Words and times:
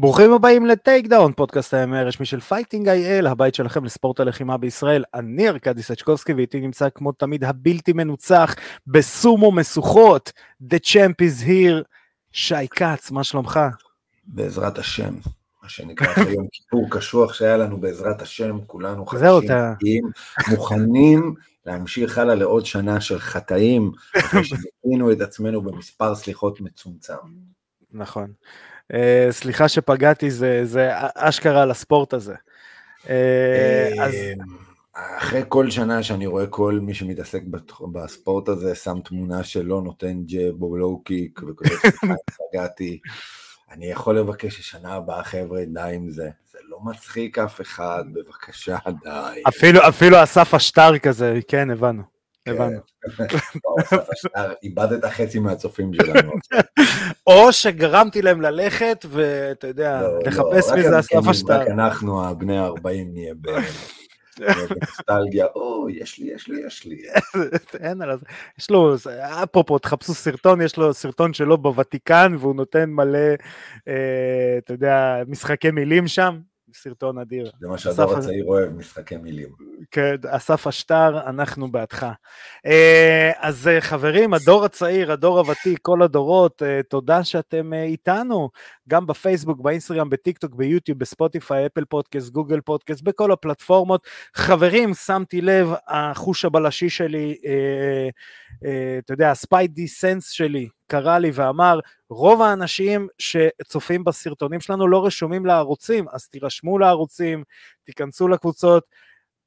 ברוכים 0.00 0.32
הבאים 0.32 0.66
לטייקדאון, 0.66 1.32
פודקאסט 1.32 1.74
הימי 1.74 1.98
הרשמי 1.98 2.26
של 2.26 2.40
פייטינג 2.40 2.88
איי-אל, 2.88 3.26
הבית 3.26 3.54
שלכם 3.54 3.84
לספורט 3.84 4.20
הלחימה 4.20 4.56
בישראל. 4.56 5.04
אני 5.14 5.48
ארכדי 5.48 5.82
סצ'קובסקי 5.82 6.32
ואיתי 6.32 6.60
נמצא 6.60 6.88
כמו 6.94 7.12
תמיד 7.12 7.44
הבלתי 7.44 7.92
מנוצח 7.92 8.54
בסומו 8.86 9.52
משוכות, 9.52 10.32
The 10.62 10.76
Champ 10.84 11.14
is 11.22 11.46
here, 11.46 11.84
שי 12.32 12.68
כץ, 12.70 13.10
מה 13.10 13.24
שלומך? 13.24 13.60
בעזרת 14.24 14.78
השם, 14.78 15.14
מה 15.62 15.68
שנקרא 15.68 16.24
היום 16.26 16.46
כיפור 16.52 16.86
קשוח 16.90 17.32
שהיה 17.32 17.56
לנו 17.56 17.80
בעזרת 17.80 18.22
השם, 18.22 18.58
כולנו 18.66 19.06
חדשים, 19.06 20.10
מוכנים 20.50 21.34
להמשיך 21.66 22.18
הלאה 22.18 22.34
לעוד 22.34 22.66
שנה 22.66 23.00
של 23.00 23.18
חטאים, 23.18 23.92
אחרי 24.18 24.44
שזיכינו 24.44 25.12
את 25.12 25.20
עצמנו 25.20 25.62
במספר 25.62 26.14
סליחות 26.14 26.60
מצומצם. 26.60 27.14
נכון. 27.92 28.32
Uh, 28.92 28.96
סליחה 29.30 29.68
שפגעתי, 29.68 30.30
זה, 30.30 30.60
זה 30.64 30.90
אשכרה 31.14 31.62
על 31.62 31.70
הספורט 31.70 32.14
הזה. 32.14 32.34
Uh, 33.04 33.08
אז... 34.00 34.14
אחרי 35.16 35.42
כל 35.48 35.70
שנה 35.70 36.02
שאני 36.02 36.26
רואה 36.26 36.46
כל 36.46 36.78
מי 36.82 36.94
שמתעסק 36.94 37.42
בספורט 37.92 38.48
הזה, 38.48 38.74
שם 38.74 38.98
תמונה 39.04 39.44
שלא 39.44 39.82
נותן 39.82 40.22
ג'ב 40.22 40.62
או 40.62 40.76
לואו 40.76 41.02
קיק, 41.02 41.40
וכותב 41.48 41.74
סליחה, 41.98 42.14
פגעתי, 42.50 42.98
אני 43.70 43.86
יכול 43.86 44.18
לבקש 44.18 44.56
ששנה 44.56 44.94
הבאה, 44.94 45.24
חבר'ה, 45.24 45.64
די 45.64 45.80
עם 45.94 46.10
זה. 46.10 46.30
זה 46.50 46.58
לא 46.68 46.78
מצחיק 46.84 47.38
אף 47.38 47.60
אחד, 47.60 48.04
בבקשה, 48.12 48.76
די. 49.04 49.42
אפילו, 49.48 49.88
אפילו 49.88 50.22
אסף 50.22 50.54
השטר 50.54 50.98
כזה, 50.98 51.38
כן, 51.48 51.70
הבנו. 51.70 52.17
הבנו. 52.48 52.78
איבדת 54.62 55.04
חצי 55.04 55.38
מהצופים 55.38 55.94
שלנו. 55.94 56.32
או 57.26 57.52
שגרמתי 57.52 58.22
להם 58.22 58.40
ללכת, 58.40 59.06
ואתה 59.08 59.66
יודע, 59.66 60.02
לא, 60.02 60.12
לא, 60.12 60.20
לחפש 60.24 60.70
מזה 60.72 60.98
אסף 60.98 61.28
השטר. 61.28 61.60
רק 61.60 61.68
אנחנו, 61.68 62.24
הבני 62.26 62.58
ה-40, 62.58 62.82
נהיה 63.12 63.34
בנוסטלגיה, 64.38 65.46
או, 65.56 65.90
יש 65.90 66.18
לי, 66.18 66.30
יש 66.34 66.48
לי, 66.48 66.66
יש 66.66 66.84
לי. 66.84 67.02
אין 67.80 68.02
על 68.02 68.18
זה. 68.18 68.26
יש 68.58 68.70
לו, 68.70 68.94
אפרופו, 69.42 69.78
תחפשו 69.78 70.14
סרטון, 70.14 70.60
יש 70.60 70.76
לו 70.76 70.94
סרטון 70.94 71.32
שלו 71.32 71.58
בוותיקן, 71.58 72.34
והוא 72.38 72.54
נותן 72.54 72.90
מלא, 72.90 73.18
אה, 73.88 74.58
אתה 74.58 74.72
יודע, 74.72 75.22
משחקי 75.26 75.70
מילים 75.70 76.08
שם. 76.08 76.38
סרטון 76.82 77.18
אדיר. 77.18 77.50
זה 77.60 77.68
מה 77.68 77.78
שהדור 77.78 78.16
הצעיר 78.16 78.44
אוהב, 78.44 78.72
משחקי 78.72 79.16
מילים. 79.16 79.48
כן, 79.90 80.14
אסף 80.26 80.66
השטר, 80.66 81.28
אנחנו 81.28 81.72
בעדך. 81.72 82.06
אה, 82.66 83.30
אז 83.36 83.68
אה, 83.68 83.80
חברים, 83.80 84.34
הדור 84.34 84.64
הצעיר, 84.64 85.12
הדור 85.12 85.38
הוותיק, 85.38 85.78
כל 85.82 86.02
הדורות, 86.02 86.62
אה, 86.62 86.80
תודה 86.82 87.24
שאתם 87.24 87.72
איתנו, 87.72 88.50
גם 88.88 89.06
בפייסבוק, 89.06 89.60
באינסטגרם, 89.60 90.10
בטיקטוק, 90.10 90.54
ביוטיוב, 90.54 90.98
בספוטיפיי, 90.98 91.66
אפל 91.66 91.84
פודקאסט, 91.84 92.30
גוגל 92.30 92.60
פודקאסט, 92.60 93.02
בכל 93.02 93.32
הפלטפורמות. 93.32 94.06
חברים, 94.34 94.94
שמתי 94.94 95.40
לב, 95.40 95.68
החוש 95.88 96.44
הבלשי 96.44 96.90
שלי, 96.90 97.38
אתה 98.98 99.12
יודע, 99.12 99.30
ה 99.30 99.38
spidey 99.38 99.88
sense 99.88 100.30
שלי, 100.30 100.68
קרא 100.90 101.18
לי 101.18 101.30
ואמר, 101.34 101.80
רוב 102.10 102.42
האנשים 102.42 103.08
שצופים 103.18 104.04
בסרטונים 104.04 104.60
שלנו 104.60 104.88
לא 104.88 105.06
רשומים 105.06 105.46
לערוצים, 105.46 106.06
אז 106.12 106.28
תירשמו 106.28 106.78
לערוצים, 106.78 107.44
תיכנסו 107.84 108.28
לקבוצות, 108.28 108.84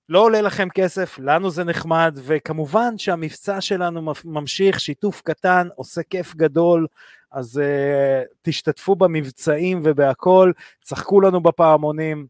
לא 0.09 0.20
עולה 0.20 0.42
לכם 0.42 0.67
כסף, 0.70 1.20
לנו 1.20 1.50
זה 1.50 1.64
נחמד, 1.64 2.17
וכמובן 2.23 2.98
שהמבצע 2.98 3.61
שלנו 3.61 4.14
ממשיך, 4.25 4.80
שיתוף 4.80 5.22
קטן, 5.22 5.67
עושה 5.75 6.02
כיף 6.03 6.36
גדול, 6.36 6.88
אז 7.31 7.58
uh, 7.58 8.28
תשתתפו 8.42 8.95
במבצעים 8.95 9.81
ובהכל, 9.83 10.52
צחקו 10.82 11.21
לנו 11.21 11.43
בפעמונים, 11.43 12.27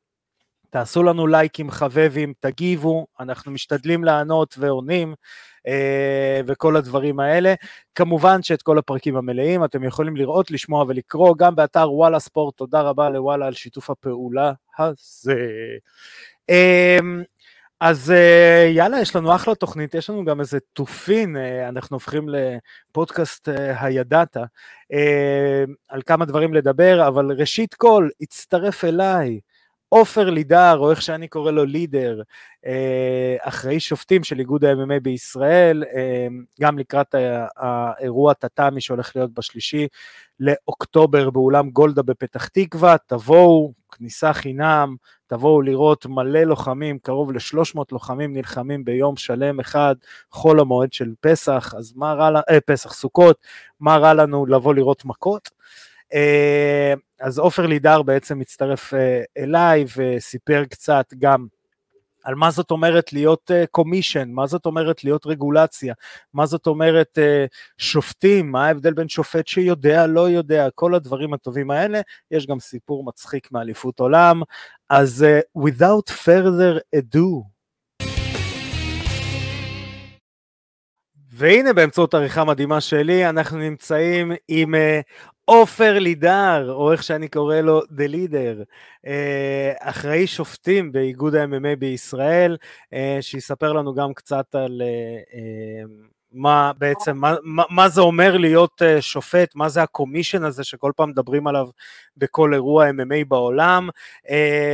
תעשו 0.71 1.03
לנו 1.03 1.27
לייקים 1.27 1.71
חבבים, 1.71 2.33
תגיבו, 2.39 3.07
אנחנו 3.19 3.51
משתדלים 3.51 4.03
לענות 4.03 4.55
ועונים. 4.57 5.13
אה, 5.67 6.41
וכל 6.47 6.75
הדברים 6.75 7.19
האלה. 7.19 7.53
כמובן 7.95 8.43
שאת 8.43 8.61
כל 8.61 8.77
הפרקים 8.77 9.17
המלאים 9.17 9.63
אתם 9.63 9.83
יכולים 9.83 10.15
לראות, 10.15 10.51
לשמוע 10.51 10.85
ולקרוא 10.87 11.35
גם 11.37 11.55
באתר 11.55 11.91
וואלה 11.91 12.19
ספורט, 12.19 12.57
תודה 12.57 12.81
רבה 12.81 13.09
לוואלה 13.09 13.47
על 13.47 13.53
שיתוף 13.53 13.89
הפעולה 13.89 14.51
הזה. 14.79 15.45
אמ, 16.49 17.23
אז 17.79 18.11
אה, 18.11 18.71
יאללה, 18.75 19.01
יש 19.01 19.15
לנו 19.15 19.35
אחלה 19.35 19.55
תוכנית, 19.55 19.95
יש 19.95 20.09
לנו 20.09 20.25
גם 20.25 20.39
איזה 20.39 20.57
תופין, 20.73 21.37
אה, 21.37 21.69
אנחנו 21.69 21.95
הופכים 21.95 22.25
לפודקאסט 22.29 23.49
הידעת, 23.79 24.37
על 25.89 26.01
כמה 26.05 26.25
דברים 26.25 26.53
לדבר, 26.53 27.07
אבל 27.07 27.31
ראשית 27.31 27.73
כל, 27.73 28.09
הצטרף 28.21 28.83
אליי 28.85 29.39
עופר 29.93 30.29
לידר, 30.29 30.77
או 30.77 30.91
איך 30.91 31.01
שאני 31.01 31.27
קורא 31.27 31.51
לו 31.51 31.65
לידר, 31.65 32.21
אה, 32.65 33.35
אחראי 33.41 33.79
שופטים 33.79 34.23
של 34.23 34.39
איגוד 34.39 34.65
ה-MMA 34.65 34.99
בישראל, 35.01 35.83
אה, 35.83 36.27
גם 36.61 36.79
לקראת 36.79 37.15
האירוע 37.57 38.33
טאטאמי 38.33 38.81
שהולך 38.81 39.15
להיות 39.15 39.33
בשלישי 39.33 39.87
לאוקטובר 40.39 41.29
באולם 41.29 41.69
גולדה 41.69 42.01
בפתח 42.01 42.47
תקווה, 42.47 42.95
תבואו, 43.07 43.73
כניסה 43.91 44.33
חינם, 44.33 44.95
תבואו 45.27 45.61
לראות 45.61 46.05
מלא 46.05 46.43
לוחמים, 46.43 46.99
קרוב 46.99 47.31
ל-300 47.31 47.81
לוחמים 47.91 48.33
נלחמים 48.33 48.85
ביום 48.85 49.15
שלם 49.17 49.59
אחד, 49.59 49.95
חול 50.31 50.59
המועד 50.59 50.93
של 50.93 51.09
פסח, 51.21 51.73
אז 51.77 51.93
מה 51.95 52.13
רע, 52.13 52.29
לנו, 52.31 52.41
אה, 52.49 52.61
פסח, 52.65 52.93
סוכות, 52.93 53.37
מה 53.79 53.97
רע 53.97 54.13
לנו 54.13 54.45
לבוא 54.45 54.73
לראות 54.73 55.05
מכות? 55.05 55.49
אה, 56.13 56.93
אז 57.19 57.39
עופר 57.39 57.65
לידר 57.65 58.01
בעצם 58.01 58.41
הצטרף 58.41 58.93
אה, 58.93 59.23
אליי 59.37 59.85
וסיפר 59.97 60.65
קצת 60.65 61.13
גם 61.19 61.45
על 62.23 62.35
מה 62.35 62.51
זאת 62.51 62.71
אומרת 62.71 63.13
להיות 63.13 63.51
קומישן, 63.71 64.29
uh, 64.29 64.33
מה 64.33 64.47
זאת 64.47 64.65
אומרת 64.65 65.03
להיות 65.03 65.25
רגולציה, 65.25 65.93
מה 66.33 66.45
זאת 66.45 66.67
אומרת 66.67 67.17
שופטים, 67.77 68.51
מה 68.51 68.67
ההבדל 68.67 68.93
בין 68.93 69.09
שופט 69.09 69.47
שיודע, 69.47 70.07
לא 70.07 70.29
יודע, 70.29 70.67
כל 70.75 70.95
הדברים 70.95 71.33
הטובים 71.33 71.71
האלה, 71.71 72.01
יש 72.31 72.47
גם 72.47 72.59
סיפור 72.59 73.03
מצחיק 73.03 73.51
מאליפות 73.51 73.99
עולם, 73.99 74.41
אז 74.89 75.25
without 75.57 76.11
further 76.25 76.79
ado, 76.95 77.43
והנה 81.33 81.73
באמצעות 81.73 82.13
עריכה 82.13 82.43
מדהימה 82.43 82.81
שלי 82.81 83.29
אנחנו 83.29 83.57
נמצאים 83.57 84.31
עם 84.47 84.75
עופר 85.51 85.99
לידר, 85.99 86.71
או 86.71 86.91
איך 86.91 87.03
שאני 87.03 87.27
קורא 87.27 87.55
לו, 87.55 87.81
The 87.81 88.11
Leader, 88.11 88.63
אה, 89.07 89.73
אחראי 89.79 90.27
שופטים 90.27 90.91
באיגוד 90.91 91.35
ה-MMA 91.35 91.75
בישראל, 91.79 92.57
אה, 92.93 93.17
שיספר 93.21 93.73
לנו 93.73 93.93
גם 93.93 94.13
קצת 94.13 94.55
על 94.55 94.81
אה, 94.81 95.83
מה 96.31 96.71
בעצם, 96.77 97.17
מה, 97.17 97.35
מה, 97.43 97.63
מה 97.69 97.89
זה 97.89 98.01
אומר 98.01 98.37
להיות 98.37 98.81
שופט, 98.99 99.55
מה 99.55 99.69
זה 99.69 99.83
הקומישן 99.83 100.43
הזה 100.43 100.63
שכל 100.63 100.91
פעם 100.95 101.09
מדברים 101.09 101.47
עליו 101.47 101.67
בכל 102.17 102.53
אירוע 102.53 102.89
MMA 102.89 103.25
בעולם, 103.27 103.89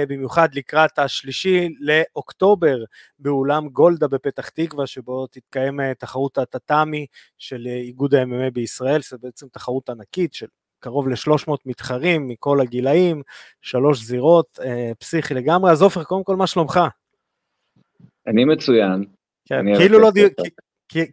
במיוחד 0.09 0.55
לקראת 0.55 0.99
השלישי 0.99 1.69
לאוקטובר 1.79 2.77
באולם 3.19 3.69
גולדה 3.69 4.07
בפתח 4.07 4.49
תקווה, 4.49 4.87
שבו 4.87 5.27
תתקיים 5.27 5.93
תחרות 5.93 6.37
הטאטאמי 6.37 7.05
של 7.37 7.67
איגוד 7.67 8.15
ה-MMA 8.15 8.51
בישראל, 8.53 9.01
זו 9.01 9.17
בעצם 9.21 9.47
תחרות 9.47 9.89
ענקית 9.89 10.33
של 10.33 10.47
קרוב 10.79 11.07
ל-300 11.07 11.53
מתחרים 11.65 12.27
מכל 12.27 12.61
הגילאים, 12.61 13.21
שלוש 13.61 14.03
זירות, 14.03 14.59
אה, 14.63 14.91
פסיכי 14.99 15.33
לגמרי. 15.33 15.71
אז 15.71 15.81
עופר, 15.81 16.03
קודם 16.03 16.23
כל, 16.23 16.35
מה 16.35 16.47
שלומך? 16.47 16.79
אני 18.27 18.45
מצוין. 18.45 19.03
כן, 19.45 19.55
אני 19.55 19.75
כאילו, 19.77 19.99
לא 19.99 20.11
דיב... 20.11 20.29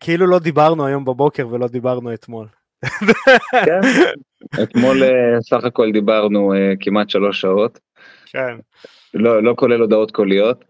כאילו 0.01 0.27
לא 0.27 0.39
דיברנו 0.39 0.87
היום 0.87 1.05
בבוקר 1.05 1.49
ולא 1.49 1.69
דיברנו 1.69 2.15
אתמול. 2.15 2.47
כן, 3.67 3.81
אתמול 4.63 5.03
אה, 5.03 5.41
סך 5.41 5.65
הכל 5.65 5.93
דיברנו 5.93 6.55
אה, 6.55 6.73
כמעט 6.81 7.11
שלוש 7.11 7.41
שעות. 7.41 7.79
כן. 8.27 8.57
לא, 9.15 9.43
לא 9.43 9.55
כולל 9.57 9.81
הודעות 9.81 10.11
קוליות. 10.11 10.65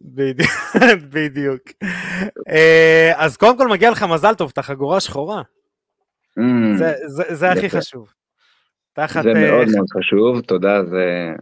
בדיוק, 0.00 0.50
בדיוק. 1.14 1.62
אה, 2.48 3.12
אז 3.16 3.36
קודם 3.36 3.58
כל 3.58 3.68
מגיע 3.68 3.90
לך 3.90 4.02
מזל 4.02 4.34
טוב, 4.34 4.50
אתה 4.52 4.62
חגורה 4.62 5.00
שחורה. 5.00 5.42
Mm, 6.38 6.76
זה, 6.76 6.92
זה, 7.06 7.34
זה 7.34 7.50
הכי 7.50 7.70
חשוב. 7.70 8.12
תחת... 8.96 9.22
זה 9.22 9.32
מאוד 9.34 9.66
מאוד 9.74 9.86
חשוב, 9.98 10.40
תודה, 10.40 10.84
זה 10.84 11.32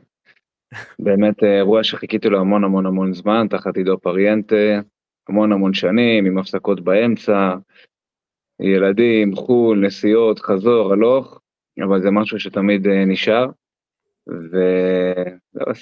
באמת 0.98 1.42
אה, 1.42 1.56
אירוע 1.56 1.84
שחיכיתי 1.84 2.28
לו 2.28 2.40
המון 2.40 2.64
המון 2.64 2.86
המון 2.86 3.12
זמן, 3.12 3.46
תחת 3.50 3.76
עידו 3.76 3.98
פריאנטה, 3.98 4.80
המון 5.28 5.52
המון 5.52 5.74
שנים, 5.74 6.26
עם 6.26 6.38
הפסקות 6.38 6.80
באמצע, 6.80 7.54
ילדים, 8.60 9.36
חו"ל, 9.36 9.86
נסיעות, 9.86 10.38
חזור, 10.38 10.92
הלוך, 10.92 11.40
אבל 11.84 12.02
זה 12.02 12.10
משהו 12.10 12.40
שתמיד 12.40 12.86
אה, 12.86 13.04
נשאר, 13.04 13.46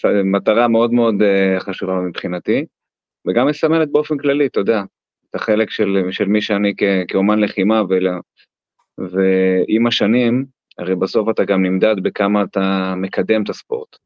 ומטרה 0.05 0.69
מאוד 0.69 0.93
מאוד 0.93 1.23
אה, 1.23 1.61
חשובה 1.61 2.01
מבחינתי, 2.01 2.67
וגם 3.27 3.47
מסמלת 3.47 3.93
באופן 3.93 4.19
כללי, 4.19 4.47
אתה 4.47 4.61
יודע, 4.61 4.83
את 5.31 5.35
החלק 5.35 5.71
של, 5.71 6.09
של 6.11 6.25
מי 6.25 6.43
שאני 6.43 6.75
כ, 6.77 6.83
כאומן 7.09 7.39
לחימה, 7.41 7.83
ול, 7.89 8.09
ועם 8.99 9.87
השנים, 9.87 10.45
הרי 10.79 10.95
בסוף 10.95 11.29
אתה 11.31 11.45
גם 11.45 11.63
נמדד 11.63 11.97
בכמה 12.03 12.43
אתה 12.43 12.95
מקדם 12.97 13.43
את 13.43 13.49
הספורט. 13.49 13.97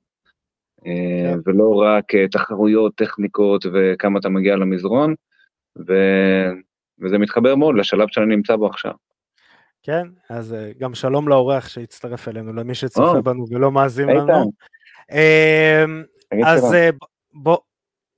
אה, 0.86 1.32
כן. 1.32 1.38
ולא 1.46 1.82
רק 1.82 2.14
אה, 2.14 2.28
תחרויות, 2.28 2.94
טכניקות 2.94 3.66
וכמה 3.72 4.18
אתה 4.18 4.28
מגיע 4.28 4.56
למזרון, 4.56 5.14
ו... 5.88 5.94
וזה 7.02 7.18
מתחבר 7.18 7.54
מאוד 7.54 7.74
לשלב 7.76 8.08
שאני 8.10 8.36
נמצא 8.36 8.56
בו 8.56 8.66
עכשיו. 8.66 8.92
כן, 9.82 10.08
אז 10.30 10.54
אה, 10.54 10.72
גם 10.78 10.94
שלום 10.94 11.28
לאורח 11.28 11.68
שהצטרף 11.68 12.28
אלינו, 12.28 12.52
למי 12.52 12.74
שצופה 12.74 13.20
בנו 13.20 13.44
ולא 13.50 13.72
מאזין 13.72 14.08
לנו. 14.08 14.52
אמ, 15.12 16.02
אז 16.44 16.74
בוא, 17.34 17.58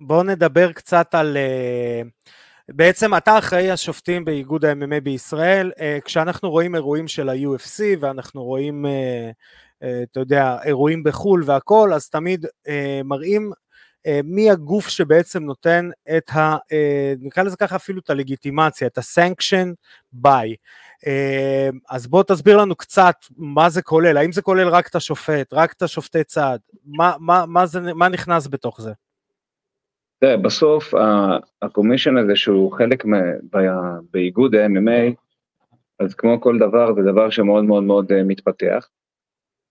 בוא 0.00 0.22
נדבר 0.22 0.72
קצת 0.72 1.14
על... 1.14 1.36
בעצם 2.68 3.14
אתה 3.14 3.38
אחראי 3.38 3.70
השופטים 3.70 4.24
באיגוד 4.24 4.64
ה-MMA 4.64 5.00
בישראל, 5.02 5.72
כשאנחנו 6.04 6.50
רואים 6.50 6.74
אירועים 6.74 7.08
של 7.08 7.28
ה-UFC 7.28 7.82
ואנחנו 8.00 8.44
רואים 8.44 8.86
אה, 9.82 10.02
אתה 10.02 10.20
יודע, 10.20 10.56
אירועים 10.64 11.02
בחו"ל 11.02 11.42
והכל, 11.46 11.92
אז 11.94 12.08
תמיד 12.08 12.46
אה, 12.68 13.00
מראים 13.04 13.52
אה, 14.06 14.20
מי 14.24 14.50
הגוף 14.50 14.88
שבעצם 14.88 15.42
נותן 15.42 15.90
את 16.16 16.30
ה... 16.30 16.56
נקרא 17.20 17.42
לזה 17.42 17.56
ככה 17.56 17.76
אפילו 17.76 18.00
את 18.00 18.10
הלגיטימציה, 18.10 18.86
את 18.86 18.98
ה-sanction 18.98 19.74
by. 20.24 20.48
אז 21.90 22.06
בוא 22.06 22.22
תסביר 22.22 22.56
לנו 22.56 22.76
קצת 22.76 23.14
מה 23.36 23.70
זה 23.70 23.82
כולל, 23.82 24.16
האם 24.16 24.32
זה 24.32 24.42
כולל 24.42 24.68
רק 24.68 24.88
את 24.88 24.94
השופט, 24.94 25.52
רק 25.52 25.72
את 25.72 25.82
השופטי 25.82 26.24
צעד, 26.24 26.60
מה, 26.84 27.14
מה, 27.20 27.46
מה, 27.46 27.66
זה, 27.66 27.80
מה 27.80 28.08
נכנס 28.08 28.46
בתוך 28.46 28.80
זה? 28.80 28.92
תראה, 30.20 30.36
בסוף 30.36 30.94
הקומישן 31.62 32.16
הזה 32.16 32.36
שהוא 32.36 32.72
חלק 32.72 33.04
באיגוד 34.12 34.54
ה-MMA, 34.54 35.14
אז 35.98 36.14
כמו 36.14 36.40
כל 36.40 36.58
דבר 36.58 36.94
זה 36.94 37.02
דבר 37.02 37.30
שמאוד 37.30 37.64
מאוד 37.64 37.82
מאוד 37.82 38.22
מתפתח. 38.22 38.88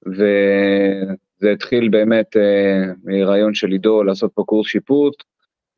וזה 0.06 1.52
התחיל 1.54 1.90
באמת 1.90 2.38
אה, 2.38 2.94
מרעיון 3.04 3.54
של 3.54 3.72
עידו 3.72 4.04
לעשות 4.04 4.32
פה 4.34 4.44
קורס 4.44 4.68
שיפוט, 4.68 5.24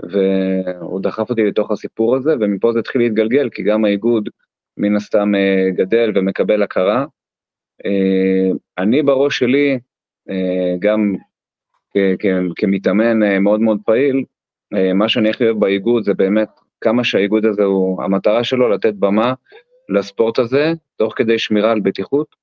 והוא 0.02 1.02
דחף 1.02 1.30
אותי 1.30 1.44
לתוך 1.44 1.72
הסיפור 1.72 2.16
הזה, 2.16 2.36
ומפה 2.40 2.72
זה 2.74 2.80
התחיל 2.80 3.02
להתגלגל, 3.02 3.50
כי 3.50 3.64
גם 3.64 3.86
האיגוד 3.86 4.30
מן 4.78 4.96
הסתם 4.96 5.36
אה, 5.36 5.70
גדל 5.76 6.12
ומקבל 6.16 6.64
הכרה. 6.64 7.06
אה, 7.86 8.52
אני 8.78 9.04
בראש 9.04 9.40
שלי, 9.40 9.80
גם 10.80 11.16
כמתאמן 12.56 13.42
מאוד 13.44 13.60
מאוד 13.62 13.80
פעיל, 13.86 14.24
מה 14.94 15.10
שאני 15.10 15.30
הכי 15.30 15.46
אוהב 15.46 15.60
באיגוד 15.60 16.04
זה 16.04 16.14
באמת 16.14 16.50
כמה 16.82 17.04
שהאיגוד 17.04 17.46
הזה 17.46 17.64
הוא, 17.64 18.04
המטרה 18.04 18.44
שלו 18.44 18.70
לתת 18.70 18.94
במה 18.94 19.34
לספורט 19.90 20.40
הזה, 20.40 20.74
תוך 20.96 21.14
כדי 21.16 21.40
שמירה 21.40 21.72
על 21.72 21.80
בטיחות, 21.80 22.36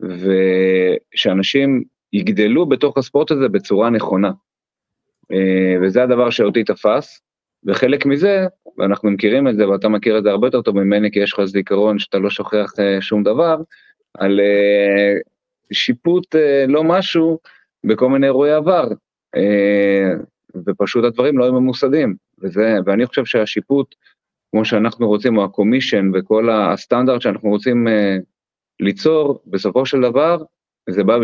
ושאנשים 0.00 1.82
יגדלו 2.12 2.66
בתוך 2.66 2.98
הספורט 2.98 3.30
הזה 3.30 3.48
בצורה 3.48 3.90
נכונה. 3.90 4.30
אה, 5.32 5.76
וזה 5.82 6.02
הדבר 6.02 6.30
שאותי 6.30 6.64
תפס, 6.64 7.20
וחלק 7.66 8.06
מזה, 8.06 8.46
ואנחנו 8.78 9.10
מכירים 9.10 9.48
את 9.48 9.56
זה, 9.56 9.68
ואתה 9.68 9.88
מכיר 9.88 10.18
את 10.18 10.22
זה 10.22 10.30
הרבה 10.30 10.46
יותר 10.46 10.62
טוב 10.62 10.76
ממני, 10.76 11.10
כי 11.10 11.18
יש 11.18 11.32
לך 11.32 11.44
זיכרון 11.44 11.98
שאתה 11.98 12.18
לא 12.18 12.30
שוכח 12.30 12.72
אה, 12.78 13.00
שום 13.00 13.22
דבר, 13.22 13.56
על 14.14 14.40
אה, 14.40 15.14
שיפוט 15.72 16.36
לא 16.68 16.84
משהו 16.84 17.38
בכל 17.84 18.08
מיני 18.08 18.26
אירועי 18.26 18.52
עבר, 18.52 18.88
ופשוט 20.66 21.04
הדברים 21.04 21.38
לא 21.38 21.44
היו 21.44 21.52
ממוסדים, 21.52 22.14
וזה, 22.42 22.76
ואני 22.86 23.06
חושב 23.06 23.24
שהשיפוט, 23.24 23.94
כמו 24.50 24.64
שאנחנו 24.64 25.08
רוצים, 25.08 25.38
או 25.38 25.44
הקומישן 25.44 26.10
וכל 26.14 26.50
הסטנדרט 26.50 27.20
שאנחנו 27.20 27.48
רוצים 27.48 27.86
ליצור, 28.80 29.42
בסופו 29.46 29.86
של 29.86 30.00
דבר, 30.00 30.42
זה 30.90 31.04
בא 31.04 31.18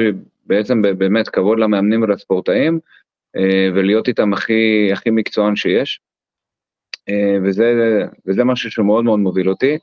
בעצם 0.46 0.82
באמת 0.82 1.28
כבוד 1.28 1.58
למאמנים 1.58 2.02
ולספורטאים, 2.02 2.78
אה, 3.36 3.68
ולהיות 3.74 4.08
איתם 4.08 4.32
הכי, 4.32 4.90
הכי 4.92 5.10
מקצוען 5.10 5.56
שיש. 5.56 6.00
אה, 7.08 7.36
וזה, 7.42 7.72
וזה 8.26 8.44
משהו 8.44 8.70
שמאוד 8.70 9.04
מאוד 9.04 9.18
מוביל 9.18 9.48
אותי. 9.50 9.78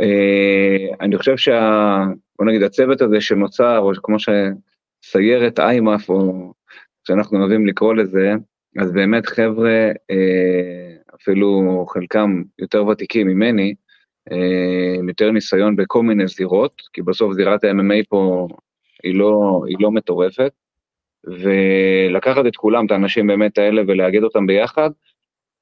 אה, 0.00 0.94
אני 1.00 1.18
חושב 1.18 1.36
שה... 1.36 2.00
בוא 2.38 2.46
נגיד, 2.46 2.62
הצוות 2.62 3.00
הזה 3.00 3.20
שנוצר, 3.20 3.78
או 3.78 3.92
כמו 4.02 4.16
שסיירת 4.18 5.58
איימאף, 5.58 6.08
או 6.08 6.52
שאנחנו 7.04 7.38
אוהבים 7.40 7.66
לקרוא 7.66 7.94
לזה, 7.94 8.32
אז 8.78 8.92
באמת 8.92 9.26
חבר'ה, 9.26 9.90
אפילו 11.14 11.84
חלקם 11.88 12.42
יותר 12.58 12.86
ותיקים 12.86 13.26
ממני, 13.26 13.74
אה, 14.32 14.94
עם 14.98 15.08
יותר 15.08 15.30
ניסיון 15.30 15.76
בכל 15.76 16.02
מיני 16.02 16.26
זירות, 16.26 16.82
כי 16.92 17.02
בסוף 17.02 17.32
זירת 17.32 17.64
ה-MMA 17.64 18.04
פה 18.08 18.48
היא 19.02 19.14
לא, 19.14 19.62
היא 19.66 19.76
לא 19.80 19.90
מטורפת, 19.90 20.52
ולקחת 21.24 22.46
את 22.46 22.56
כולם, 22.56 22.86
את 22.86 22.90
האנשים 22.90 23.26
באמת 23.26 23.58
האלה, 23.58 23.82
ולאגד 23.88 24.22
אותם 24.22 24.46
ביחד, 24.46 24.90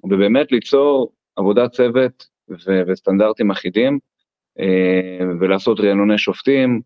ובאמת 0.04 0.52
ליצור 0.52 1.12
עבודת 1.36 1.70
צוות 1.70 2.26
ו- 2.50 2.82
וסטנדרטים 2.86 3.50
אחידים, 3.50 3.98
אה, 4.60 5.26
ולעשות 5.40 5.80
רענוני 5.80 6.18
שופטים, 6.18 6.80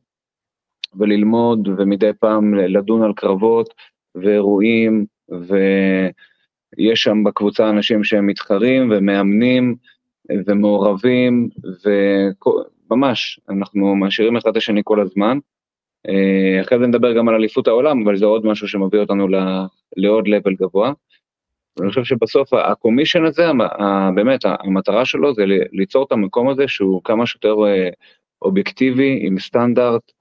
וללמוד, 0.98 1.68
ומדי 1.68 2.10
פעם 2.20 2.54
לדון 2.54 3.02
על 3.02 3.12
קרבות 3.16 3.74
ואירועים, 4.22 5.06
ויש 5.28 7.02
שם 7.02 7.24
בקבוצה 7.24 7.70
אנשים 7.70 8.04
שהם 8.04 8.26
מתחרים 8.26 8.90
ומאמנים, 8.90 9.76
ומעורבים, 10.46 11.48
וממש, 12.90 13.40
אנחנו 13.48 13.96
מעשירים 13.96 14.36
אחד 14.36 14.50
את 14.50 14.56
השני 14.56 14.80
כל 14.84 15.00
הזמן. 15.00 15.38
אה, 16.08 16.60
אחרי 16.60 16.78
זה 16.78 16.86
נדבר 16.86 17.12
גם 17.12 17.28
על 17.28 17.34
אליפות 17.34 17.68
העולם, 17.68 18.02
אבל 18.02 18.16
זה 18.16 18.26
עוד 18.26 18.46
משהו 18.46 18.68
שמביא 18.68 19.00
אותנו 19.00 19.28
לעוד 19.96 20.28
לבל 20.28 20.54
גבוה. 20.54 20.92
אני 21.80 21.88
חושב 21.88 22.04
שבסוף 22.04 22.54
הקומישן 22.54 23.24
הזה, 23.24 23.46
באמת, 24.14 24.40
המטרה 24.44 25.04
שלו 25.04 25.34
זה 25.34 25.44
ליצור 25.72 26.04
את 26.04 26.12
המקום 26.12 26.48
הזה 26.48 26.68
שהוא 26.68 27.00
כמה 27.04 27.26
שיותר 27.26 27.54
אה, 27.66 27.88
אובייקטיבי, 28.42 29.18
עם 29.22 29.38
סטנדרט, 29.38 30.12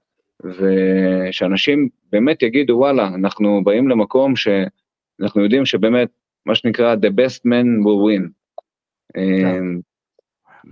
ושאנשים 0.44 1.88
באמת 2.12 2.42
יגידו, 2.42 2.74
וואלה, 2.74 3.08
אנחנו 3.08 3.64
באים 3.64 3.88
למקום 3.88 4.34
שאנחנו 4.36 5.42
יודעים 5.42 5.66
שבאמת, 5.66 6.08
מה 6.46 6.54
שנקרא, 6.54 6.94
the 6.94 7.08
best 7.08 7.40
man 7.40 7.84
will 7.84 8.06
win. 8.06 8.28
כן. 9.14 9.64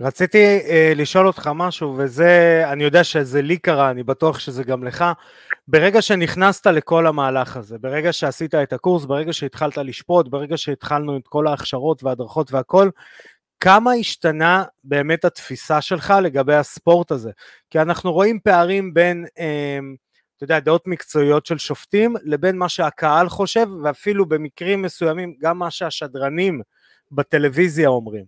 רציתי 0.01 0.59
uh, 0.59 0.69
לשאול 0.95 1.27
אותך 1.27 1.49
משהו, 1.55 1.95
וזה, 1.97 2.63
אני 2.71 2.83
יודע 2.83 3.03
שזה 3.03 3.41
לי 3.41 3.57
קרה, 3.57 3.91
אני 3.91 4.03
בטוח 4.03 4.39
שזה 4.39 4.63
גם 4.63 4.83
לך. 4.83 5.05
ברגע 5.67 6.01
שנכנסת 6.01 6.67
לכל 6.67 7.07
המהלך 7.07 7.57
הזה, 7.57 7.77
ברגע 7.77 8.13
שעשית 8.13 8.55
את 8.55 8.73
הקורס, 8.73 9.05
ברגע 9.05 9.33
שהתחלת 9.33 9.77
לשפוט, 9.77 10.27
ברגע 10.27 10.57
שהתחלנו 10.57 11.17
את 11.17 11.27
כל 11.27 11.47
ההכשרות 11.47 12.03
וההדרכות 12.03 12.53
והכל, 12.53 12.89
כמה 13.65 13.91
השתנה 13.91 14.63
באמת 14.83 15.25
התפיסה 15.25 15.81
שלך 15.81 16.13
לגבי 16.23 16.55
הספורט 16.55 17.11
הזה? 17.11 17.31
כי 17.69 17.79
אנחנו 17.79 18.13
רואים 18.13 18.39
פערים 18.39 18.93
בין, 18.93 19.25
אה, 19.39 19.79
אתה 20.37 20.43
יודע, 20.43 20.59
דעות 20.59 20.87
מקצועיות 20.87 21.45
של 21.45 21.57
שופטים, 21.57 22.15
לבין 22.23 22.57
מה 22.57 22.69
שהקהל 22.69 23.29
חושב, 23.29 23.67
ואפילו 23.83 24.25
במקרים 24.25 24.81
מסוימים 24.81 25.35
גם 25.39 25.59
מה 25.59 25.71
שהשדרנים 25.71 26.61
בטלוויזיה 27.11 27.89
אומרים. 27.89 28.25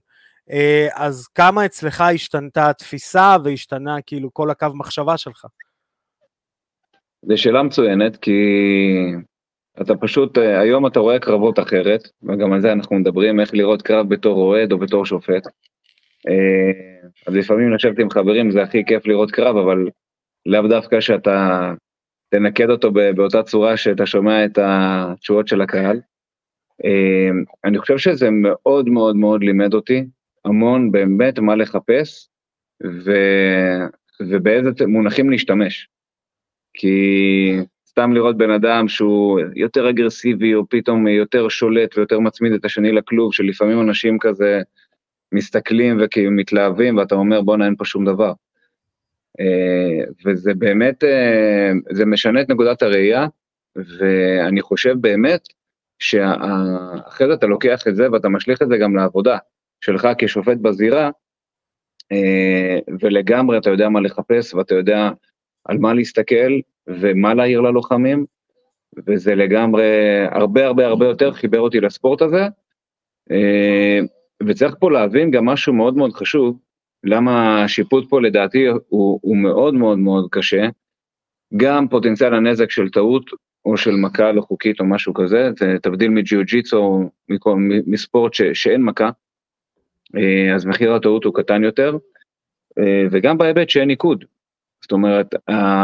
אה, 0.51 0.87
אז 0.93 1.27
כמה 1.27 1.65
אצלך 1.65 2.01
השתנתה 2.01 2.69
התפיסה 2.69 3.35
והשתנה 3.43 4.01
כאילו 4.05 4.33
כל 4.33 4.49
הקו 4.49 4.67
מחשבה 4.73 5.17
שלך? 5.17 5.45
זו 7.21 7.37
שאלה 7.37 7.63
מצוינת, 7.63 8.17
כי 8.17 8.31
אתה 9.81 9.95
פשוט, 9.95 10.37
אה, 10.37 10.59
היום 10.59 10.87
אתה 10.87 10.99
רואה 10.99 11.19
קרבות 11.19 11.59
אחרת, 11.59 12.09
וגם 12.23 12.53
על 12.53 12.61
זה 12.61 12.71
אנחנו 12.71 12.95
מדברים, 12.95 13.39
איך 13.39 13.53
לראות 13.53 13.81
קרב 13.81 14.09
בתור 14.09 14.37
אוהד 14.37 14.71
או 14.71 14.77
בתור 14.77 15.05
שופט. 15.05 15.47
אה, 16.27 17.07
אז 17.27 17.35
לפעמים 17.35 17.73
לשבת 17.73 17.99
עם 17.99 18.09
חברים 18.09 18.51
זה 18.51 18.63
הכי 18.63 18.85
כיף 18.85 19.07
לראות 19.07 19.31
קרב, 19.31 19.57
אבל 19.57 19.89
לאו 20.45 20.67
דווקא 20.67 20.99
שאתה 20.99 21.73
תנקד 22.29 22.69
אותו 22.69 22.91
באותה 22.91 23.43
צורה 23.43 23.77
שאתה 23.77 24.05
שומע 24.05 24.45
את 24.45 24.59
התשובות 24.61 25.47
של 25.47 25.61
הקהל. 25.61 25.99
אני 27.65 27.77
חושב 27.77 27.97
שזה 27.97 28.29
מאוד 28.31 28.89
מאוד 28.89 29.15
מאוד 29.15 29.43
לימד 29.43 29.73
אותי 29.73 30.03
המון 30.45 30.91
באמת 30.91 31.39
מה 31.39 31.55
לחפש 31.55 32.29
ו... 32.83 33.11
ובאיזה 34.21 34.69
מונחים 34.87 35.29
להשתמש. 35.29 35.89
כי 36.73 37.51
סתם 37.97 38.13
לראות 38.13 38.37
בן 38.37 38.51
אדם 38.51 38.87
שהוא 38.87 39.39
יותר 39.55 39.89
אגרסיבי, 39.89 40.55
או 40.55 40.69
פתאום 40.69 41.07
יותר 41.07 41.49
שולט 41.49 41.97
ויותר 41.97 42.19
מצמיד 42.19 42.53
את 42.53 42.65
השני 42.65 42.91
לכלוב, 42.91 43.33
שלפעמים 43.33 43.81
אנשים 43.81 44.19
כזה 44.19 44.61
מסתכלים 45.31 45.97
וכאילו 46.01 46.31
מתלהבים, 46.31 46.97
ואתה 46.97 47.15
אומר 47.15 47.41
בואנה 47.41 47.65
אין 47.65 47.75
פה 47.75 47.85
שום 47.85 48.05
דבר. 48.05 48.33
אה, 49.39 50.03
וזה 50.25 50.53
באמת, 50.53 51.03
אה, 51.03 51.71
זה 51.89 52.05
משנה 52.05 52.41
את 52.41 52.49
נקודת 52.49 52.81
הראייה, 52.81 53.27
ואני 53.75 54.61
חושב 54.61 54.95
באמת 55.01 55.41
שאחרי 55.99 57.27
זה 57.27 57.33
אתה 57.33 57.47
לוקח 57.47 57.87
את 57.87 57.95
זה 57.95 58.11
ואתה 58.11 58.29
משליך 58.29 58.61
את 58.61 58.67
זה 58.67 58.77
גם 58.77 58.95
לעבודה. 58.95 59.37
שלך 59.81 60.07
כשופט 60.17 60.57
בזירה, 60.57 61.09
אה, 62.11 62.79
ולגמרי 63.01 63.57
אתה 63.57 63.69
יודע 63.69 63.89
מה 63.89 64.01
לחפש 64.01 64.53
ואתה 64.53 64.75
יודע 64.75 65.09
על 65.65 65.77
מה 65.77 65.93
להסתכל 65.93 66.59
ומה 66.87 67.33
להעיר 67.33 67.61
ללוחמים, 67.61 68.25
וזה 69.07 69.35
לגמרי 69.35 69.85
הרבה 70.31 70.65
הרבה 70.65 70.87
הרבה 70.87 71.05
יותר 71.05 71.33
חיבר 71.33 71.59
אותי 71.59 71.79
לספורט 71.79 72.21
הזה. 72.21 72.47
אה, 73.31 73.99
וצריך 74.47 74.75
פה 74.79 74.91
להבין 74.91 75.31
גם 75.31 75.45
משהו 75.45 75.73
מאוד 75.73 75.97
מאוד 75.97 76.13
חשוב, 76.13 76.59
למה 77.03 77.63
השיפוט 77.63 78.09
פה 78.09 78.21
לדעתי 78.21 78.67
הוא, 78.67 79.19
הוא 79.21 79.37
מאוד 79.37 79.73
מאוד 79.73 79.97
מאוד 79.97 80.27
קשה. 80.31 80.67
גם 81.57 81.87
פוטנציאל 81.87 82.33
הנזק 82.33 82.71
של 82.71 82.89
טעות 82.89 83.31
או 83.65 83.77
של 83.77 83.91
מכה 83.91 84.31
לא 84.31 84.41
חוקית 84.41 84.79
או 84.79 84.85
משהו 84.85 85.13
כזה, 85.13 85.49
זה 85.59 85.75
תבדיל 85.81 86.09
מג'יוג'יצו 86.09 86.77
או 86.77 87.09
מספורט 87.87 88.33
ש, 88.33 88.41
שאין 88.53 88.83
מכה, 88.83 89.09
אה, 90.15 90.55
אז 90.55 90.65
מחיר 90.65 90.93
הטעות 90.93 91.23
הוא 91.23 91.33
קטן 91.33 91.63
יותר, 91.63 91.97
אה, 92.79 93.03
וגם 93.11 93.37
בהיבט 93.37 93.69
שאין 93.69 93.87
ניקוד. 93.87 94.25
זאת 94.87 94.91
אומרת, 94.91 95.35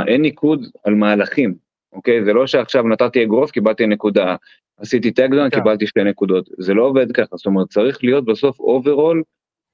אין 0.07 0.21
ניקוד 0.21 0.65
על 0.83 0.95
מהלכים, 0.95 1.55
אוקיי? 1.93 2.25
זה 2.25 2.33
לא 2.33 2.47
שעכשיו 2.47 2.83
נתתי 2.83 3.23
אגרוף, 3.23 3.51
קיבלתי 3.51 3.87
נקודה, 3.87 4.35
עשיתי 4.77 5.11
takedown, 5.11 5.49
כן. 5.49 5.57
קיבלתי 5.57 5.87
שתי 5.87 6.03
נקודות. 6.03 6.49
זה 6.57 6.73
לא 6.73 6.83
עובד 6.83 7.11
ככה, 7.11 7.35
זאת 7.35 7.45
אומרת, 7.45 7.67
צריך 7.69 8.03
להיות 8.03 8.25
בסוף 8.25 8.59
overall 8.59 9.23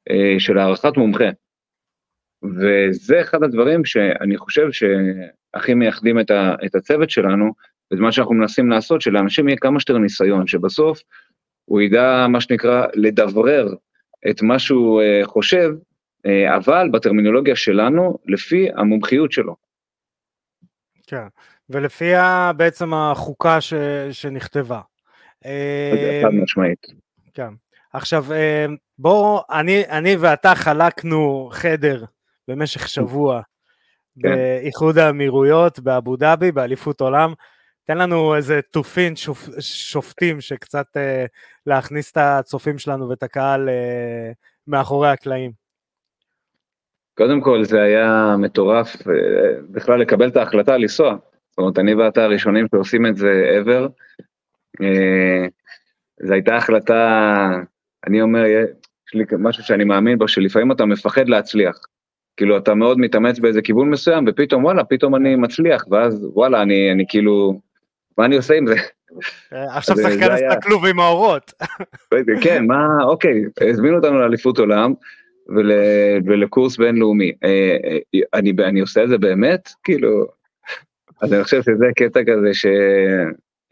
אה, 0.10 0.36
של 0.40 0.58
הערכת 0.58 0.98
מומחה. 0.98 1.30
וזה 2.44 3.22
אחד 3.22 3.44
הדברים 3.44 3.86
שאני 3.86 4.38
חושב 4.38 4.68
שהכי 4.72 5.74
מייחדים 5.74 6.20
את, 6.20 6.32
ה, 6.32 6.56
את 6.66 6.76
הצוות 6.76 7.10
שלנו, 7.10 7.54
וזה 7.94 8.02
מה 8.02 8.12
שאנחנו 8.12 8.36
מנסים 8.36 8.70
לעשות, 8.70 9.02
שלאנשים 9.02 9.48
יהיה 9.48 9.58
כמה 9.58 9.80
שיותר 9.80 9.98
ניסיון, 9.98 10.48
שבסוף 10.48 11.02
הוא 11.66 11.82
ידע, 11.82 12.26
מה 12.30 12.42
שנקרא, 12.42 12.86
לדברר 12.94 13.74
את 14.30 14.42
מה 14.42 14.60
שהוא 14.60 15.02
אה, 15.02 15.22
חושב, 15.24 15.70
אה, 15.70 15.89
אבל 16.56 16.90
בטרמינולוגיה 16.92 17.56
שלנו, 17.56 18.18
לפי 18.26 18.70
המומחיות 18.76 19.32
שלו. 19.32 19.56
כן, 21.08 21.28
ולפי 21.70 22.12
בעצם 22.58 22.94
החוקה 22.94 23.62
ש, 23.62 23.74
שנכתבה. 24.12 24.82
אה, 25.46 26.22
חד 26.24 26.34
משמעית. 26.34 26.88
כן. 27.34 27.54
עכשיו, 27.94 28.34
אה, 28.34 28.66
בוא, 29.00 29.42
אני, 29.52 29.84
אני 29.90 30.16
ואתה 30.16 30.56
חלקנו 30.56 31.50
חדר 31.52 32.04
במשך 32.48 32.90
שבוע 32.90 33.42
כן. 34.22 34.30
באיחוד 34.30 34.98
האמירויות, 34.98 35.80
באבו 35.80 36.16
דאבי, 36.16 36.52
באליפות 36.52 37.02
עולם. 37.02 37.34
תן 37.84 37.98
לנו 37.98 38.36
איזה 38.36 38.60
תופין 38.72 39.16
שופ, 39.16 39.50
שופטים 39.60 40.42
שקצת 40.42 40.86
אה, 40.98 41.26
להכניס 41.66 42.12
את 42.12 42.18
הצופים 42.18 42.78
שלנו 42.78 43.10
ואת 43.10 43.24
הקהל 43.24 43.70
אה, 43.70 44.32
מאחורי 44.68 45.10
הקלעים. 45.10 45.52
קודם 47.20 47.42
כל 47.42 47.64
זה 47.64 47.82
היה 47.82 48.36
מטורף 48.38 49.08
אה, 49.08 49.14
בכלל 49.72 50.00
לקבל 50.00 50.28
את 50.28 50.38
ההחלטה 50.38 50.78
לנסוע. 50.78 51.16
זאת 51.50 51.58
אומרת, 51.58 51.80
אני 51.80 51.94
ואתה 51.94 52.24
הראשונים 52.24 52.66
שעושים 52.72 53.06
את 53.06 53.18
זה 53.18 53.62
ever. 53.62 53.88
אה, 54.82 55.46
זו 56.24 56.34
הייתה 56.34 56.56
החלטה, 56.56 57.50
אני 58.08 58.22
אומר, 58.22 58.46
יש 58.46 59.14
לי 59.14 59.24
משהו 59.40 59.64
שאני 59.64 59.84
מאמין 59.84 60.18
בו, 60.18 60.28
שלפעמים 60.28 60.72
אתה 60.72 60.86
מפחד 60.86 61.30
להצליח. 61.30 61.80
כאילו 62.38 62.58
אתה 62.58 62.74
מאוד 62.74 63.00
מתאמץ 63.00 63.40
באיזה 63.40 63.62
כיוון 63.62 63.90
מסוים, 63.90 64.26
ופתאום 64.28 64.64
וואלה, 64.64 64.84
פתאום 64.84 65.16
אני 65.16 65.36
מצליח, 65.36 65.86
ואז 65.92 66.28
וואלה, 66.34 66.62
אני, 66.62 66.92
אני 66.92 67.06
כאילו, 67.10 67.60
מה 68.18 68.26
אני 68.26 68.36
עושה 68.38 68.54
עם 68.54 68.68
זה? 68.68 68.76
אה, 69.54 69.78
עכשיו 69.78 69.96
צריך 69.96 70.08
להיכנס 70.08 70.42
לכלוב 70.58 70.86
עם 70.86 71.00
האורות. 71.00 71.54
כן, 72.42 72.66
מה, 72.68 72.86
אוקיי, 73.04 73.44
הזמינו 73.70 73.96
אותנו 73.96 74.20
לאליפות 74.20 74.60
עולם 74.60 74.94
ול, 75.56 75.72
ולקורס 76.26 76.78
בינלאומי. 76.78 77.32
אה, 77.44 77.98
אני, 78.34 78.54
אני 78.64 78.80
עושה 78.80 79.04
את 79.04 79.10
זה 79.10 79.18
באמת? 79.18 79.70
כאילו, 79.84 80.26
אז 81.22 81.34
אני 81.34 81.44
חושב 81.44 81.62
שזה 81.62 81.86
קטע 81.96 82.20
כזה 82.24 82.54
ש... 82.54 82.66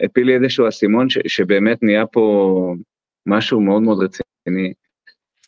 הפיל 0.04 0.28
לי 0.28 0.36
איזשהו 0.36 0.68
אסימון 0.68 1.10
ש, 1.10 1.18
שבאמת 1.28 1.84
נהיה 1.84 2.06
פה 2.06 2.74
משהו 3.26 3.62
מאוד 3.62 3.82
מאוד 3.82 4.04
רציני. 4.04 4.74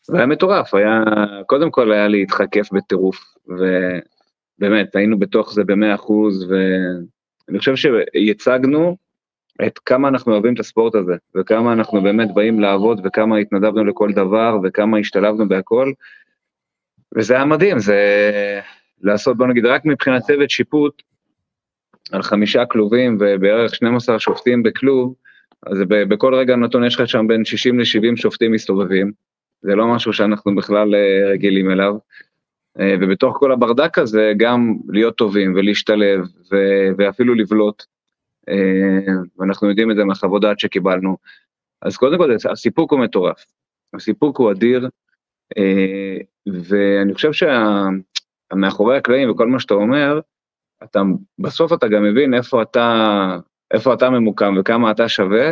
זה 0.04 0.18
היה 0.18 0.26
מטורף, 0.26 0.74
היה, 0.74 1.04
קודם 1.46 1.72
כל 1.72 1.92
היה 1.92 2.08
להתחכף 2.08 2.74
בטירוף, 2.74 3.18
ובאמת, 3.48 4.96
היינו 4.96 5.20
בתוך 5.20 5.54
זה 5.54 5.64
במאה 5.64 5.96
אחוז, 5.96 6.52
ואני 6.52 7.60
חושב 7.60 7.76
שיצגנו 7.76 8.98
את 9.68 9.80
כמה 9.80 10.08
אנחנו 10.08 10.34
אוהבים 10.34 10.54
את 10.54 10.60
הספורט 10.60 10.96
הזה, 10.96 11.16
וכמה 11.36 11.74
אנחנו 11.74 12.02
באמת 12.02 12.34
באים 12.34 12.60
לעבוד, 12.60 13.02
וכמה 13.04 13.38
התנדבנו 13.38 13.84
לכל 13.86 14.12
דבר, 14.12 14.58
וכמה 14.64 14.98
השתלבנו 14.98 15.48
בהכל, 15.48 15.92
וזה 17.18 17.36
היה 17.36 17.46
מדהים, 17.46 17.80
זה 17.80 18.00
לעשות, 19.02 19.38
בוא 19.38 19.48
נגיד, 19.48 19.66
רק 19.66 19.86
מבחינת 19.86 20.22
צוות 20.22 20.50
שיפוט, 20.50 21.02
על 22.12 22.22
חמישה 22.22 22.66
כלובים 22.66 23.18
ובערך 23.20 23.76
12 23.76 24.20
שופטים 24.20 24.64
בכלוב, 24.64 25.16
אז 25.66 25.78
בכל 25.88 26.36
רגע 26.36 26.56
נתון 26.56 26.84
יש 26.84 26.96
לך 27.00 27.08
שם 27.08 27.28
בין 27.28 27.46
60 27.46 27.80
ל-70 27.80 28.16
שופטים 28.16 28.52
מסתובבים, 28.52 29.12
זה 29.62 29.76
לא 29.76 29.88
משהו 29.88 30.14
שאנחנו 30.14 30.56
בכלל 30.56 30.96
אה, 30.96 31.32
רגילים 31.32 31.72
אליו. 31.72 31.96
אה, 32.80 32.96
ובתוך 33.02 33.38
כל 33.40 33.52
הברדק 33.52 33.98
הזה 33.98 34.34
גם 34.38 34.76
להיות 34.90 35.16
טובים 35.16 35.54
ולהשתלב 35.56 36.22
ו- 36.52 36.90
ואפילו 36.98 37.36
לבלוט. 37.36 37.84
אה, 38.50 39.14
ואנחנו 39.38 39.70
יודעים 39.70 39.92
את 39.92 39.96
זה 39.96 40.04
מהחוות 40.04 40.42
דעת 40.42 40.60
שקיבלנו. 40.60 41.18
אז 41.82 41.98
קודם 41.98 42.18
כל 42.18 42.36
הסיפוק 42.52 42.92
הוא 42.92 43.00
מטורף, 43.00 43.46
הסיפוק 43.94 44.38
הוא 44.38 44.52
אדיר, 44.52 44.90
ואני 46.48 47.14
חושב 47.14 47.48
שמאחורי 48.54 48.98
הקלעים 48.98 49.32
וכל 49.32 49.48
מה 49.48 49.60
שאתה 49.60 49.74
אומר, 49.74 50.20
אתה, 50.84 51.02
בסוף 51.40 51.74
אתה 51.74 51.88
גם 51.88 52.04
מבין 52.04 52.34
איפה 52.34 52.62
אתה, 52.62 53.38
איפה 53.74 53.94
אתה 53.94 54.10
ממוקם 54.10 54.56
וכמה 54.60 54.92
אתה 54.92 55.10
שווה, 55.10 55.52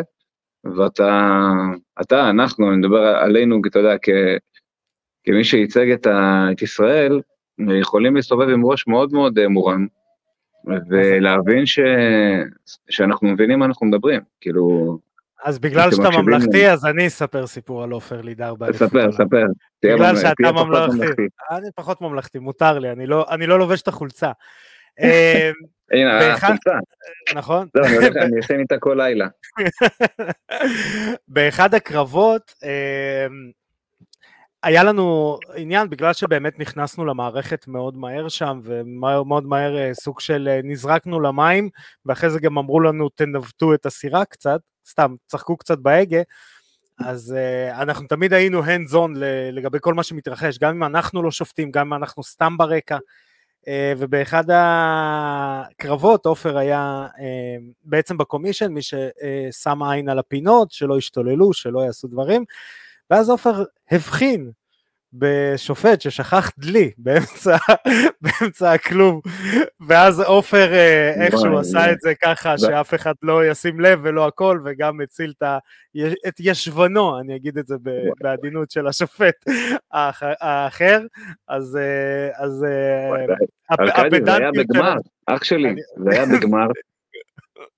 ואתה, 0.76 1.42
אתה, 2.02 2.30
אנחנו, 2.30 2.70
אני 2.70 2.78
מדבר 2.78 3.00
עלינו, 3.00 3.62
אתה 3.68 3.80
יודע, 3.80 3.96
כ, 4.02 4.10
כמי 5.24 5.44
שייצג 5.44 5.92
את, 5.92 6.08
ה, 6.08 6.48
את 6.52 6.62
ישראל, 6.62 7.22
יכולים 7.80 8.16
להסתובב 8.16 8.50
עם 8.50 8.66
ראש 8.66 8.88
מאוד 8.88 9.14
מאוד 9.14 9.40
אה, 9.40 9.48
מורם, 9.48 9.88
ולהבין 10.66 11.66
ש, 11.66 11.80
שאנחנו 12.90 13.28
מבינים 13.28 13.60
מה 13.60 13.66
אנחנו 13.66 13.88
מדברים, 13.88 14.22
כאילו... 14.42 14.98
אז 15.46 15.60
בגלל 15.60 15.92
שאתה 15.92 16.10
ממלכתי, 16.10 16.70
אז 16.70 16.86
אני 16.86 17.08
אספר 17.08 17.48
סיפור 17.48 17.84
על 17.84 17.92
עופר 17.92 18.22
לידר 18.22 18.56
באליפות. 18.56 18.90
ספר, 18.90 19.12
ספר. 19.12 19.46
בגלל 19.84 20.16
שאתה 20.16 20.52
ממלכתי. 20.52 21.22
אני 21.52 21.68
פחות 21.76 22.02
ממלכתי, 22.02 22.40
מותר 22.40 22.80
לי, 22.80 22.92
אני 22.92 23.08
לא, 23.08 23.26
לא 23.40 23.60
לובש 23.60 23.82
את 23.82 23.88
החולצה. 23.88 24.32
אמ, 25.04 25.54
הנה, 25.92 26.34
החולצה. 26.34 26.72
נכון. 27.36 27.68
זהו, 27.74 27.86
אני 28.22 28.40
ישן 28.40 28.60
איתה 28.60 28.78
כל 28.80 28.94
לילה. 28.98 29.28
באחד 31.28 31.74
הקרבות, 31.74 32.54
אמ, 32.64 33.52
היה 34.64 34.84
לנו 34.84 35.38
עניין, 35.56 35.90
בגלל 35.90 36.14
שבאמת 36.14 36.60
נכנסנו 36.60 37.06
למערכת 37.06 37.68
מאוד 37.68 37.98
מהר 37.98 38.30
שם, 38.30 38.60
ומאוד 38.64 39.46
מהר 39.46 39.78
אה, 39.78 39.94
סוג 39.94 40.20
של 40.20 40.48
אה, 40.52 40.60
נזרקנו 40.64 41.20
למים, 41.20 41.70
ואחרי 42.06 42.30
זה 42.30 42.40
גם 42.40 42.58
אמרו 42.58 42.80
לנו 42.80 43.10
תנווטו 43.10 43.74
את 43.74 43.86
הסירה 43.86 44.26
קצת, 44.26 44.60
סתם, 44.90 45.16
צחקו 45.28 45.58
קצת 45.58 45.78
בהגה, 45.78 46.22
אז 47.00 47.36
uh, 47.36 47.82
אנחנו 47.82 48.08
תמיד 48.08 48.34
היינו 48.34 48.64
hands 48.64 48.94
on 48.94 49.20
לגבי 49.52 49.78
כל 49.82 49.94
מה 49.94 50.04
שמתרחש, 50.04 50.58
גם 50.58 50.76
אם 50.76 50.84
אנחנו 50.84 51.24
לא 51.24 51.32
שופטים, 51.32 51.72
גם 51.72 51.88
אם 51.88 51.94
אנחנו 51.94 52.24
סתם 52.24 52.58
ברקע, 52.58 52.98
אה, 53.68 53.94
ובאחד 53.98 54.44
הקרבות 54.50 56.26
עופר 56.26 56.58
היה 56.58 57.08
אה, 57.20 57.58
בעצם 57.84 58.18
בקומישן, 58.18 58.72
מי 58.74 58.82
ששם 58.82 59.84
עין 59.84 60.10
על 60.10 60.20
הפינות, 60.20 60.72
שלא 60.72 60.98
ישתוללו, 60.98 61.54
שלא 61.54 61.80
יעשו 61.80 62.08
דברים, 62.08 62.46
ואז 63.12 63.30
עופר 63.30 63.64
הבחין 63.92 64.52
בשופט 65.14 66.02
ששכח 66.02 66.52
דלי 66.58 66.92
באמצע, 66.98 67.58
באמצע 68.22 68.72
הכלוב, 68.72 69.22
ואז 69.88 70.20
עופר 70.20 70.74
אה, 70.74 71.26
איכשהו 71.26 71.58
עשה 71.58 71.92
את 71.92 71.98
זה 72.02 72.14
ככה 72.24 72.58
שאף 72.58 72.94
אחד 72.94 73.14
לא 73.24 73.46
ישים 73.46 73.80
לב 73.80 74.00
ולא 74.04 74.28
הכל, 74.28 74.62
וגם 74.66 75.02
הציל 75.02 75.34
את 76.28 76.40
ישבנו, 76.40 77.20
אני 77.20 77.36
אגיד 77.36 77.58
את 77.58 77.68
זה 77.68 77.76
בעדינות 78.22 78.72
של 78.72 78.88
השופט 78.88 79.36
האחר, 79.92 81.00
אז... 81.48 81.78
אה, 81.78 82.44
אז 82.46 82.64
אה, 82.64 83.26
היה 84.36 84.52
בגמר, 84.52 84.96
אח 85.26 85.44
שלי, 85.44 85.76
זה 85.98 86.10
היה 86.12 86.26
בגמר, 86.26 86.68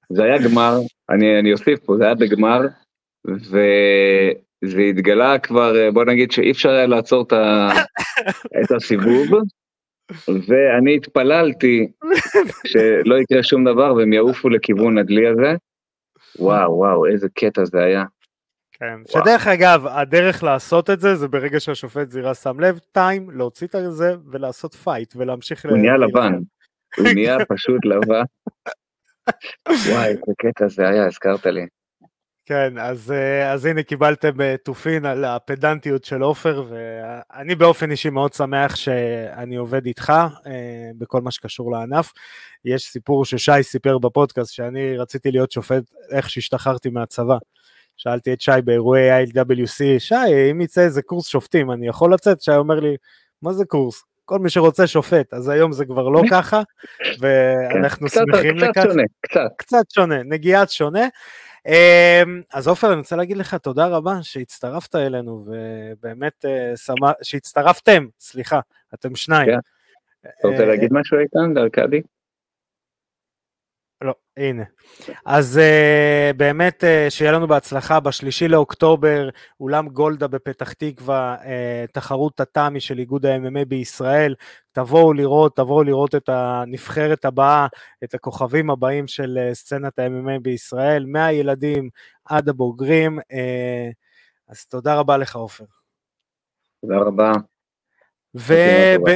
זה 0.09 0.23
היה 0.23 0.37
גמר, 0.37 0.79
אני 1.09 1.53
אוסיף 1.53 1.79
פה, 1.79 1.97
זה 1.97 2.05
היה 2.05 2.15
בגמר, 2.15 2.61
זה 4.65 4.81
התגלה 4.81 5.39
כבר, 5.39 5.77
אה, 5.77 5.91
בוא 5.91 6.05
נגיד 6.05 6.31
שאי 6.31 6.51
אפשר 6.51 6.69
היה 6.69 6.87
לעצור 6.87 7.23
את, 7.23 7.33
ה... 7.33 7.69
את 8.63 8.71
הסיבוב, 8.71 9.27
ואני 10.27 10.95
התפללתי 10.95 11.91
שלא 12.67 13.15
יקרה 13.15 13.43
שום 13.43 13.63
דבר 13.63 13.93
והם 13.93 14.13
יעופו 14.13 14.49
לכיוון 14.49 14.97
הדלי 14.97 15.27
הזה. 15.27 15.53
וואו, 16.39 16.77
וואו, 16.77 17.05
איזה 17.05 17.27
קטע 17.33 17.65
זה 17.65 17.83
היה. 17.83 18.03
כן, 18.71 18.99
שדרך 19.07 19.47
אגב, 19.47 19.87
הדרך 19.87 20.43
לעשות 20.43 20.89
את 20.89 20.99
זה, 20.99 21.15
זה 21.15 21.27
ברגע 21.27 21.59
שהשופט 21.59 22.09
זירה 22.09 22.33
שם 22.33 22.59
לב, 22.59 22.79
time, 22.91 23.29
להוציא 23.29 23.67
את 23.67 23.75
זה 23.89 24.15
ולעשות 24.31 24.73
fight 24.73 25.13
ולהמשיך... 25.15 25.65
הוא 25.65 25.77
נהיה 25.77 25.97
לבן. 25.97 26.33
הוא 26.97 27.07
נהיה 27.13 27.37
פשוט 27.53 27.85
לבן. 27.85 28.23
וואי, 29.91 30.07
איזה 30.07 30.33
קטע 30.37 30.67
זה 30.67 30.89
היה, 30.89 31.05
הזכרת 31.05 31.45
לי. 31.45 31.65
כן, 32.49 32.77
אז, 32.77 33.11
אה, 33.11 33.51
אז 33.51 33.65
הנה 33.65 33.83
קיבלתם 33.83 34.41
אה, 34.41 34.55
תופין 34.63 35.05
על 35.05 35.25
הפדנטיות 35.25 36.03
של 36.03 36.21
עופר, 36.21 36.65
ואני 36.69 37.55
באופן 37.55 37.91
אישי 37.91 38.09
מאוד 38.09 38.33
שמח 38.33 38.75
שאני 38.75 39.55
עובד 39.55 39.85
איתך 39.85 40.13
אה, 40.47 40.53
בכל 40.97 41.21
מה 41.21 41.31
שקשור 41.31 41.71
לענף. 41.71 42.11
יש 42.65 42.83
סיפור 42.83 43.25
ששי 43.25 43.63
סיפר 43.63 43.97
בפודקאסט 43.97 44.53
שאני 44.53 44.97
רציתי 44.97 45.31
להיות 45.31 45.51
שופט 45.51 45.83
איך 46.11 46.29
שהשתחררתי 46.29 46.89
מהצבא. 46.89 47.37
שאלתי 47.97 48.33
את 48.33 48.41
שי 48.41 48.51
באירועי 48.63 49.23
ILWC, 49.23 49.99
שי, 49.99 50.51
אם 50.51 50.61
יצא 50.61 50.81
איזה 50.81 51.01
קורס 51.01 51.27
שופטים, 51.27 51.71
אני 51.71 51.87
יכול 51.87 52.13
לצאת? 52.13 52.41
שי 52.41 52.51
אומר 52.51 52.79
לי, 52.79 52.95
מה 53.41 53.53
זה 53.53 53.65
קורס? 53.65 54.03
כל 54.25 54.39
מי 54.39 54.49
שרוצה 54.49 54.87
שופט, 54.87 55.33
אז 55.33 55.49
היום 55.49 55.71
זה 55.71 55.85
כבר 55.85 56.09
לא 56.09 56.21
ככה, 56.31 56.61
ואנחנו 57.19 58.07
כן, 58.09 58.19
שמחים 58.19 58.57
לכך. 58.57 58.69
קצת 58.71 58.89
שונה, 58.89 59.03
קצת. 59.21 59.49
קצת 59.57 59.91
שונה, 59.93 60.23
נגיעת 60.23 60.69
שונה. 60.69 61.07
אמ, 61.67 62.41
אז 62.53 62.67
עופר, 62.67 62.87
אני 62.87 62.97
רוצה 62.99 63.15
להגיד 63.15 63.37
לך 63.37 63.55
תודה 63.55 63.87
רבה 63.87 64.19
שהצטרפת 64.21 64.95
אלינו, 64.95 65.45
ובאמת 65.45 66.45
אה, 66.45 66.73
שהצטרפתם, 67.21 68.05
סליחה, 68.19 68.59
אתם 68.93 69.15
שניים. 69.15 69.45
כן. 69.51 69.59
אתה 70.21 70.47
רוצה 70.47 70.61
אה, 70.61 70.67
להגיד 70.67 70.93
משהו 70.93 71.19
איתן, 71.19 71.53
לארכדי? 71.55 72.01
לא, 74.01 74.13
הנה. 74.37 74.63
אז 75.25 75.59
uh, 75.59 76.33
באמת 76.37 76.83
uh, 76.83 77.09
שיהיה 77.09 77.31
לנו 77.31 77.47
בהצלחה 77.47 77.99
בשלישי 77.99 78.47
לאוקטובר, 78.47 79.29
אולם 79.59 79.89
גולדה 79.89 80.27
בפתח 80.27 80.73
תקווה, 80.73 81.35
uh, 81.41 81.91
תחרות 81.93 82.39
הטאמי 82.39 82.79
של 82.79 82.99
איגוד 82.99 83.25
ה-MMA 83.25 83.65
בישראל. 83.67 84.35
תבואו 84.71 85.13
לראות, 85.13 85.55
תבואו 85.55 85.83
לראות 85.83 86.15
את 86.15 86.29
הנבחרת 86.29 87.25
הבאה, 87.25 87.67
את 88.03 88.13
הכוכבים 88.13 88.69
הבאים 88.69 89.07
של 89.07 89.39
uh, 89.51 89.53
סצנת 89.53 89.99
ה-MMA 89.99 90.39
בישראל, 90.41 91.05
מהילדים 91.05 91.89
עד 92.25 92.49
הבוגרים. 92.49 93.19
Uh, 93.19 93.93
אז 94.47 94.65
תודה 94.65 94.95
רבה 94.95 95.17
לך, 95.17 95.35
עופר. 95.35 95.65
תודה 96.81 96.97
רבה. 96.97 97.31
וב... 98.35 99.09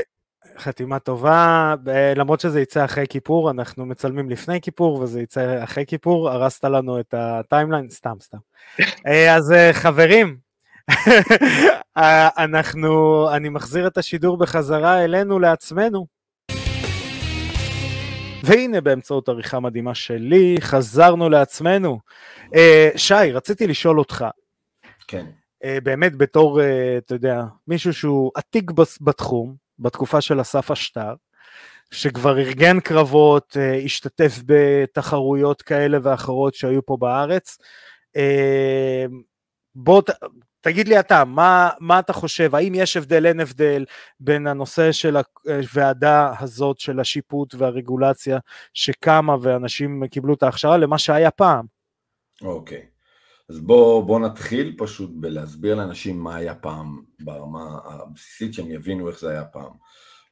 חתימה 0.57 0.99
טובה, 0.99 1.75
למרות 2.15 2.39
שזה 2.39 2.61
יצא 2.61 2.85
אחרי 2.85 3.05
כיפור, 3.09 3.51
אנחנו 3.51 3.85
מצלמים 3.85 4.29
לפני 4.29 4.61
כיפור 4.61 4.99
וזה 4.99 5.21
יצא 5.21 5.63
אחרי 5.63 5.85
כיפור, 5.85 6.29
הרסת 6.29 6.63
לנו 6.63 6.99
את 6.99 7.13
הטיימליין, 7.17 7.89
סתם, 7.89 8.15
סתם. 8.21 8.37
אה, 9.07 9.35
אז 9.35 9.51
אה, 9.51 9.73
חברים, 9.73 10.37
אה, 11.97 12.29
אנחנו, 12.37 13.27
אני 13.35 13.49
מחזיר 13.49 13.87
את 13.87 13.97
השידור 13.97 14.37
בחזרה 14.37 15.03
אלינו, 15.03 15.39
לעצמנו. 15.39 16.05
והנה 18.43 18.81
באמצעות 18.81 19.29
עריכה 19.29 19.59
מדהימה 19.59 19.95
שלי, 19.95 20.57
חזרנו 20.59 21.29
לעצמנו. 21.29 21.99
שי, 22.95 23.31
רציתי 23.33 23.67
לשאול 23.67 23.99
אותך. 23.99 24.25
כן. 25.07 25.25
באמת 25.83 26.15
בתור, 26.15 26.59
אתה 26.97 27.15
יודע, 27.15 27.43
מישהו 27.67 27.93
שהוא 27.93 28.31
עתיק 28.35 28.71
בתחום, 29.01 29.62
בתקופה 29.83 30.21
של 30.21 30.41
אסף 30.41 30.71
אשטר, 30.71 31.13
שכבר 31.91 32.39
ארגן 32.39 32.79
קרבות, 32.79 33.57
אה, 33.59 33.75
השתתף 33.75 34.39
בתחרויות 34.45 35.61
כאלה 35.61 35.97
ואחרות 36.03 36.53
שהיו 36.55 36.85
פה 36.85 36.97
בארץ. 36.97 37.57
אה, 38.15 39.05
בוא 39.75 40.01
ת, 40.01 40.09
תגיד 40.61 40.87
לי 40.87 40.99
אתה, 40.99 41.25
מה, 41.25 41.69
מה 41.79 41.99
אתה 41.99 42.13
חושב, 42.13 42.55
האם 42.55 42.75
יש 42.75 42.97
הבדל, 42.97 43.25
אין 43.25 43.39
הבדל 43.39 43.85
בין 44.19 44.47
הנושא 44.47 44.91
של 44.91 45.17
הוועדה 45.45 46.33
הזאת 46.39 46.79
של 46.79 46.99
השיפוט 46.99 47.55
והרגולציה 47.55 48.39
שקמה 48.73 49.35
ואנשים 49.41 50.07
קיבלו 50.07 50.33
את 50.33 50.43
ההכשרה 50.43 50.77
למה 50.77 50.97
שהיה 50.97 51.31
פעם? 51.31 51.65
אוקיי, 52.41 52.77
okay. 52.77 52.92
אז 53.49 53.59
בואו 53.59 54.05
בוא 54.05 54.19
נתחיל 54.19 54.75
פשוט 54.77 55.09
בלהסביר 55.13 55.75
לאנשים 55.75 56.19
מה 56.19 56.35
היה 56.35 56.55
פעם 56.55 57.03
ברמה 57.19 57.79
הבסיסית, 57.85 58.53
שהם 58.53 58.71
יבינו 58.71 59.09
איך 59.09 59.19
זה 59.19 59.29
היה 59.29 59.45
פעם. 59.45 59.71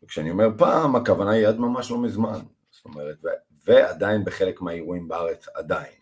וכשאני 0.04 0.32
אומר 0.32 0.48
פעם, 0.58 0.96
הכוונה 0.96 1.32
היא 1.32 1.48
עד 1.48 1.58
ממש 1.60 1.92
לא 1.92 1.98
מזמן. 1.98 2.40
זאת 2.72 2.86
אומרת, 2.86 3.18
ו- 3.24 3.28
ועדיין 3.66 4.26
בחלק 4.26 4.62
מהאירועים 4.62 5.08
בארץ, 5.08 5.48
עדיין. 5.54 5.94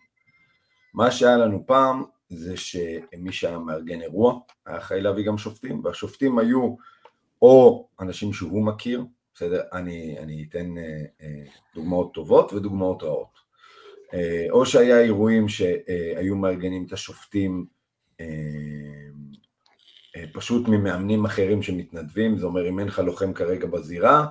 מה 0.94 1.10
שהיה 1.10 1.36
לנו 1.36 1.66
פעם, 1.66 2.04
זה 2.28 2.56
שמי 2.56 3.32
שהיה 3.32 3.58
מארגן 3.58 4.02
אירוע, 4.02 4.40
היה 4.66 4.78
אחראי 4.78 5.00
להביא 5.00 5.26
גם 5.26 5.38
שופטים, 5.38 5.84
והשופטים 5.84 6.38
היו 6.38 6.74
או 7.42 7.88
אנשים 8.00 8.32
שהוא 8.32 8.66
מכיר, 8.66 9.04
בסדר? 9.34 9.62
אני, 9.72 10.18
אני 10.18 10.46
אתן 10.48 10.78
אה, 10.78 11.04
אה, 11.22 11.44
דוגמאות 11.74 12.14
טובות 12.14 12.52
ודוגמאות 12.52 13.02
רעות. 13.02 13.49
אה, 14.14 14.46
או 14.50 14.66
שהיה 14.66 15.00
אירועים 15.00 15.48
שהיו 15.48 16.36
מארגנים 16.36 16.84
את 16.86 16.92
השופטים 16.92 17.66
אה, 18.20 18.26
אה, 20.16 20.24
פשוט 20.32 20.68
ממאמנים 20.68 21.24
אחרים 21.24 21.62
שמתנדבים, 21.62 22.38
זה 22.38 22.46
אומר 22.46 22.68
אם 22.68 22.78
אין 22.78 22.86
לך 22.86 22.98
לוחם 22.98 23.32
כרגע 23.32 23.66
בזירה 23.66 24.26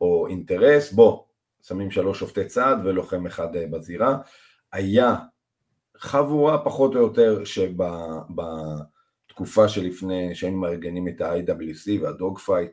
או 0.00 0.26
אינטרס, 0.26 0.92
בוא, 0.92 1.22
שמים 1.62 1.90
שלוש 1.90 2.18
שופטי 2.18 2.44
צד 2.44 2.76
ולוחם 2.84 3.26
אחד 3.26 3.48
בזירה. 3.70 4.18
היה 4.72 5.16
חבורה 5.96 6.64
פחות 6.64 6.94
או 6.94 7.00
יותר 7.00 7.44
שבתקופה 7.44 8.88
שלפני 9.68 10.34
שהיינו 10.34 10.58
מארגנים 10.58 11.08
את 11.08 11.20
ה-IWC 11.20 12.02
והדוג 12.02 12.38
פייט 12.38 12.70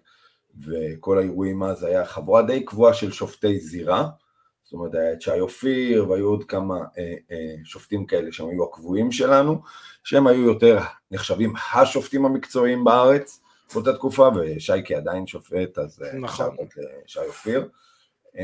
וכל 0.65 1.17
האירועים 1.17 1.63
אז 1.63 1.84
היה 1.84 2.06
חבורה 2.06 2.41
די 2.41 2.65
קבועה 2.65 2.93
של 2.93 3.12
שופטי 3.12 3.60
זירה, 3.60 4.10
זאת 4.67 4.73
אומרת 4.73 4.95
היה 4.95 5.13
את 5.13 5.21
שי 5.21 5.39
אופיר 5.39 6.10
והיו 6.10 6.27
עוד 6.27 6.43
כמה 6.43 6.75
אה, 6.97 7.13
אה, 7.32 7.56
שופטים 7.63 8.06
כאלה 8.06 8.32
שהם 8.32 8.49
היו 8.49 8.63
הקבועים 8.63 9.12
שלנו, 9.12 9.62
שהם 10.03 10.27
היו 10.27 10.41
יותר 10.41 10.80
נחשבים 11.12 11.53
השופטים 11.73 12.25
המקצועיים 12.25 12.84
בארץ 12.84 13.41
באותה 13.73 13.93
תקופה, 13.93 14.30
ושייקי 14.36 14.95
עדיין 14.95 15.27
שופט, 15.27 15.77
אז 15.77 16.03
אה, 16.03 16.19
נכון. 16.19 16.56
שי 17.06 17.19
אופיר. 17.19 17.69
אה, 18.38 18.43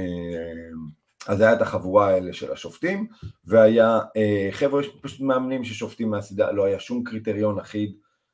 אז 1.27 1.41
היה 1.41 1.53
את 1.53 1.61
החבורה 1.61 2.07
האלה 2.07 2.33
של 2.33 2.51
השופטים, 2.51 3.07
והיה 3.45 3.99
אה, 4.17 4.49
חבר'ה 4.51 4.81
פשוט 5.01 5.21
מאמנים 5.21 5.63
ששופטים 5.63 6.09
מהסדרה, 6.09 6.51
לא 6.51 6.65
היה 6.65 6.79
שום 6.79 7.03
קריטריון 7.03 7.59
אחיד, 7.59 7.93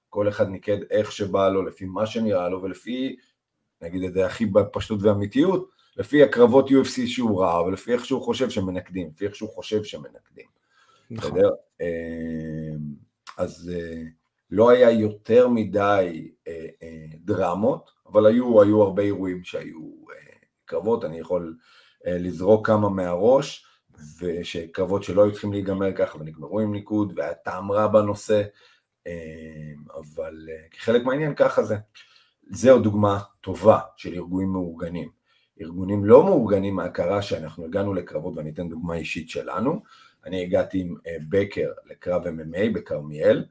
כל 0.10 0.30
אחד 0.30 0.50
ניקד 0.50 0.78
איך 0.92 1.12
שבא 1.12 1.50
לו, 1.50 1.64
לפי 1.64 1.86
מה 1.86 2.06
שנראה 2.06 2.50
לו, 2.50 2.64
ולפי, 2.64 3.16
נגיד 3.82 4.04
את 4.04 4.14
זה 4.14 4.26
הכי 4.26 4.46
בפשטות 4.46 5.00
ואמיתיות, 5.02 5.70
לפי 5.98 6.24
הקרבות 6.24 6.70
UFC 6.70 7.08
שהוא 7.08 7.42
ראה, 7.42 7.64
ולפי 7.64 7.94
איך 7.94 8.06
שהוא 8.06 8.22
חושב 8.22 8.50
שמנקדים, 8.50 9.10
לפי 9.16 9.26
איך 9.26 9.36
שהוא 9.36 9.50
חושב 9.50 9.84
שמנקדים. 9.84 10.46
נכון. 11.12 11.40
אמ, 11.82 11.86
אז 13.38 13.72
אה, 13.76 14.02
לא 14.52 14.70
היה 14.70 14.92
יותר 14.92 15.48
מדי 15.48 16.32
אה, 16.48 16.66
אה, 16.84 17.06
דרמות, 17.16 17.92
אבל 18.08 18.26
היו, 18.26 18.62
היו 18.62 18.82
הרבה 18.82 19.04
אירועים 19.04 19.44
שהיו 19.44 19.90
קרבות, 20.66 21.06
אני 21.06 21.20
יכול 21.20 21.58
לזרוק 22.06 22.68
כמה 22.68 22.90
מהראש, 22.90 23.66
ושקרבות 24.20 25.04
שלא 25.04 25.24
היו 25.24 25.32
צריכים 25.32 25.52
להיגמר 25.52 25.96
ככה 25.96 26.18
ונגמרו 26.18 26.60
עם 26.60 26.74
ניקוד, 26.74 27.14
והיה 27.16 27.34
טעם 27.34 27.72
רע 27.72 27.88
בנושא, 27.88 28.42
אמ, 29.08 29.12
אבל 29.96 30.48
כחלק 30.72 31.04
מהעניין 31.04 31.36
ככה 31.36 31.64
זה. 31.64 31.76
זו 32.52 32.80
דוגמה 32.80 33.20
טובה 33.42 33.80
של 33.98 34.14
ארגונים 34.14 34.50
מאורגנים. 34.50 35.19
ארגונים 35.62 36.06
לא 36.06 36.24
מאורגנים 36.24 36.76
מההכרה 36.76 37.22
שאנחנו 37.22 37.66
הגענו 37.66 37.94
לקרבות, 37.94 38.38
ואני 38.38 38.50
אתן 38.50 38.70
דוגמה 38.70 38.96
אישית 38.96 39.30
שלנו. 39.30 39.82
אני 40.26 40.44
הגעתי 40.44 40.80
עם 40.80 40.96
אה, 41.08 41.18
בקר 41.30 41.72
לקרב 41.86 42.24
MMA 42.26 42.74
בכרמיאל, 42.74 43.46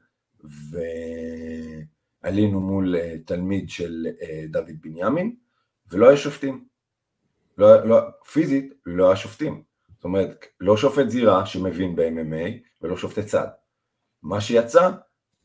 ועלינו 2.23 2.59
מול 2.59 2.95
אה, 2.95 3.15
תלמיד 3.25 3.69
של 3.69 4.07
אה, 4.21 4.45
דוד 4.49 4.81
בנימין, 4.81 5.35
ולא 5.91 6.07
היה 6.07 6.17
שופטים. 6.17 6.65
לא, 7.57 7.85
לא, 7.85 7.99
פיזית 8.31 8.73
לא 8.85 9.07
היה 9.07 9.15
שופטים. 9.15 9.63
זאת 9.95 10.03
אומרת, 10.03 10.45
לא 10.59 10.77
שופט 10.77 11.09
זירה 11.09 11.45
שמבין 11.45 11.95
ב-MMA 11.95 12.49
ולא 12.81 12.97
שופטי 12.97 13.23
צד. 13.23 13.47
מה 14.23 14.41
שיצא 14.41 14.89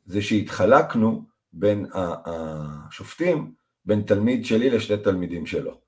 זה 0.07 0.23
שהתחלקנו 0.23 1.23
בין 1.53 1.87
השופטים, 1.95 3.53
בין 3.85 4.03
תלמיד 4.03 4.45
שלי 4.45 4.71
לשתי 4.71 4.97
תלמידים 4.97 5.47
שלו. 5.47 5.81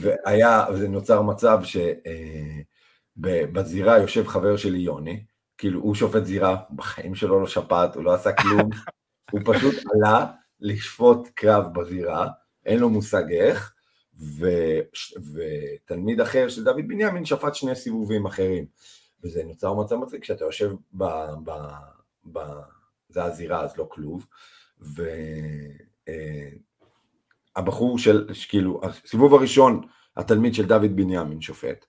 והיה, 0.00 0.64
וזה 0.72 0.88
נוצר 0.88 1.22
מצב 1.22 1.60
שבזירה 3.16 3.98
יושב 3.98 4.26
חבר 4.26 4.56
שלי 4.56 4.78
יוני, 4.78 5.24
כאילו 5.58 5.80
הוא 5.80 5.94
שופט 5.94 6.24
זירה, 6.24 6.56
בחיים 6.76 7.14
שלו 7.14 7.40
לא 7.40 7.46
שפט, 7.46 7.94
הוא 7.94 8.04
לא 8.04 8.14
עשה 8.14 8.32
כלום, 8.32 8.70
הוא 9.32 9.40
פשוט 9.44 9.74
עלה 9.94 10.26
לשפוט 10.60 11.28
קרב 11.34 11.64
בזירה, 11.74 12.28
אין 12.66 12.78
לו 12.78 12.90
מושג 12.90 13.32
איך, 13.32 13.74
ו, 14.38 14.46
ותלמיד 15.34 16.20
אחר 16.20 16.48
של 16.48 16.64
דוד 16.64 16.88
בנימין 16.88 17.24
שפט 17.24 17.54
שני 17.54 17.74
סיבובים 17.74 18.26
אחרים. 18.26 18.66
וזה 19.24 19.44
נוצר 19.44 19.74
מצב 19.74 19.96
מצחיק, 19.96 20.22
כשאתה 20.22 20.44
יושב 20.44 20.72
ב... 20.92 21.04
ב, 21.44 21.50
ב 22.32 22.38
זה 23.08 23.24
הזירה, 23.24 23.60
אז 23.60 23.76
לא 23.76 23.88
כלוב, 23.90 24.26
ו... 24.80 25.02
הבחור 27.56 27.98
של, 27.98 28.28
כאילו, 28.48 28.80
הסיבוב 28.82 29.34
הראשון 29.34 29.80
התלמיד 30.16 30.54
של 30.54 30.66
דוד 30.66 30.96
בנימין 30.96 31.40
שופט, 31.40 31.84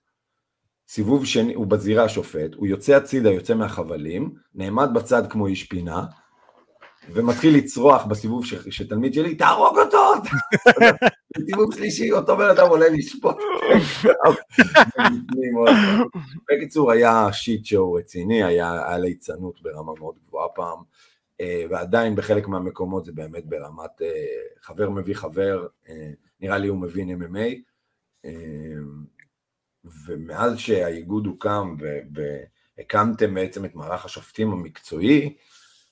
סיבוב 0.88 1.26
שני, 1.26 1.54
הוא 1.54 1.66
בזירה 1.66 2.08
שופט, 2.08 2.54
הוא 2.54 2.66
יוצא 2.66 2.96
הצידה, 2.96 3.30
יוצא 3.30 3.54
מהחבלים, 3.54 4.34
נעמד 4.54 4.88
בצד 4.94 5.30
כמו 5.30 5.46
איש 5.46 5.64
פינה, 5.64 6.04
ומתחיל 7.12 7.56
לצרוח 7.56 8.04
בסיבוב 8.04 8.44
של 8.46 8.88
תלמיד 8.88 9.14
שלי, 9.14 9.34
תהרוג 9.34 9.78
אותו! 9.78 10.12
בסיבוב 11.38 11.74
שלישי 11.74 12.12
אותו 12.12 12.36
בן 12.36 12.48
אדם 12.48 12.68
עולה 12.68 12.88
לשפוט. 12.88 13.36
בקיצור, 16.50 16.92
היה 16.92 17.28
שיט 17.32 17.64
שואו 17.64 17.92
רציני, 17.92 18.44
היה 18.44 18.98
ליצנות 18.98 19.62
ברמה 19.62 19.92
מאוד 19.98 20.14
גבוהה 20.28 20.48
פעם, 20.48 20.78
ועדיין 21.70 22.16
בחלק 22.16 22.48
מהמקומות 22.48 23.04
זה 23.04 23.12
באמת 23.12 23.46
ברמת 23.46 24.02
אה, 24.02 24.26
חבר 24.60 24.90
מביא 24.90 25.14
חבר, 25.14 25.66
אה, 25.88 26.10
נראה 26.40 26.58
לי 26.58 26.68
הוא 26.68 26.78
מבין 26.78 27.22
MMA, 27.22 27.54
ומאז 30.06 30.58
שהאיגוד 30.58 31.26
הוקם 31.26 31.76
והקמתם 32.78 33.34
בעצם 33.34 33.64
את 33.64 33.74
מערך 33.74 34.04
השופטים 34.04 34.52
המקצועי, 34.52 35.36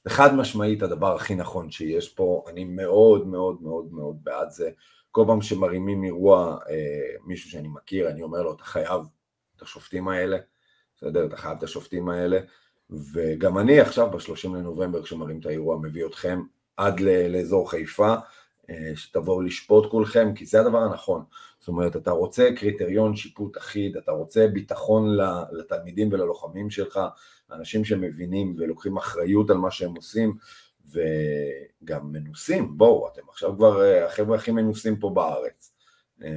זה 0.05 0.11
חד 0.11 0.35
משמעית 0.35 0.83
הדבר 0.83 1.17
הכי 1.17 1.35
נכון 1.35 1.71
שיש 1.71 2.09
פה, 2.09 2.45
אני 2.49 2.65
מאוד 2.65 3.27
מאוד 3.27 3.63
מאוד 3.63 3.93
מאוד 3.93 4.17
בעד 4.23 4.51
זה. 4.51 4.71
כל 5.11 5.25
פעם 5.27 5.43
שמרימים 5.43 6.05
אירוע, 6.05 6.59
אה, 6.69 7.17
מישהו 7.25 7.51
שאני 7.51 7.69
מכיר, 7.69 8.11
אני 8.11 8.23
אומר 8.23 8.43
לו, 8.43 8.53
אתה 8.53 8.65
חייב 8.65 9.03
את 9.57 9.63
השופטים 9.63 10.09
האלה, 10.09 10.39
בסדר? 10.97 11.27
אתה 11.27 11.37
חייב 11.37 11.59
את 11.59 11.63
השופטים 11.63 12.09
האלה, 12.09 12.41
וגם 12.91 13.59
אני 13.59 13.81
עכשיו 13.81 14.11
ב-30 14.11 14.49
לנובמבר, 14.49 15.03
כשמרים 15.03 15.41
את 15.41 15.47
האירוע, 15.47 15.79
מביא 15.79 16.07
אתכם 16.07 16.43
עד 16.77 17.01
לאזור 17.01 17.71
חיפה, 17.71 18.15
אה, 18.71 18.93
שתבואו 18.95 19.43
לשפוט 19.43 19.91
כולכם, 19.91 20.35
כי 20.35 20.47
זה 20.47 20.61
הדבר 20.61 20.79
הנכון. 20.79 21.25
זאת 21.59 21.69
אומרת, 21.69 21.97
אתה 21.97 22.11
רוצה 22.11 22.49
קריטריון 22.57 23.17
שיפוט 23.17 23.57
אחיד, 23.57 23.97
אתה 23.97 24.13
רוצה 24.13 24.47
ביטחון 24.53 25.17
לתלמידים 25.53 26.09
וללוחמים 26.13 26.71
שלך, 26.71 27.01
אנשים 27.53 27.85
שמבינים 27.85 28.57
ולוקחים 28.59 28.97
אחריות 28.97 29.51
על 29.51 29.57
מה 29.57 29.71
שהם 29.71 29.95
עושים, 29.95 30.37
וגם 30.91 32.13
מנוסים, 32.13 32.79
בואו, 32.79 33.09
אתם 33.13 33.23
עכשיו 33.29 33.57
כבר 33.57 33.83
אה, 33.83 34.07
החבר'ה 34.07 34.37
הכי 34.37 34.51
מנוסים 34.51 34.97
פה 34.97 35.11
בארץ. 35.11 35.73
אה, 36.23 36.29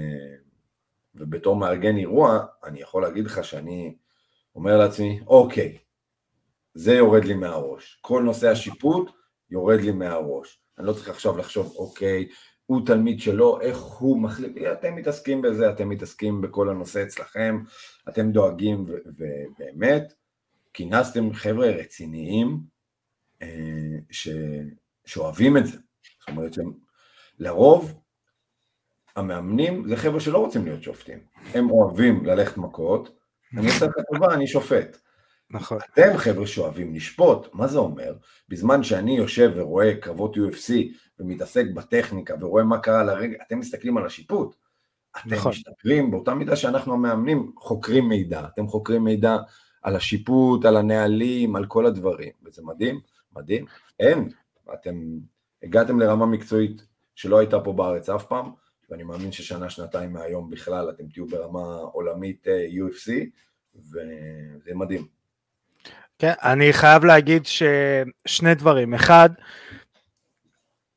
ובתור 1.15 1.55
מארגן 1.55 1.97
אירוע, 1.97 2.45
אני 2.63 2.81
יכול 2.81 3.01
להגיד 3.01 3.25
לך 3.25 3.43
שאני 3.43 3.95
אומר 4.55 4.77
לעצמי, 4.77 5.19
אוקיי, 5.27 5.77
זה 6.77 6.93
יורד 6.93 7.25
לי 7.25 7.33
מהראש. 7.33 7.99
כל 8.01 8.23
נושא 8.23 8.49
השיפוט 8.49 9.11
יורד 9.49 9.81
לי 9.81 9.91
מהראש. 9.91 10.61
אני 10.77 10.87
לא 10.87 10.93
צריך 10.93 11.09
עכשיו 11.09 11.37
לחשוב, 11.37 11.73
אוקיי, 11.75 12.27
הוא 12.65 12.85
תלמיד 12.85 13.19
שלו, 13.19 13.61
איך 13.61 13.77
הוא 13.77 14.19
מחליט, 14.21 14.57
אתם 14.71 14.95
מתעסקים 14.95 15.41
בזה, 15.41 15.69
אתם 15.69 15.89
מתעסקים 15.89 16.41
בכל 16.41 16.69
הנושא 16.69 17.03
אצלכם, 17.03 17.63
אתם 18.09 18.31
דואגים, 18.31 18.85
ובאמת, 19.05 20.13
כינסתם 20.73 21.33
חבר'ה 21.33 21.69
רציניים 21.69 22.59
אה. 23.41 23.47
שאוהבים 25.05 25.57
את 25.57 25.65
זה. 25.65 25.77
זאת 26.19 26.29
אומרת 26.29 26.53
שהם, 26.53 26.71
לרוב, 27.39 27.93
המאמנים 29.15 29.87
זה 29.87 29.95
חבר'ה 29.95 30.19
שלא 30.19 30.37
רוצים 30.37 30.65
להיות 30.65 30.83
שופטים, 30.83 31.19
הם 31.53 31.71
אוהבים 31.71 32.25
ללכת 32.25 32.57
מכות, 32.57 33.17
אני 33.57 33.67
עושה 33.67 33.85
לך 33.85 33.93
טובה, 34.13 34.33
אני 34.33 34.47
שופט. 34.47 34.97
נכון. 35.51 35.77
אתם 35.93 36.17
חבר'ה 36.17 36.47
שאוהבים 36.47 36.95
לשפוט, 36.95 37.47
מה 37.53 37.67
זה 37.67 37.77
אומר? 37.77 38.15
בזמן 38.49 38.83
שאני 38.83 39.17
יושב 39.17 39.51
ורואה 39.55 39.95
קרבות 39.95 40.35
UFC 40.35 40.73
ומתעסק 41.19 41.65
בטכניקה 41.73 42.35
ורואה 42.39 42.63
מה 42.63 42.77
קרה 42.77 43.03
לרגע, 43.03 43.37
אתם 43.47 43.59
מסתכלים 43.59 43.97
על 43.97 44.05
השיפוט. 44.05 44.55
אתם 45.11 45.33
נכון. 45.33 45.51
משתפרים 45.51 46.11
באותה 46.11 46.33
מידה 46.33 46.55
שאנחנו 46.55 46.93
המאמנים 46.93 47.51
חוקרים 47.57 48.09
מידע, 48.09 48.47
אתם 48.53 48.67
חוקרים 48.67 49.03
מידע 49.03 49.37
על 49.81 49.95
השיפוט, 49.95 50.65
על 50.65 50.77
הנהלים, 50.77 51.55
על 51.55 51.65
כל 51.65 51.85
הדברים, 51.85 52.31
וזה 52.45 52.61
מדהים, 52.65 52.99
מדהים. 53.35 53.65
אין, 53.99 54.29
אתם 54.73 54.95
הגעתם 55.63 55.99
לרמה 55.99 56.25
מקצועית 56.25 56.85
שלא 57.15 57.39
הייתה 57.39 57.59
פה 57.59 57.73
בארץ 57.73 58.09
אף 58.09 58.25
פעם, 58.25 58.51
ואני 58.89 59.03
מאמין 59.03 59.31
ששנה, 59.31 59.69
שנתיים 59.69 60.13
מהיום 60.13 60.49
בכלל 60.49 60.89
אתם 60.89 61.07
תהיו 61.07 61.27
ברמה 61.27 61.75
עולמית 61.75 62.47
אה, 62.47 62.67
UFC, 62.67 63.11
וזה 63.75 64.75
מדהים. 64.75 65.16
כן, 66.19 66.33
אני 66.43 66.73
חייב 66.73 67.05
להגיד 67.05 67.43
ששני 67.45 68.55
דברים. 68.55 68.93
אחד, 68.93 69.29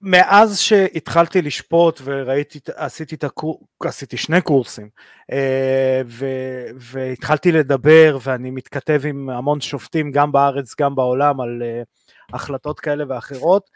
מאז 0.02 0.59
שהתחלתי 0.59 1.42
לשפוט 1.42 2.00
וראיתי, 2.04 2.59
עשיתי, 2.74 3.26
הקור... 3.26 3.61
עשיתי 3.85 4.16
שני 4.16 4.40
קורסים 4.40 4.88
אה, 5.33 6.02
ו... 6.06 6.26
והתחלתי 6.74 7.52
לדבר 7.52 8.18
ואני 8.22 8.50
מתכתב 8.50 9.00
עם 9.04 9.30
המון 9.30 9.61
שופטים 9.61 10.11
גם 10.11 10.33
בארץ 10.33 10.74
גם 10.80 10.94
בעולם 10.94 11.40
על 11.40 11.62
אה, 11.62 11.83
החלטות 12.33 12.80
כאלה 12.80 13.04
ואחרות, 13.09 13.70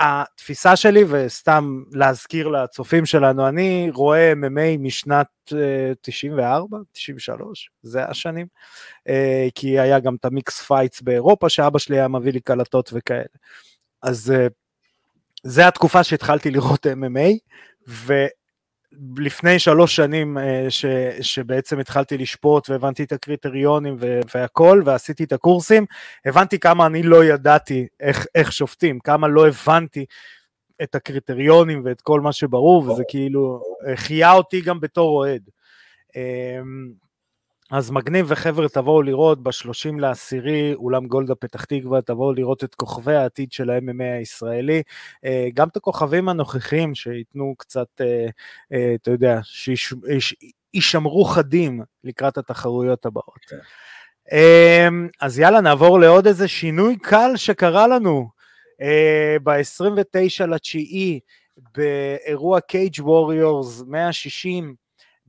התפיסה 0.00 0.76
שלי, 0.76 1.04
וסתם 1.08 1.82
להזכיר 1.92 2.48
לצופים 2.48 3.06
שלנו, 3.06 3.48
אני 3.48 3.90
רואה 3.94 4.32
MMA 4.32 4.78
משנת 4.78 5.26
94, 6.00 6.76
אה, 6.76 6.82
93, 6.92 7.70
זה 7.82 8.04
השנים, 8.04 8.46
אה, 9.08 9.48
כי 9.54 9.80
היה 9.80 10.00
גם 10.00 10.14
את 10.14 10.24
ה 10.24 10.33
mix 10.33 10.60
fights 10.60 11.00
באירופה, 11.00 11.48
שאבא 11.48 11.78
שלי 11.78 11.98
היה 11.98 12.08
מביא 12.08 12.32
לי 12.32 12.40
קלטות 12.40 12.90
וכאלה. 12.92 13.24
אז 14.02 14.30
אה, 14.30 14.46
זה 15.42 15.68
התקופה 15.68 16.04
שהתחלתי 16.04 16.50
לראות 16.50 16.86
MMA, 16.86 17.38
ו... 17.88 18.26
לפני 19.16 19.58
שלוש 19.58 19.96
שנים 19.96 20.38
אה, 20.38 20.66
ש, 20.68 20.84
שבעצם 21.20 21.78
התחלתי 21.78 22.18
לשפוט 22.18 22.70
והבנתי 22.70 23.02
את 23.02 23.12
הקריטריונים 23.12 23.96
והכל 24.34 24.82
ועשיתי 24.84 25.24
את 25.24 25.32
הקורסים, 25.32 25.86
הבנתי 26.24 26.58
כמה 26.58 26.86
אני 26.86 27.02
לא 27.02 27.24
ידעתי 27.24 27.86
איך, 28.00 28.26
איך 28.34 28.52
שופטים, 28.52 28.98
כמה 29.00 29.28
לא 29.28 29.48
הבנתי 29.48 30.04
את 30.82 30.94
הקריטריונים 30.94 31.82
ואת 31.84 32.00
כל 32.00 32.20
מה 32.20 32.32
שברור, 32.32 32.90
וזה 32.90 33.02
כאילו 33.08 33.62
חייה 33.94 34.32
אותי 34.32 34.60
גם 34.60 34.80
בתור 34.80 35.10
אוהד. 35.18 35.50
אז 37.70 37.90
מגניב 37.90 38.26
וחבר'ה 38.28 38.68
תבואו 38.68 39.02
לראות 39.02 39.42
ב-30 39.42 40.00
לעשירי 40.00 40.74
אולם 40.74 41.06
גולדה 41.06 41.34
פתח 41.34 41.64
תקווה, 41.64 42.02
תבואו 42.02 42.32
לראות 42.32 42.64
את 42.64 42.74
כוכבי 42.74 43.14
העתיד 43.14 43.52
של 43.52 43.70
ה-MMA 43.70 44.18
הישראלי, 44.18 44.82
אה, 45.24 45.48
גם 45.54 45.68
את 45.68 45.76
הכוכבים 45.76 46.28
הנוכחים 46.28 46.94
שייתנו 46.94 47.54
קצת, 47.58 47.88
אה, 48.00 48.26
אה, 48.72 48.94
אתה 48.94 49.10
יודע, 49.10 49.40
שישמרו 50.74 51.24
חדים 51.24 51.82
לקראת 52.04 52.38
התחרויות 52.38 53.06
הבאות. 53.06 53.38
Okay. 53.44 53.48
כן. 53.50 54.36
אמ, 54.36 55.08
אז 55.20 55.38
יאללה, 55.38 55.60
נעבור 55.60 56.00
לעוד 56.00 56.26
איזה 56.26 56.48
שינוי 56.48 56.96
קל 56.96 57.30
שקרה 57.36 57.86
לנו. 57.88 58.40
ב-29 59.42 60.46
לתשיעי, 60.46 61.20
באירוע 61.76 62.60
קייג' 62.60 62.94
ווריורס 63.00 63.82
160, 63.86 64.74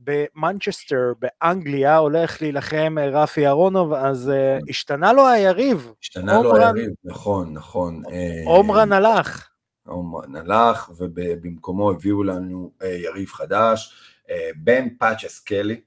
במנצ'סטר, 0.04 1.12
באנגליה, 1.18 1.96
הולך 1.96 2.42
להילחם 2.42 2.96
אה, 3.00 3.22
רפי 3.22 3.46
אהרונוב, 3.46 3.92
אז 3.92 4.30
uh, 4.30 4.64
השתנה 4.70 5.12
לו 5.12 5.28
היריב. 5.28 5.92
השתנה 6.02 6.42
לו 6.42 6.56
היריב, 6.56 6.90
נכון, 7.04 7.52
נכון. 7.52 8.02
אה, 8.10 8.42
עומרן 8.46 8.92
הלך. 8.92 9.48
עומרן 9.86 10.36
הלך, 10.36 10.90
ובמקומו 10.98 11.90
הביאו 11.90 12.22
לנו 12.22 12.72
uh, 12.82 12.86
יריב 12.86 13.28
חדש, 13.28 13.94
אה, 14.26 14.30
בן 14.56 14.88
פאצ'ס 14.98 15.40
קלי, 15.40 15.80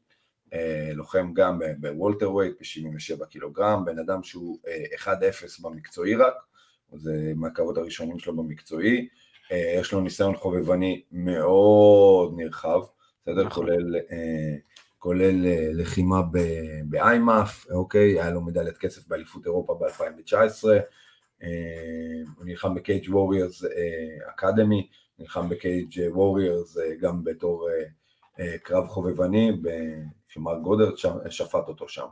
אה, 0.49 0.55
לוחם 0.93 1.33
גם 1.33 1.61
ב 1.79 2.31
welterweight, 2.31 2.53
ב-77 2.59 3.25
קילוגרם, 3.25 3.85
בן 3.85 3.99
אדם 3.99 4.23
שהוא 4.23 4.59
אה, 4.95 5.03
1-0 5.03 5.07
במקצועי 5.61 6.15
רק, 6.15 6.33
זה 6.93 7.31
מהקרבות 7.35 7.77
הראשונים 7.77 8.19
שלו 8.19 8.35
במקצועי, 8.35 9.07
אה, 9.49 9.55
יש 9.79 9.91
לו 9.91 10.01
ניסיון 10.01 10.35
חובבני 10.35 11.01
מאוד 11.11 12.33
נרחב, 12.37 12.79
בסדר? 13.27 13.43
נכון. 13.43 13.65
כולל, 13.65 13.95
אה, 13.95 14.55
כולל 14.99 15.45
אה, 15.45 15.69
לחימה 15.73 16.21
ב-IMMAF, 16.85 17.65
אוקיי? 17.71 18.21
היה 18.21 18.31
לו 18.31 18.41
מדליית 18.41 18.77
כסף 18.77 19.07
באליפות 19.07 19.45
אירופה 19.45 19.73
ב-2019, 19.73 20.67
אה, 21.43 21.47
הוא 22.37 22.45
נלחם 22.45 22.75
בקייג' 22.75 23.09
ווריורס 23.09 23.63
אקדמי, 24.29 24.87
נלחם 25.19 25.49
בקייג' 25.49 25.93
ווריורס 26.09 26.77
גם 27.01 27.23
בתור 27.23 27.69
קרב 28.63 28.87
חובבני, 28.87 29.51
שמר 30.27 30.59
גודרד 30.59 30.93
שפט 31.29 31.67
אותו 31.67 31.89
שם. 31.89 32.05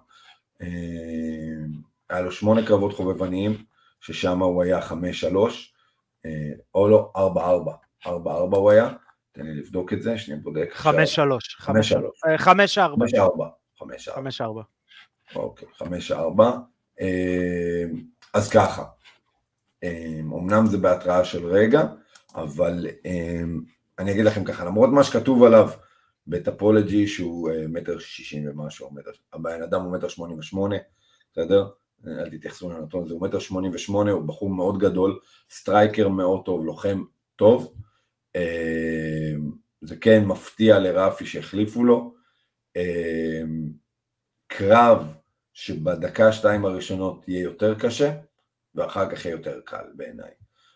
היה 2.10 2.22
לו 2.22 2.32
שמונה 2.32 2.66
קרבות 2.68 2.94
חובבניים, 2.94 3.64
ששם 4.02 4.40
הוא 4.40 4.64
היה 4.64 4.82
חמש 4.82 5.20
שלוש, 5.20 5.74
או 6.76 6.90
לא, 6.90 7.12
ארבע 7.16 7.46
ארבע, 7.46 7.74
ארבע 8.06 8.34
ארבע 8.34 8.58
הוא 8.58 8.72
היה, 8.72 8.94
תן 9.34 9.46
לי 9.46 9.54
לבדוק 9.54 9.94
את 9.94 10.02
זה, 10.02 10.18
שנייה 10.18 10.40
בודק. 10.40 10.70
חמש 10.74 11.16
שלוש. 11.16 11.56
חמש 11.60 11.90
שלוש. 11.90 12.24
אה, 12.28 12.38
חמש 12.38 12.78
ארבע. 12.78 13.06
חמש 13.06 13.14
ארבע. 13.14 13.48
חמש 14.16 14.42
ארבע. 14.42 14.62
אוקיי, 15.36 15.68
חמש 15.78 16.12
ארבע. 16.12 16.52
אה, 17.02 17.84
אז 18.34 18.50
ככה, 18.50 18.84
אה, 19.84 20.20
אמנם 20.20 20.66
זה 20.68 20.78
בהתראה 20.78 21.26
של 21.26 21.46
רגע, 21.46 21.84
אבל 22.36 22.88
אני 24.00 24.12
אגיד 24.12 24.26
לכם 24.26 24.44
ככה, 24.44 24.66
למרות 24.66 24.90
מה 24.90 25.04
שכתוב 25.04 25.44
עליו 25.44 25.70
ב-Tapology 26.28 27.08
שהוא 27.08 27.52
מטר 27.70 28.00
שישים 28.00 28.50
ומשהו, 28.50 28.90
הבן 29.34 29.62
אדם 29.62 29.82
הוא 29.82 29.94
מטר 29.94 30.08
שמונים 30.08 30.40
ושמונה, 30.40 30.76
בסדר? 31.32 31.68
אל 32.08 32.30
תתייחסו 32.30 32.70
לנתון 32.72 33.04
הזה, 33.04 33.14
הוא 33.14 33.22
מטר 33.22 33.40
שמונים 33.40 33.72
ושמונה, 33.74 34.12
הוא 34.12 34.22
בחור 34.22 34.50
מאוד 34.50 34.78
גדול, 34.78 35.20
striker 35.52 36.08
מאוד 36.08 36.46
טוב, 36.46 36.66
לוחם 36.66 37.04
טוב, 37.36 37.74
זה 39.82 39.96
כן 40.02 40.26
מפתיע 40.26 40.80
לרפי 40.80 41.26
שהחליפו 41.26 41.84
לו, 41.84 42.14
קרב 44.48 45.16
שבדקה 45.54 46.32
שתיים 46.32 46.66
הראשונות 46.66 47.28
יהיה 47.28 47.42
יותר 47.42 47.80
קשה, 47.80 48.12
ואחר 48.76 49.10
כך 49.10 49.26
יהיה 49.26 49.34
יותר 49.34 49.60
קל 49.66 49.86
בעיניי. 49.96 50.32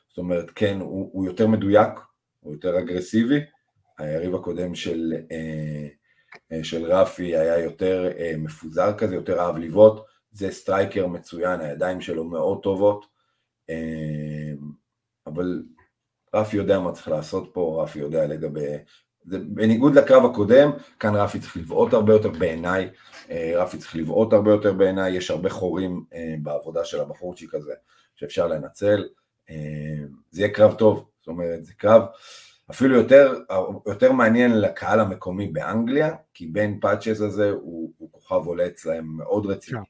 זאת 0.09 0.17
אומרת, 0.17 0.51
כן, 0.55 0.79
הוא, 0.79 1.09
הוא 1.13 1.25
יותר 1.25 1.47
מדויק, 1.47 1.89
הוא 2.39 2.53
יותר 2.53 2.79
אגרסיבי, 2.79 3.39
היריב 3.97 4.35
הקודם 4.35 4.75
של, 4.75 5.13
אה, 5.31 5.87
אה, 6.51 6.63
של 6.63 6.85
רפי 6.85 7.37
היה 7.37 7.59
יותר 7.59 8.11
אה, 8.17 8.33
מפוזר 8.37 8.97
כזה, 8.97 9.15
יותר 9.15 9.39
אהב 9.39 9.57
לבעוט, 9.57 10.05
זה 10.31 10.51
striker 10.51 11.07
מצוין, 11.07 11.59
הידיים 11.59 12.01
שלו 12.01 12.23
מאוד 12.23 12.63
טובות, 12.63 13.05
אבל 15.27 15.63
רפי 16.37 16.57
יודע 16.57 16.79
מה 16.79 16.91
צריך 16.91 17.07
לעשות 17.07 17.49
פה, 17.53 17.83
רפי 17.83 17.99
יודע 17.99 18.27
לגבי... 18.27 18.65
זה 19.25 19.39
בניגוד 19.39 19.95
לקרב 19.95 20.25
הקודם, 20.25 20.71
כאן 20.99 21.15
רפי 21.15 21.39
צריך 21.39 21.57
לבעוט 21.57 21.93
הרבה 21.93 22.13
יותר 22.13 22.29
בעיניי, 22.29 22.89
רפי 23.55 23.77
צריך 23.77 23.95
לבעוט 23.95 24.33
הרבה 24.33 24.51
יותר 24.51 24.73
בעיניי, 24.73 25.13
יש 25.13 25.31
הרבה 25.31 25.49
חורים 25.49 26.05
בעבודה 26.43 26.85
של 26.85 27.01
הבחורצ'יק 27.01 27.53
הזה 27.53 27.73
שאפשר 28.15 28.47
לנצל, 28.47 29.07
זה 30.31 30.41
יהיה 30.41 30.53
קרב 30.53 30.73
טוב, 30.73 31.09
זאת 31.19 31.27
אומרת, 31.27 31.65
זה 31.65 31.73
קרב 31.73 32.01
אפילו 32.71 32.95
יותר, 32.95 33.33
יותר 33.87 34.11
מעניין 34.11 34.61
לקהל 34.61 34.99
המקומי 34.99 35.47
באנגליה, 35.47 36.15
כי 36.33 36.47
בן 36.47 36.79
פאצ'ס 36.79 37.21
הזה 37.21 37.49
הוא, 37.49 37.93
הוא 37.97 38.09
כוכב 38.11 38.47
עולה 38.47 38.67
אצלהם 38.67 39.17
מאוד 39.17 39.45
רציני. 39.45 39.77
כן. 39.77 39.83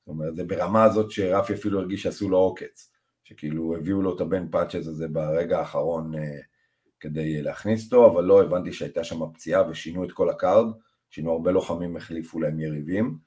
זאת 0.00 0.08
אומרת, 0.08 0.36
זה 0.36 0.44
ברמה 0.44 0.84
הזאת 0.84 1.10
שרפי 1.10 1.54
אפילו 1.54 1.80
הרגיש 1.80 2.02
שעשו 2.02 2.28
לו 2.28 2.38
עוקץ, 2.38 2.90
שכאילו 3.26 3.76
הביאו 3.76 4.02
לו 4.02 4.16
את 4.16 4.20
הבן 4.20 4.48
פאצ'ס 4.50 4.86
הזה 4.86 5.08
ברגע 5.08 5.58
האחרון 5.58 6.14
אה, 6.14 6.38
כדי 7.00 7.42
להכניס 7.42 7.84
אותו, 7.84 8.06
אבל 8.06 8.24
לא 8.24 8.42
הבנתי 8.42 8.72
שהייתה 8.72 9.04
שם 9.04 9.32
פציעה 9.32 9.68
ושינו 9.68 10.04
את 10.04 10.12
כל 10.12 10.30
ה 10.30 10.36
card, 10.36 10.66
שינו 11.10 11.32
הרבה 11.32 11.50
לוחמים, 11.50 11.96
החליפו 11.96 12.40
להם 12.40 12.60
יריבים. 12.60 13.18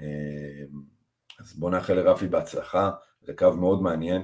אה, 0.00 0.64
אז 1.40 1.52
בואו 1.58 1.70
נאחל 1.70 1.94
לרפי 1.94 2.26
בהצלחה, 2.26 2.90
זה 3.22 3.32
קו 3.34 3.52
מאוד 3.56 3.82
מעניין, 3.82 4.22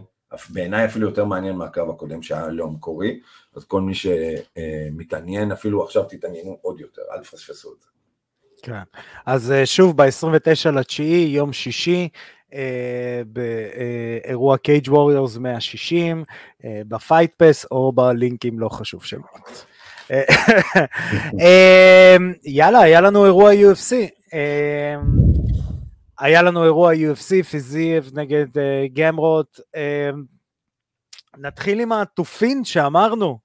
בעיניי 0.50 0.86
אפילו 0.86 1.08
יותר 1.08 1.24
מעניין 1.24 1.56
מהקו 1.56 1.90
הקודם 1.90 2.22
שהיה 2.22 2.48
לא 2.48 2.70
מקורי, 2.70 3.20
אז 3.56 3.64
כל 3.64 3.80
מי 3.80 3.92
שמתעניין, 3.94 5.52
אפילו 5.52 5.84
עכשיו 5.84 6.04
תתעניינו 6.04 6.58
עוד 6.62 6.80
יותר, 6.80 7.02
אל 7.12 7.22
תפספסו 7.22 7.72
את 7.74 7.80
זה. 7.80 7.88
כן, 8.62 8.82
אז 9.26 9.52
אה, 9.52 9.66
שוב 9.66 9.96
ב-29 9.96 10.70
לתשיעי, 10.70 11.24
יום 11.24 11.52
שישי, 11.52 12.08
באירוע 13.26 14.56
Cage 14.56 14.88
Warriors 14.88 15.36
160, 15.36 16.24
ב 16.64 16.76
Fight 16.76 17.34
Pass 17.36 17.66
או 17.70 17.92
בלינקים, 17.92 18.58
לא 18.58 18.68
חשוב 18.68 19.04
שמות. 19.04 19.66
אה, 21.40 22.16
יאללה, 22.44 22.80
היה 22.80 23.00
לנו 23.00 23.24
אירוע 23.24 23.52
UFC. 23.52 23.94
היה 26.18 26.42
לנו 26.42 26.64
אירוע 26.64 26.92
UFC, 26.92 27.42
פיזייב 27.50 28.10
נגד 28.14 28.46
uh, 28.56 28.60
גמרוט. 28.92 29.60
Uh, 29.60 30.16
נתחיל 31.38 31.80
עם 31.80 31.92
התופין 31.92 32.64
שאמרנו. 32.64 33.38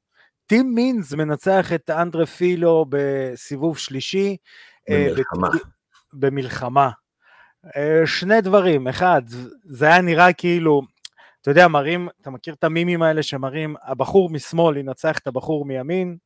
טים 0.46 0.76
מינס 0.76 1.14
מנצח 1.14 1.74
את 1.74 1.90
אנדרה 1.90 2.26
פילו 2.26 2.86
בסיבוב 2.90 3.78
שלישי. 3.78 4.38
אה, 4.90 5.08
במלחמה. 5.10 5.50
במלחמה. 6.14 6.90
Uh, 7.68 8.06
שני 8.06 8.42
דברים, 8.42 8.88
אחד, 8.88 9.22
זה 9.64 9.86
היה 9.86 10.02
נראה 10.02 10.34
כאילו, 10.34 10.82
אתה 11.42 11.52
יודע, 11.52 11.68
מראים, 11.68 12.08
אתה 12.22 12.30
מכיר 12.30 12.54
את 12.54 12.64
המימים 12.64 13.02
האלה 13.02 13.24
שמראים, 13.24 13.76
הבחור 13.84 14.30
משמאל 14.30 14.78
ינצח 14.78 15.18
את 15.18 15.28
הבחור 15.28 15.66
מימין, 15.66 16.18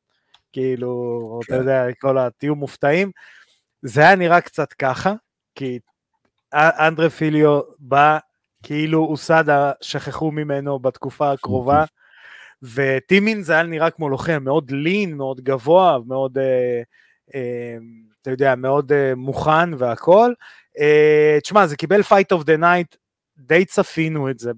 כאילו, 0.53 1.39
כן. 1.43 1.53
אתה 1.53 1.61
יודע, 1.61 1.85
כל 1.99 2.17
התהיו 2.17 2.55
מופתעים. 2.55 3.11
זה 3.81 4.01
היה 4.01 4.15
נראה 4.15 4.41
קצת 4.41 4.73
ככה, 4.73 5.13
כי 5.55 5.79
אנדרה 6.53 7.09
פיליו 7.09 7.61
בא 7.79 8.17
כאילו 8.63 9.05
אוסדה 9.05 9.71
שכחו 9.81 10.31
ממנו 10.31 10.79
בתקופה 10.79 11.31
הקרובה, 11.31 11.85
וטימין 12.61 13.41
זה 13.43 13.53
היה 13.53 13.63
נראה 13.63 13.89
כמו 13.89 14.09
לוחם, 14.09 14.43
מאוד 14.43 14.71
לין, 14.71 15.13
מאוד 15.13 15.41
גבוה, 15.41 15.97
מאוד, 16.07 16.37
אה, 16.37 16.81
אה, 17.35 17.77
אתה 18.21 18.31
יודע, 18.31 18.55
מאוד 18.55 18.91
אה, 18.91 19.15
מוכן 19.15 19.73
והכל. 19.77 20.33
אה, 20.79 21.37
תשמע, 21.41 21.67
זה 21.67 21.75
קיבל 21.75 22.03
fight 22.03 22.31
of 22.31 22.43
the 22.43 22.57
night, 22.57 22.95
די 23.37 23.65
צפינו 23.65 24.29
את 24.29 24.39
זה 24.39 24.51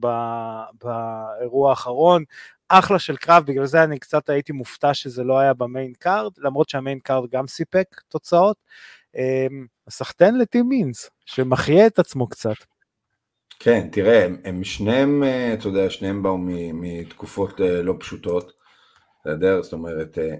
באירוע 0.84 1.70
האחרון, 1.70 2.24
אחלה 2.70 3.00
של 3.00 3.18
קרב, 3.18 3.46
בגלל 3.46 3.66
זה 3.66 3.84
אני 3.84 4.00
קצת 4.00 4.30
הייתי 4.30 4.54
מופתע 4.54 4.94
שזה 4.94 5.24
לא 5.24 5.40
היה 5.40 5.54
ב 5.54 5.62
main 5.62 5.94
card, 6.00 6.32
למרות 6.38 6.70
שה 6.70 6.83
main 6.83 7.00
card 7.00 7.30
גם 7.30 7.48
סיפק 7.48 8.02
תוצאות. 8.08 8.58
אמ, 9.16 9.66
סחטיין 9.90 10.38
לטים 10.38 10.70
מינס, 10.70 11.10
שמחיה 11.26 11.88
את 11.88 12.00
עצמו 12.00 12.28
קצת. 12.28 12.56
כן, 13.60 13.88
תראה, 13.92 14.26
הם, 14.26 14.38
הם 14.44 14.64
שניהם, 14.64 15.24
אה, 15.24 15.54
אתה 15.54 15.68
יודע, 15.68 15.90
שניהם 15.90 16.24
באו 16.24 16.38
מתקופות 16.74 17.62
אה, 17.62 17.82
לא 17.82 17.94
פשוטות, 18.00 18.52
בסדר? 19.22 19.64
זאת 19.64 19.74
אומרת, 19.74 20.18
אה, 20.18 20.36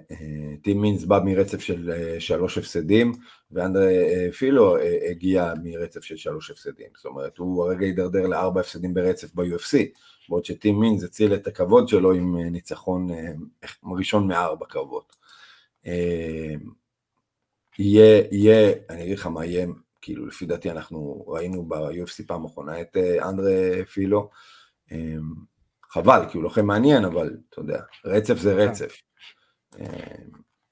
טים 0.62 0.80
מינס 0.80 1.04
בא 1.04 1.20
מרצף 1.24 1.60
של 1.60 1.90
שלוש 2.18 2.58
הפסדים, 2.58 3.12
ואנדרי 3.50 4.32
פילו 4.32 4.76
הגיע 5.10 5.52
מרצף 5.62 6.04
של 6.04 6.16
שלוש 6.16 6.50
הפסדים. 6.50 6.88
זאת 6.96 7.04
אומרת, 7.04 7.38
הוא 7.38 7.64
הרגע 7.64 7.86
הידרדר 7.86 8.26
לארבע 8.26 8.60
הפסדים 8.60 8.94
ברצף 8.94 9.34
ב-UFC, 9.34 9.78
בעוד 10.28 10.44
שטים 10.44 10.80
מינס 10.80 11.04
הציל 11.04 11.34
את 11.34 11.46
הכבוד 11.46 11.88
שלו 11.88 12.12
עם 12.12 12.36
ניצחון 12.36 13.08
ראשון 13.96 14.26
מארבע 14.26 14.66
קרבות. 14.66 15.16
יהיה, 17.80 18.22
יהיה, 18.30 18.72
אני 18.90 19.02
אגיד 19.02 19.18
לך 19.18 19.26
מה 19.26 19.44
יהיה, 19.44 19.66
כאילו 20.02 20.26
לפי 20.26 20.46
דעתי 20.46 20.70
אנחנו 20.70 21.24
ראינו 21.28 21.68
ב-UFC 21.68 22.26
פעם 22.26 22.44
אחרונה 22.44 22.80
את 22.80 22.96
אה, 22.96 23.28
אנדרה 23.28 23.84
פילו, 23.92 24.30
חבל, 25.90 26.22
כי 26.30 26.36
הוא 26.36 26.42
לוחם 26.42 26.66
מעניין, 26.66 27.04
אבל 27.04 27.36
אתה 27.50 27.60
יודע, 27.60 27.80
רצף 28.04 28.38
זה 28.38 28.54
כן. 28.54 28.58
רצף. 28.58 28.96
אמ, 29.78 29.84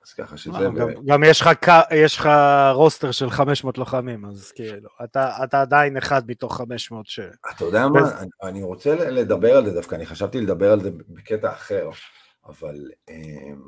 אז 0.07 0.13
ככה 0.13 0.37
שזה... 0.37 0.59
גם, 0.59 0.75
ו... 0.75 1.07
גם 1.07 1.23
יש, 1.91 2.17
לך, 2.17 2.29
roster 2.73 3.11
של 3.11 3.31
500 3.31 3.79
לוחמים, 3.79 4.25
אז 4.25 4.53
כאילו, 4.53 4.89
אתה, 5.05 5.31
עדיין 5.53 5.97
אחד 5.97 6.23
מתוך 6.27 6.57
500 6.57 7.07
ש... 7.07 7.21
אתה 7.57 7.65
יודע 7.65 7.89
מה, 7.89 8.19
אני, 8.21 8.29
אני 8.43 8.63
רוצה 8.63 8.95
לדבר 8.95 9.57
על 9.57 9.67
זה 9.67 9.75
דווקא, 9.75 9.95
אני 9.95 10.07
חשבתי 10.07 10.41
לדבר 10.41 10.73
על 10.73 10.81
זה 10.81 10.91
בקטע 11.09 11.53
אחר, 11.53 11.91
אבל 12.47 12.77
אמ, 13.09 13.63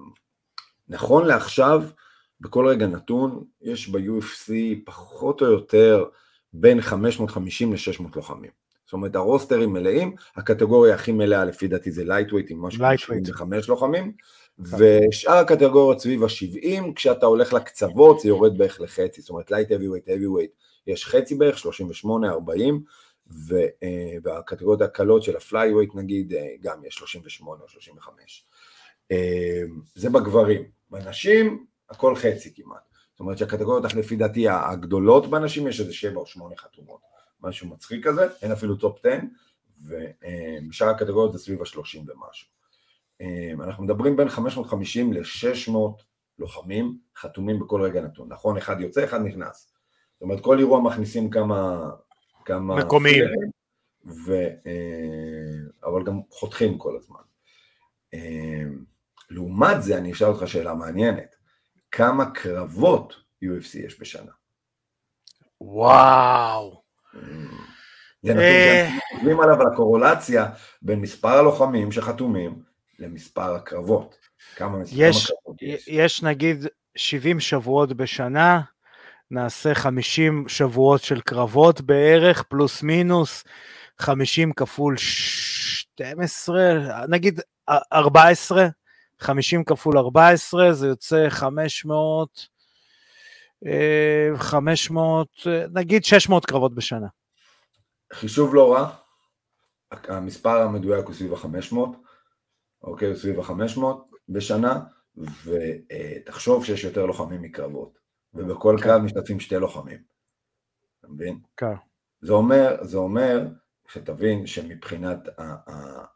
נכון 0.89 1.27
לעכשיו, 1.27 1.83
בכל 2.41 2.67
רגע 2.67 2.87
נתון 2.87 3.45
יש 3.63 3.89
ב-UFC 3.89 4.53
פחות 4.85 5.41
או 5.41 5.47
יותר 5.47 6.05
בין 6.53 6.81
550 6.81 7.73
ל-600 7.73 8.03
לוחמים. 8.17 8.60
זאת 8.91 8.93
אומרת 8.93 9.17
הרוסטרים 9.17 9.73
מלאים, 9.73 10.15
הקטגוריה 10.37 10.95
הכי 10.95 11.13
מלאה 11.13 11.45
לפי 11.45 11.69
דעתי 11.69 11.91
זה 11.91 12.05
lightweight 12.05 12.51
עם 12.51 12.63
משהו 12.63 12.79
כמו 12.79 12.99
75 12.99 13.69
לוחמים, 13.69 14.13
ושאר 14.59 15.35
הקטגוריות 15.35 16.01
סביב 16.01 16.25
ה-70, 16.25 16.93
כשאתה 16.97 17.27
הולך 17.27 17.53
לקצוות 17.53 18.21
זה 18.21 18.29
יורד 18.29 18.59
בערך 18.59 18.81
לחצי, 18.81 19.21
זאת 19.21 19.31
אומרת 19.31 19.51
light 19.51 19.73
heavyweight 19.73 20.09
heavyweight 20.09 20.51
יש 20.87 21.07
חצי 21.07 21.35
בערך, 21.35 21.59
38, 21.59 22.31
40, 22.31 22.83
והקטגוריות 24.23 24.83
הקלות 24.83 25.23
של 25.23 25.37
ה 25.37 25.42
flyweight 25.42 25.91
נגיד 25.95 26.35
אה, 26.35 26.47
גם 26.61 26.85
יש 26.85 26.95
38 26.95 27.63
או 27.63 27.69
35. 27.69 28.45
אה, 29.13 29.63
זה 29.95 30.11
בגברים. 30.11 30.65
בנשים 30.91 31.65
הכל 31.91 32.17
חצי 32.17 32.55
כמעט. 32.55 32.91
זאת 33.13 33.21
אומרת 33.21 33.39
שהקטגוריות 33.39 33.95
לפי 33.95 34.17
דעתי 34.17 34.49
הגדולות 34.49 35.31
בנשים 35.31 35.67
יש 35.67 35.81
איזה 35.81 35.93
שבע 35.93 36.21
או 36.21 36.27
שמונה 36.27 36.57
חתומות, 36.57 37.01
משהו 37.43 37.69
מצחיק 37.69 38.07
כזה, 38.07 38.29
אין 38.43 38.53
אפילו 38.53 38.77
top 38.77 38.99
10, 39.07 39.19
ובשאר 39.87 40.89
הקטגוריות 40.89 41.33
זה 41.33 41.39
סביב 41.39 41.63
השלושים 41.63 42.07
ומשהו. 42.09 42.49
אנחנו 43.65 43.85
מדברים 43.85 44.17
בין 44.17 44.29
550 44.29 45.13
ל-600 45.13 46.03
לוחמים 46.39 46.99
חתומים 47.17 47.59
בכל 47.59 47.83
רגע 47.83 48.01
נתון, 48.01 48.33
נכון? 48.33 48.57
אחד 48.57 48.81
יוצא, 48.81 49.05
אחד 49.05 49.21
נכנס. 49.21 49.73
זאת 50.13 50.23
אומרת, 50.23 50.41
כל 50.41 50.59
אירוע 50.59 50.81
מכניסים 50.81 51.31
כמה... 51.31 51.91
כמה 52.45 52.77
מקומיים. 52.77 53.25
ו... 54.07 54.33
אבל 55.85 56.05
גם 56.05 56.21
חותכים 56.31 56.79
כל 56.79 56.97
הזמן. 56.97 57.21
לעומת 59.31 59.83
זה, 59.83 59.99
אני 59.99 60.13
אשאל 60.13 60.29
אותך 60.29 60.49
שאלה 60.49 60.75
מעניינת. 60.75 61.37
כמה 61.91 62.31
קרבות 62.31 63.15
UFC 63.45 63.79
יש 63.79 64.01
בשנה. 64.01 64.33
וואו. 65.61 66.80
זה 68.23 68.35
נתון 68.35 68.39
אה. 68.39 68.89
שאנחנו 68.89 69.17
חושבים 69.17 69.41
עליו, 69.41 69.61
על 69.61 69.67
הקורולציה 69.73 70.47
בין 70.83 71.01
מספר 71.01 71.29
הלוחמים 71.29 71.93
שחתומים 71.93 72.63
למספר 72.99 73.55
הקרבות. 73.55 74.17
כמה, 74.57 74.79
יש, 74.93 75.27
כמה 75.27 75.37
קרבות 75.37 75.63
יש? 75.63 75.89
יש 75.89 76.23
נגיד 76.23 76.67
70 76.97 77.41
שבועות 77.41 77.93
בשנה, 77.93 78.61
נעשה 79.31 79.75
50 79.75 80.45
שבועות 80.49 81.03
של 81.03 81.21
קרבות 81.21 81.81
בערך, 81.81 82.43
פלוס 82.43 82.83
מינוס, 82.83 83.45
50 83.99 84.53
כפול 84.53 84.97
12, 84.97 86.79
נגיד 87.09 87.41
14, 87.93 88.69
50 89.19 89.65
כפול 89.65 89.99
14, 89.99 90.73
זה 90.73 90.87
יוצא 90.87 91.27
500, 91.29 92.49
500, 94.37 95.29
אה, 95.47 95.65
נגיד 95.73 96.05
600 96.05 96.47
קרבות 96.47 96.75
בשנה. 96.75 97.07
חישוב 98.13 98.55
לא 98.55 98.73
רע, 98.73 98.91
המספר 99.91 100.63
המדויק 100.63 101.07
הוא 101.07 101.15
סביב 101.15 101.35
ה-500, 101.35 101.77
אוקיי, 102.83 103.09
הוא 103.09 103.17
סביב 103.17 103.41
ה-500 103.41 103.85
בשנה, 104.29 104.81
ותחשוב 105.45 106.65
שיש 106.65 106.85
יותר 106.85 107.07
לוחמים 107.07 107.43
מקרבות, 107.43 107.99
ובכל 108.35 108.77
כן. 108.79 108.85
קרב 108.85 109.03
משתתפים 109.03 109.41
שתי 109.41 109.57
לוחמים, 109.57 109.99
אתה 111.01 111.09
מבין? 111.09 111.39
כן. 111.57 111.75
זה 112.21 112.33
אומר, 112.33 112.77
זה 112.83 112.97
אומר, 112.97 113.47
שתבין 113.89 114.47
שמבחינת 114.47 115.29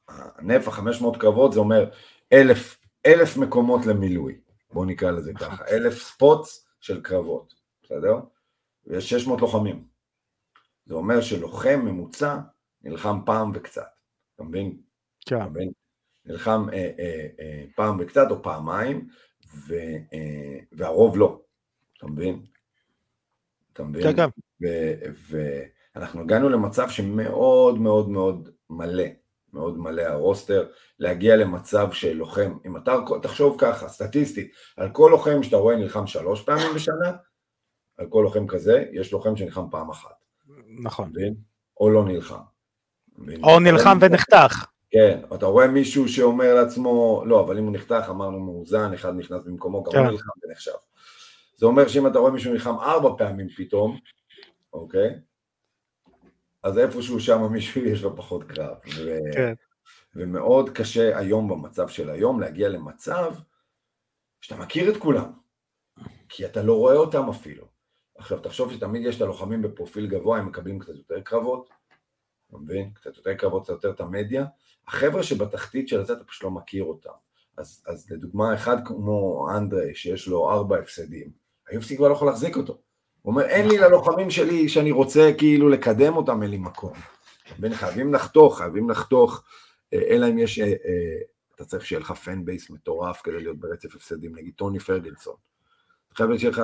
הנפח 0.09 0.75
500 0.75 1.17
קרבות 1.17 1.53
זה 1.53 1.61
אומר 1.61 1.91
אלף, 2.33 2.79
אלף 3.07 3.37
מקומות 3.37 3.87
למילוי, 3.87 4.41
בואו 4.73 4.85
נקרא 4.85 5.11
לזה. 5.11 5.33
ככה, 5.35 5.65
אלף 5.77 6.03
ספוטס 6.03 6.64
של 6.85 7.03
קרבות, 7.03 7.55
בסדר? 7.83 8.15
ויש 8.87 9.11
600 9.11 9.41
לוחמים. 9.41 9.87
זה 10.87 10.95
אומר 10.95 11.21
שלוחם 11.21 11.81
ממוצע 11.85 12.39
נלחם 12.83 13.19
פעם 13.27 13.51
וקצת, 13.55 13.87
אתה 14.35 14.43
מבין? 14.43 14.81
כן. 15.27 15.37
אתה 15.37 15.47
מבין? 15.47 15.73
נלחם 16.25 16.67
אה, 16.73 16.91
אה, 16.99 17.27
אה, 17.41 17.65
פעם 17.77 17.97
וקצת 18.01 18.27
או 18.31 18.43
פעמיים, 18.43 19.09
ו, 19.69 19.75
אה, 20.13 20.59
והרוב 20.73 21.17
לא, 21.17 21.41
אתה 21.99 22.07
מבין? 22.07 22.43
אתה 23.73 23.85
מבין? 23.85 24.03
כן, 24.03 24.17
כן. 24.17 24.29
ואנחנו 25.95 26.21
הגענו 26.21 26.49
למצב 26.49 26.89
שמאוד 26.89 27.79
מאוד 27.79 28.09
מאוד 28.09 28.51
מלא, 28.71 29.05
מאוד 29.55 29.79
מלא 29.79 30.03
הרוסטר, 30.03 30.67
להגיע 30.99 31.37
למצב 31.37 31.93
של 31.93 32.13
לוחם, 32.13 32.55
אם 32.67 32.77
אתה 32.77 32.97
תחשוב 33.23 33.57
ככה, 33.59 33.89
סטטיסטית, 33.89 34.53
על 34.77 34.91
כל 34.91 35.09
לוחם 35.13 35.43
שאתה 35.43 35.57
רואה 35.57 35.77
נלחם 35.77 36.07
שלוש 36.07 36.43
פעמים 36.43 36.75
בשנה, 36.75 37.13
על 37.99 38.07
כל 38.09 38.21
לוחם 38.25 38.47
כזה, 38.47 38.85
יש 38.93 39.13
לוחם 39.13 39.37
שנלחם 39.37 39.71
פעם 39.71 39.91
אחת. 39.91 40.15
נכון. 40.83 41.09
מבין? 41.09 41.35
או 41.81 41.91
לא 41.91 42.05
נלחם. 42.05 42.41
או 43.43 43.61
נלחם 43.61 43.99
ונחתך. 44.01 44.65
כן, 44.91 45.21
אתה 45.35 45.47
רואה 45.47 45.67
מישהו 45.67 46.09
שאומר 46.09 46.55
לעצמו, 46.55 47.23
לא, 47.27 47.41
אבל 47.41 47.59
אם 47.59 47.65
הוא 47.65 47.73
נחתך, 47.73 48.07
אמרנו 48.11 48.41
מאוזן, 48.41 48.93
אחד 48.95 49.17
נכנס 49.17 49.43
במקומו, 49.45 49.83
גם 49.83 49.93
הוא 49.93 50.07
כן. 50.07 50.11
נלחם 50.11 50.31
ונחשב. 50.45 50.73
זה 51.57 51.67
אומר 51.67 51.89
שאם 51.89 52.07
אתה 52.07 52.19
רואה 52.19 52.33
מישהו 52.33 52.53
נלחם 52.53 52.75
ארבע 52.79 53.11
פעמים 53.19 53.49
פתאום, 53.49 53.99
אוקיי? 54.73 55.15
אז 56.65 56.79
איפשהו 56.79 57.21
שם 57.21 57.43
מישהו 57.53 57.85
יש 57.85 58.03
לו 58.03 58.17
פחות 58.17 58.45
קרב. 58.45 58.77
ו... 58.97 59.19
כן. 59.33 59.55
ומאוד 60.17 60.71
קשה 60.71 61.19
היום 61.19 61.49
במצב 61.49 61.89
של 61.89 62.11
היום 62.11 62.41
להגיע 62.41 62.69
למצב 62.69 63.35
שאתה 64.41 64.57
מכיר 64.57 64.91
את 64.91 64.97
כולם, 64.97 65.33
כי 66.29 66.47
אתה 66.47 66.63
לא 66.63 66.79
רואה 66.79 66.95
אותם 66.95 67.29
אפילו. 67.29 67.67
עכשיו 68.19 68.41
תחשוב 68.41 68.73
שתמיד 68.73 69.07
יש 69.07 69.17
את 69.17 69.21
הלוחמים 69.21 69.63
בפרופיל 69.63 70.07
גבוה, 70.07 70.39
הם 70.39 70.47
מקבלים 70.47 70.79
קצת 70.79 70.95
יותר 70.95 71.21
קרבות, 71.21 71.71
אתה 72.49 72.59
מבין? 72.59 72.91
קצת 72.95 73.17
יותר 73.17 73.35
קרבות, 73.35 73.63
קצת 73.63 73.73
יותר 73.73 73.91
את 73.91 74.01
המדיה. 74.01 74.45
החבר'ה 74.89 75.23
שבתחתית 75.23 75.89
של 75.89 76.05
זה 76.05 76.13
אתה 76.13 76.25
פשוט 76.25 76.43
לא 76.43 76.51
מכיר 76.51 76.85
אותם. 76.85 77.11
אז, 77.57 77.85
אז 77.87 78.11
לדוגמה, 78.11 78.55
אחד 78.55 78.77
כמו 78.87 79.47
אנדרי, 79.57 79.95
שיש 79.95 80.29
לו 80.29 80.51
ארבע 80.51 80.79
הפסדים, 80.79 81.31
ה 81.69 81.76
UFC 81.76 81.97
כבר 81.97 82.09
לא 82.09 82.13
יכול 82.13 82.29
להחזיק 82.29 82.57
אותו. 82.57 82.79
הוא 83.25 83.31
אומר, 83.31 83.45
אין 83.45 83.69
לי 83.69 83.79
ללוחמים 83.79 84.31
שלי 84.31 84.69
שאני 84.69 84.91
רוצה 84.91 85.31
כאילו 85.39 85.69
לקדם 85.69 86.17
אותם, 86.17 86.43
אין 86.43 86.51
לי 86.51 86.59
מקום. 86.59 86.93
הן 87.59 87.75
חייבים 87.75 88.15
לחתוך, 88.15 88.59
חייבים 88.59 88.91
לחתוך, 88.91 89.45
אה, 89.95 89.99
אלא 90.09 90.27
אם 90.31 90.39
יש, 90.39 90.59
אה, 90.59 90.67
אה, 90.67 90.73
אתה 91.55 91.65
צריך 91.65 91.87
שיהיה 91.87 92.01
לך 92.01 92.13
fan 92.13 92.45
base 92.45 92.71
מטורף 92.71 93.21
כדי 93.23 93.41
להיות 93.41 93.61
ברצף 93.61 93.95
הפסדים, 93.95 94.37
נגיד 94.37 94.55
טוני 94.57 94.79
פרגוסון. 94.79 95.35
חייב 96.15 96.37
שיהיה 96.39 96.51
לך, 96.51 96.63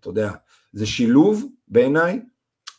אתה 0.00 0.08
יודע, 0.08 0.32
זה 0.72 0.86
שילוב 0.86 1.44
בעיניי 1.68 2.20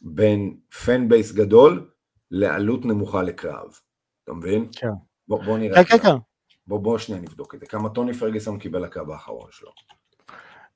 בין 0.02 0.58
fan 0.86 1.10
base 1.10 1.32
גדול 1.32 1.90
לעלות 2.32 2.86
נמוכה 2.86 3.24
לקרב. 3.24 3.80
אתה 4.24 4.34
מבין? 4.34 4.70
כן. 4.72 4.88
בוא, 5.28 5.44
בוא 5.44 5.58
נראה. 5.58 5.84
כן, 5.84 5.98
כן, 5.98 6.04
כן. 6.04 6.16
בוא, 6.68 6.80
בוא 6.80 6.98
שנייה 6.98 7.22
נבדוק 7.22 7.56
את 7.56 7.60
זה. 7.60 7.66
כמה 7.66 7.90
טוני 7.90 8.14
פרגוסון 8.14 8.60
קיבל 8.60 8.84
לקרב 8.84 9.12
האחרון 9.12 9.52
שלו. 9.52 9.72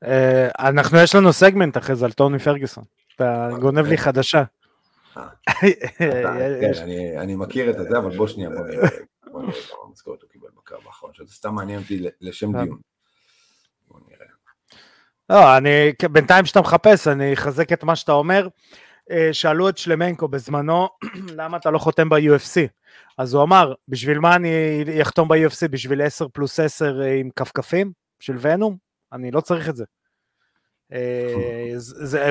אה, 0.04 0.50
אנחנו, 0.60 0.98
יש 0.98 1.16
לנו 1.16 1.34
סגמנט 1.34 1.78
אחרי 1.78 1.96
זה 1.96 2.06
על 2.06 2.12
טוני 2.12 2.40
פרגוסון. 2.40 2.84
אתה 3.16 3.50
אה, 3.52 3.58
גונב 3.60 3.86
לי 3.86 3.98
חדשה. 3.98 4.44
אה. 5.18 5.28
כן, 6.62 6.72
אני 7.18 7.36
מכיר 7.36 7.70
את 7.70 7.76
זה, 7.90 7.98
אבל 7.98 8.18
בוא 8.18 8.28
שנייה, 8.28 8.50
בוא 8.50 8.68
נראה 8.68 8.90
כמה 9.24 9.92
משכורת 9.92 10.22
הוא 10.22 10.30
קיבל 10.30 10.48
בקרב 10.58 10.80
האחרון, 10.86 11.14
שזה 11.14 11.34
סתם 11.34 11.56
מעניין 11.56 11.82
אותי 11.82 12.08
לשם 12.22 12.52
דיון. 12.52 12.80
בוא 13.88 14.00
נראה. 14.08 14.26
לא, 15.30 15.58
אני, 15.58 15.94
בינתיים 16.12 16.46
שאתה 16.46 16.62
מחפש, 16.62 17.08
אני 17.08 17.34
אחזק 17.34 17.74
את 17.74 17.84
מה 17.84 17.96
שאתה 17.96 18.12
אומר. 18.12 18.48
שאלו 19.32 19.70
את 19.70 19.78
שלמנקו 19.78 20.28
בזמנו, 20.28 20.88
למה 21.38 21.58
אתה 21.58 21.72
לא 21.72 21.78
חותם 21.78 22.10
ב-UFC? 22.10 22.68
אז 23.18 23.34
הוא 23.34 23.44
אמר, 23.44 23.74
בשביל 23.88 24.20
מה 24.20 24.36
אני 24.36 25.02
אחתום 25.02 25.28
ב-UFC? 25.28 25.68
בשביל 25.70 26.02
10 26.02 26.28
פלוס 26.28 26.60
10 26.60 27.02
עם 27.20 27.30
כפכפים 27.36 27.92
של 28.20 28.36
ונום? 28.42 28.83
אני 29.14 29.32
לא 29.32 29.42
צריך 29.42 29.70
את 29.70 29.76
זה. 29.76 29.86
אה, 30.94 31.74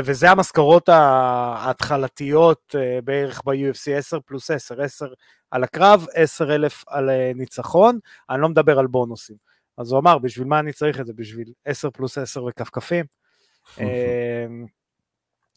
וזה 0.04 0.30
המשכורות 0.30 0.88
ההתחלתיות 0.88 2.74
אה, 2.78 2.98
בערך 3.04 3.42
ב-UFC 3.44 3.92
10 3.96 4.20
פלוס 4.20 4.50
10, 4.50 4.82
10 4.82 5.06
על 5.50 5.64
הקרב, 5.64 6.06
10 6.14 6.54
אלף 6.54 6.84
על 6.86 7.10
אה, 7.10 7.32
ניצחון, 7.34 7.98
אני 8.30 8.40
לא 8.40 8.48
מדבר 8.48 8.78
על 8.78 8.86
בונוסים. 8.86 9.36
אז 9.78 9.92
הוא 9.92 10.00
אמר, 10.00 10.18
בשביל 10.18 10.46
מה 10.46 10.58
אני 10.58 10.72
צריך 10.72 11.00
את 11.00 11.06
זה? 11.06 11.12
בשביל 11.16 11.52
10 11.64 11.90
פלוס 11.90 12.18
10 12.18 12.44
וכפכפים? 12.44 13.04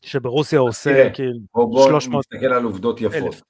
שברוסיה 0.01 0.59
הוא 0.59 0.69
עושה 0.69 1.09
כאילו 1.13 1.39
300... 1.87 2.01
בוא 2.11 2.19
נסתכל 2.19 2.53
על 2.53 2.63
עובדות 2.63 3.01
יפות. 3.01 3.41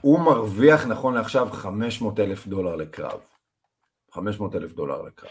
הוא 0.00 0.20
מרוויח 0.20 0.86
נכון 0.86 1.14
לעכשיו 1.14 1.48
500 1.52 2.20
אלף 2.20 2.46
דולר 2.46 2.76
לקרב. 2.76 3.20
500 4.12 4.54
אלף 4.54 4.72
דולר 4.72 5.02
לקרב, 5.02 5.30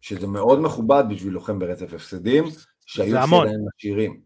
שזה 0.00 0.26
מאוד 0.26 0.60
מכובד 0.60 1.04
בשביל 1.10 1.32
לוחם 1.32 1.58
ברצף 1.58 1.92
הפסדים, 1.92 2.44
שהיו 2.86 3.26
שלהם 3.26 3.60
עשירים. 3.76 4.20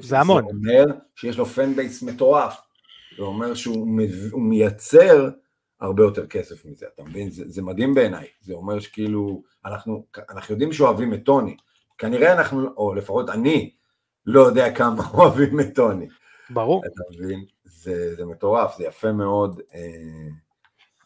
זה 0.00 0.20
המון. 0.20 0.44
זה 0.44 0.50
אומר 0.50 0.84
שיש 1.14 1.38
לו 1.38 1.46
פן 1.46 1.74
בייס 1.74 2.02
מטורף, 2.02 2.60
זה 3.16 3.22
אומר 3.22 3.54
שהוא 3.54 3.88
מייצר 4.36 5.30
הרבה 5.80 6.02
יותר 6.02 6.26
כסף 6.26 6.64
מזה, 6.64 6.86
אתה 6.94 7.02
מבין? 7.02 7.30
זה, 7.30 7.44
זה 7.46 7.62
מדהים 7.62 7.94
בעיניי, 7.94 8.26
זה 8.40 8.54
אומר 8.54 8.80
שכאילו, 8.80 9.42
אנחנו, 9.64 10.06
אנחנו 10.30 10.52
יודעים 10.54 10.72
שאוהבים 10.72 11.14
את 11.14 11.24
טוני, 11.24 11.56
כנראה 11.98 12.32
אנחנו, 12.32 12.68
או 12.76 12.94
לפחות 12.94 13.30
אני, 13.30 13.74
לא 14.26 14.40
יודע 14.40 14.74
כמה 14.74 15.08
אוהבים 15.14 15.60
את 15.60 15.74
טוני. 15.74 16.08
ברור. 16.50 16.82
אתה 16.86 17.02
מבין? 17.10 17.44
זה, 17.64 18.14
זה 18.16 18.24
מטורף, 18.26 18.76
זה 18.78 18.84
יפה 18.84 19.12
מאוד. 19.12 19.60
אה, 19.74 20.28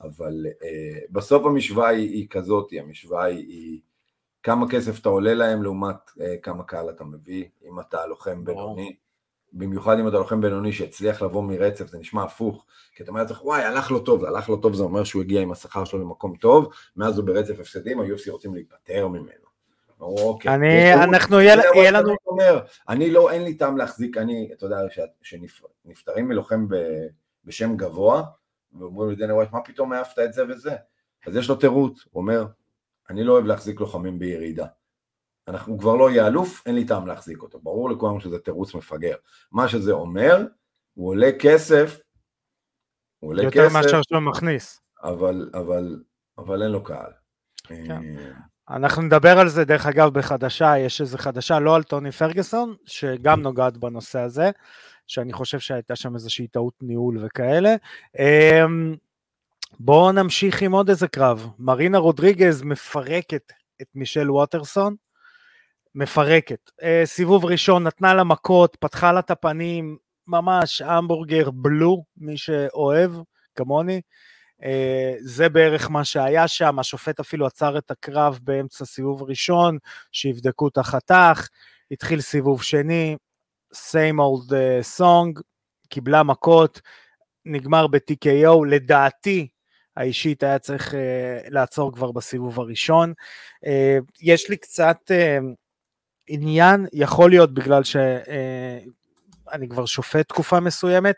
אבל 0.03 0.47
uh, 0.47 0.65
בסוף 1.11 1.47
המשוואה 1.47 1.89
היא, 1.89 2.11
היא 2.11 2.27
כזאת, 2.31 2.71
המשוואה 2.81 3.25
היא, 3.25 3.49
היא 3.49 3.81
כמה 4.43 4.69
כסף 4.71 5.01
אתה 5.01 5.09
עולה 5.09 5.35
להם 5.35 5.63
לעומת 5.63 5.97
uh, 6.11 6.21
כמה 6.43 6.65
קהל 6.65 6.91
אתה 6.91 7.05
מביא, 7.05 7.45
אם 7.69 7.81
אתה 7.81 8.07
לוחם 8.07 8.45
בינוני, 8.45 8.97
במיוחד 9.53 9.99
אם 9.99 10.09
אתה 10.09 10.17
לוחם 10.19 10.41
בינוני 10.41 10.73
שהצליח 10.73 11.23
לבוא 11.23 11.43
מרצף, 11.43 11.87
זה 11.87 11.99
נשמע 11.99 12.23
הפוך, 12.23 12.67
כי 12.95 13.03
אתה 13.03 13.11
אומר 13.11 13.23
לעצמך, 13.23 13.45
וואי, 13.45 13.63
הלך 13.63 13.91
לו 13.91 14.01
טוב, 14.01 14.25
הלך 14.25 14.49
לו 14.49 14.57
טוב, 14.57 14.75
זה 14.75 14.83
אומר 14.83 15.05
שהוא 15.05 15.23
הגיע 15.23 15.41
עם 15.41 15.53
השכר 15.53 15.85
שלו 15.85 15.99
למקום 15.99 16.37
טוב, 16.37 16.73
מאז 16.97 17.19
הוא 17.19 17.27
ברצף 17.27 17.61
הפסדים, 17.61 18.01
ה-UFC 18.01 18.31
רוצים 18.31 18.55
להיפטר 18.55 19.09
ממנו. 19.09 19.53
אוקיי. 20.01 20.55
אני, 20.55 20.95
אנחנו, 20.95 21.41
יהיה 21.41 21.91
לנו... 21.91 22.15
אומר, 22.27 22.61
אני 22.89 23.11
לא, 23.11 23.31
אין 23.31 23.45
לי 23.45 23.55
טעם 23.55 23.77
להחזיק, 23.77 24.17
אני, 24.17 24.51
אתה 24.53 24.67
יודע, 24.67 24.79
שנפטרים 25.23 26.29
מלוחם 26.29 26.67
בשם 27.45 27.77
גבוה, 27.77 28.23
ואומרים 28.79 29.11
לדנה 29.11 29.35
ווייט, 29.35 29.53
מה 29.53 29.61
פתאום 29.61 29.93
העפת 29.93 30.19
את 30.25 30.33
זה 30.33 30.43
וזה? 30.49 30.77
אז 31.27 31.37
יש 31.37 31.49
לו 31.49 31.55
תירוץ, 31.55 32.05
הוא 32.11 32.21
אומר, 32.21 32.47
אני 33.11 33.25
לא 33.25 33.33
אוהב 33.33 33.45
להחזיק 33.45 33.81
לוחמים 33.81 34.19
בירידה. 34.19 34.67
אנחנו 35.49 35.79
כבר 35.79 35.97
לא 35.97 36.11
יהיה 36.11 36.27
אלוף, 36.27 36.63
אין 36.67 36.75
לי 36.75 36.85
טעם 36.85 37.07
להחזיק 37.07 37.43
אותו. 37.43 37.61
ברור 37.61 37.91
לכולם 37.91 38.21
שזה 38.21 38.39
תירוץ 38.39 38.75
מפגר. 38.75 39.17
מה 39.53 39.69
שזה 39.69 39.93
אומר, 39.93 40.47
הוא 40.95 41.09
עולה 41.09 41.31
כסף, 41.39 42.01
הוא 43.19 43.31
עולה 43.31 43.43
יותר 43.43 43.55
כסף, 43.55 43.75
יותר 43.75 43.75
מאשר 43.75 44.03
שהוא 44.03 44.21
מכניס. 44.21 44.81
אבל, 45.03 45.51
אבל, 45.55 46.03
אבל 46.39 46.63
אין 46.63 46.71
לו 46.71 46.85
קהל. 46.85 47.13
כן. 47.65 47.91
אה, 47.91 48.33
אנחנו 48.71 49.03
נדבר 49.03 49.39
על 49.39 49.49
זה, 49.49 49.65
דרך 49.65 49.87
אגב, 49.87 50.19
בחדשה, 50.19 50.79
יש 50.79 51.01
איזו 51.01 51.19
חדשה, 51.19 51.59
לא 51.59 51.77
על 51.77 51.83
טוני 51.83 52.13
פרגוסון, 52.13 52.75
שגם 52.87 53.41
נוגעת 53.41 53.77
בנושא 53.77 54.19
הזה. 54.19 54.51
שאני 55.13 55.33
חושב 55.33 55.59
שהייתה 55.59 55.97
שם 55.97 56.15
איזושהי 56.15 56.47
טעות 56.47 56.75
ניהול 56.83 57.25
וכאלה. 57.25 57.75
אמ, 58.19 58.97
בואו 59.81 60.13
נמשיך 60.13 60.63
עם 60.63 60.73
עוד 60.73 60.89
איזה 60.89 61.09
קרב. 61.09 61.47
מרינה 61.59 61.99
רודריגז 61.99 62.63
מפרקת 62.63 63.53
את 63.83 63.87
מישל 63.95 64.31
ווטרסון, 64.31 64.95
מפרקת. 65.95 66.71
אה, 66.83 67.03
סיבוב 67.05 67.45
ראשון 67.45 67.85
נתנה 67.87 68.15
לה 68.15 68.25
מכות, 68.25 68.77
פתחה 68.81 69.13
לה 69.13 69.21
את 69.21 69.31
הפנים, 69.31 69.97
ממש 70.27 70.83
המבורגר 70.83 71.51
בלו, 71.51 72.05
מי 72.17 72.37
שאוהב, 72.37 73.13
כמוני. 73.55 74.01
אה, 74.65 75.15
זה 75.21 75.49
בערך 75.49 75.91
מה 75.91 76.05
שהיה 76.05 76.49
שם, 76.49 76.79
השופט 76.79 77.21
אפילו 77.21 77.47
עצר 77.47 77.79
את 77.79 77.91
הקרב 77.91 78.39
באמצע 78.43 78.85
סיבוב 78.85 79.23
ראשון, 79.23 79.79
שיבדקו 80.13 80.69
את 80.69 80.79
החתך, 80.79 81.49
התחיל 81.91 82.21
סיבוב 82.21 82.63
שני, 82.63 83.17
same 83.75 84.19
old 84.19 84.51
uh, 84.51 84.99
song, 85.01 85.41
קיבלה 85.89 86.23
מכות, 86.23 86.81
נגמר 87.45 87.87
ב-TKO, 87.87 88.67
לדעתי 88.69 89.49
האישית 89.97 90.43
היה 90.43 90.59
צריך 90.59 90.95
uh, 90.95 90.97
לעצור 91.49 91.93
כבר 91.93 92.13
בסיבוב 92.13 92.61
הראשון. 92.61 93.13
Uh, 93.65 93.69
יש 94.21 94.51
לי 94.51 94.57
קצת 94.57 94.97
uh, 95.11 95.45
עניין, 96.27 96.87
יכול 96.93 97.31
להיות 97.31 97.55
בגלל 97.55 97.85
שאני 97.85 99.67
uh, 99.67 99.71
כבר 99.71 99.87
שופט 99.87 100.29
תקופה 100.29 100.61
מסוימת, 100.61 101.17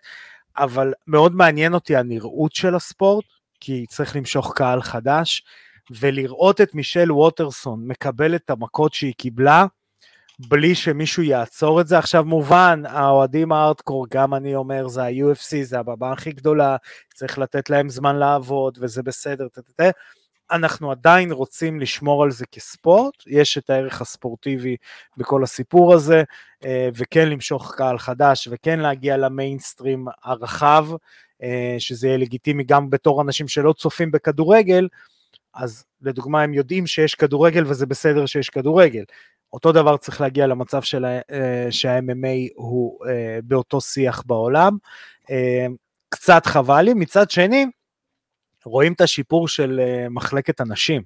אבל 0.57 0.93
מאוד 1.07 1.35
מעניין 1.35 1.75
אותי 1.75 1.97
הנראות 1.97 2.55
של 2.55 2.75
הספורט, 2.75 3.25
כי 3.61 3.87
צריך 3.89 4.17
למשוך 4.17 4.53
קהל 4.57 4.83
חדש, 4.83 5.45
ולראות 5.91 6.61
את 6.61 6.75
מישל 6.75 7.13
ווטרסון 7.13 7.87
מקבל 7.87 8.35
את 8.35 8.51
המכות 8.51 8.95
שהיא 8.95 9.15
קיבלה, 9.15 9.67
בלי 10.39 10.75
שמישהו 10.75 11.23
יעצור 11.23 11.81
את 11.81 11.87
זה. 11.87 11.99
עכשיו 11.99 12.25
מובן, 12.25 12.83
האוהדים 12.87 13.53
הארדקור, 13.53 14.07
גם 14.11 14.35
אני 14.35 14.55
אומר, 14.55 14.89
זה 14.89 15.03
ה-UFC, 15.03 15.63
זה 15.63 15.79
הבמה 15.79 16.13
הכי 16.13 16.33
גדולה, 16.33 16.77
צריך 17.15 17.39
לתת 17.39 17.71
להם 17.71 17.89
זמן 17.89 18.17
לעבוד, 18.17 18.79
וזה 18.81 19.03
בסדר, 19.03 19.49
תתתה. 19.49 19.91
אנחנו 20.51 20.91
עדיין 20.91 21.33
רוצים 21.33 21.81
לשמור 21.81 22.23
על 22.23 22.31
זה 22.31 22.47
כספורט, 22.47 23.15
יש 23.27 23.59
את 23.59 23.71
הערך 23.71 24.01
הספורטיבי 24.01 24.77
בכל 25.17 25.43
הסיפור 25.43 25.95
הזה, 25.95 26.23
אה, 26.65 26.89
וכן 26.95 27.29
למשוך 27.29 27.75
קהל 27.77 27.99
חדש, 27.99 28.49
וכן 28.51 28.81
להגיע 28.81 29.17
למיינסטרים 29.17 30.07
הרחב, 30.25 30.87
אה, 31.43 31.77
שזה 31.79 32.07
יהיה 32.07 32.19
לגיטימי 32.19 32.65
גם 32.65 32.91
בתור 32.91 33.23
אנשים 33.23 33.49
שלא 33.49 33.73
צופים 33.73 34.11
בכדורגל, 34.11 34.89
אז 35.55 35.85
לדוגמה 36.03 36.43
הם 36.43 36.55
יודעים 36.55 36.87
שיש 36.87 37.15
כדורגל 37.15 37.65
וזה 37.67 37.87
בסדר 37.87 38.27
שיש 38.27 38.51
כדורגל. 38.51 39.05
אותו 39.55 39.73
דבר 39.73 39.97
צריך 39.97 40.21
להגיע 40.21 40.47
למצב 40.47 40.83
של, 40.83 41.05
אה, 41.05 41.67
שה-MMA 41.71 42.53
הוא 42.55 43.07
באותו 43.45 43.81
שיח 43.81 44.23
בעולם. 44.27 44.77
קצת 46.09 46.47
חבל 46.47 46.83
לי, 46.83 46.95
מצד 46.95 47.31
שני, 47.31 47.67
רואים 48.65 48.93
את 48.93 49.01
השיפור 49.01 49.49
של 49.49 49.81
מחלקת 50.11 50.61
הנשים, 50.61 51.03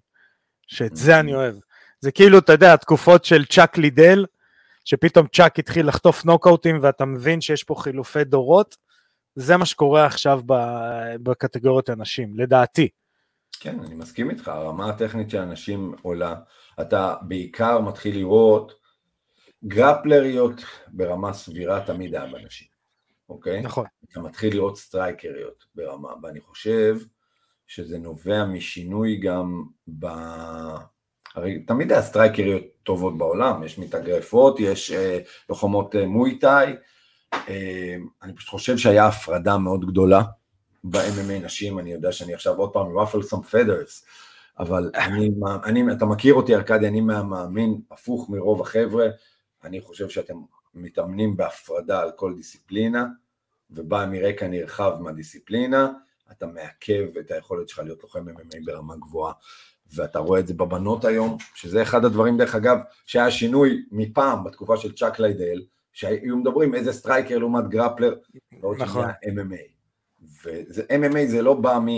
שאת 0.67 0.97
זה 0.97 1.21
אני 1.21 1.35
אוהב. 1.35 1.55
זה 2.01 2.13
כאילו, 2.13 2.39
אתה 2.39 2.53
יודע, 2.53 2.75
התקופות 2.75 3.25
של 3.25 3.45
צ'אק 3.45 3.79
לידל, 3.79 4.27
שפתאום 4.85 5.27
צ'אק 5.27 5.59
התחיל 5.59 5.89
לחטוף 5.89 6.25
נוקאוטים 6.25 6.79
ואתה 6.83 7.05
מבין 7.05 7.41
שיש 7.41 7.65
פה 7.65 7.75
חילופי 7.75 8.25
דורות, 8.25 8.77
זה 9.35 9.57
מה 9.57 9.67
שקורה 9.67 10.07
עכשיו 10.07 10.41
בקטגוריות 11.23 11.89
הנשים, 11.89 12.39
לדעתי. 12.39 12.89
כן, 13.61 13.81
אני 13.81 13.95
מסכים 13.95 14.31
איתך, 14.31 14.49
הרמה 14.49 14.89
הטכנית 14.89 15.31
של 15.31 15.39
הנשים 15.39 15.95
עולה. 16.03 16.35
אתה 16.81 17.15
בעיקר 17.23 17.81
מתחיל 17.81 18.17
לראות 18.17 18.73
גרפלריות 19.65 20.61
ברמה 20.89 21.33
סבירה 21.33 21.81
תמיד 21.87 22.15
היה 22.15 22.27
בנשים, 22.27 22.69
אוקיי? 23.29 23.61
נכון. 23.63 23.85
אתה 24.13 24.21
מתחיל 24.21 24.55
לראות 24.55 24.77
סטרייקריות 24.77 25.65
ברמה, 25.75 26.09
ואני 26.23 26.41
חושב 26.41 26.97
שזה 27.67 27.99
נובע 27.99 28.45
משינוי 28.45 29.17
גם 29.17 29.63
ב... 29.99 30.07
הרי 31.35 31.65
תמיד 31.65 31.93
היה 31.93 32.03
סטרייקריות 32.03 32.63
טובות 32.83 33.19
בעולם, 33.19 33.63
יש 33.65 33.79
מתאגרפות, 33.79 34.61
יש 34.61 34.91
אה, 34.91 35.19
לוחמות 35.49 35.97
אה, 35.97 36.07
מויטאי, 36.07 36.73
אה, 37.35 37.97
אני 38.23 38.35
פשוט 38.35 38.49
חושב 38.49 38.79
שהיה 38.79 39.07
הפרדה 39.07 39.59
מאוד 39.59 39.87
גדולה 39.87 40.23
ב-MMA 40.85 41.45
נשים, 41.45 41.79
אני 41.79 41.93
יודע 41.93 42.13
שאני 42.13 42.35
עכשיו 42.35 42.57
עוד 42.57 42.73
פעם 42.73 42.87
ruffle 42.99 43.35
some 43.35 43.51
feathers, 43.51 44.05
אבל 44.59 44.91
אני, 44.95 45.31
אני, 45.65 45.93
אתה 45.93 46.07
מכיר 46.07 46.35
אותי 46.35 46.55
ארכדי, 46.55 46.89
אני 46.89 47.01
מהמאמין, 47.01 47.81
הפוך 47.91 48.31
מרוב 48.31 48.61
החבר'ה, 48.61 49.07
אני 49.65 49.81
חושב 49.81 50.09
שאתם 50.09 50.35
מתאמנים 50.75 51.37
בהפרדה 51.37 52.03
על 52.03 52.11
כל 52.17 52.35
דיסציפלינה, 52.35 53.07
ובא 53.71 54.07
מרקע 54.11 54.49
נרחב 54.49 54.97
מהדיסציפלינה, 55.01 55.93
אתה 56.33 56.47
מעכב 56.47 57.17
את 57.21 57.31
היכולת 57.31 57.69
שלך 57.69 57.79
להיות 57.79 58.03
לוחם 58.03 58.29
MMA 58.29 58.57
ברמה 58.65 58.97
גבוהה. 58.97 59.33
ואתה 59.95 60.19
רואה 60.19 60.41
את 60.41 60.47
זה 60.47 60.55
בבנות 60.55 61.05
היום, 61.05 61.37
שזה 61.55 61.83
אחד 61.83 62.05
הדברים, 62.05 62.39
דרך 62.39 62.55
אגב, 62.55 62.79
שהיה 63.07 63.31
שינוי 63.31 63.85
מפעם, 63.91 64.45
בתקופה 64.45 64.77
של 64.77 64.95
צ'אק 64.95 65.19
ליידל, 65.19 65.63
שהיו 65.93 66.37
מדברים 66.37 66.75
איזה 66.75 66.93
striker 66.93 67.39
לעומת 67.39 67.69
grappler, 67.69 68.15
נכון. 68.79 69.05
MMA. 69.07 69.63
ו-MMA 70.45 71.27
זה 71.27 71.43
לא 71.43 71.55
בא 71.55 71.79
מ... 71.79 71.89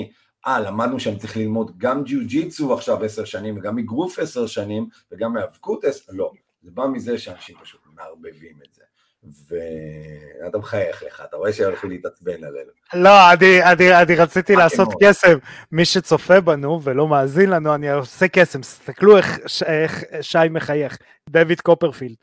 אה, 0.47 0.61
למדנו 0.61 1.01
שאני 1.01 1.19
צריך 1.19 1.37
ללמוד 1.37 1.79
גם 1.79 2.05
ג'יו-ג'יצו 2.05 2.75
עכשיו 2.75 3.05
עשר 3.05 3.25
שנים, 3.25 3.59
וגם 3.59 3.79
אגרוף 3.79 4.19
עשר 4.19 4.47
שנים, 4.47 4.89
וגם 5.13 5.33
מאבקות 5.33 5.85
עשר, 5.85 6.13
לא. 6.13 6.33
זה 6.63 6.71
בא 6.75 6.87
מזה 6.87 7.19
שאנשים 7.19 7.57
פשוט 7.63 7.81
מערבבים 7.95 8.57
את 8.69 8.75
זה. 8.75 8.83
ואתה 9.49 10.59
מחייך 10.59 11.03
לך, 11.07 11.23
אתה 11.29 11.37
רואה 11.37 11.53
שהולכים 11.53 11.91
להתעצבן 11.91 12.45
עלינו. 12.45 12.71
לא, 12.95 13.33
אני, 13.33 13.63
אני, 13.65 14.03
אני 14.03 14.17
רציתי 14.17 14.57
לעשות 14.57 14.89
קסם, 15.03 15.39
מי 15.73 15.85
שצופה 15.85 16.41
בנו 16.41 16.83
ולא 16.83 17.09
מאזין 17.09 17.51
לנו, 17.51 17.75
אני 17.75 17.91
עושה 17.91 18.29
קסם, 18.29 18.61
תסתכלו 18.61 19.17
איך, 19.17 19.39
איך 19.67 20.05
שי 20.21 20.39
מחייך, 20.51 20.99
דויד 21.31 21.61
קופרפילד. 21.61 22.17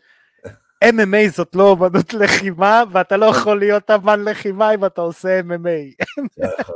MMA 0.86 1.30
זאת 1.36 1.55
לא 1.55 1.74
אמנות 1.80 2.13
לחימה, 2.13 2.84
ואתה 2.91 3.18
לא 3.18 3.26
יכול 3.26 3.59
להיות 3.59 3.91
אמן 3.91 4.24
לחימה 4.24 4.74
אם 4.74 4.86
אתה 4.86 5.01
עושה 5.01 5.39
MMA. 5.39 6.05
נכון, 6.38 6.76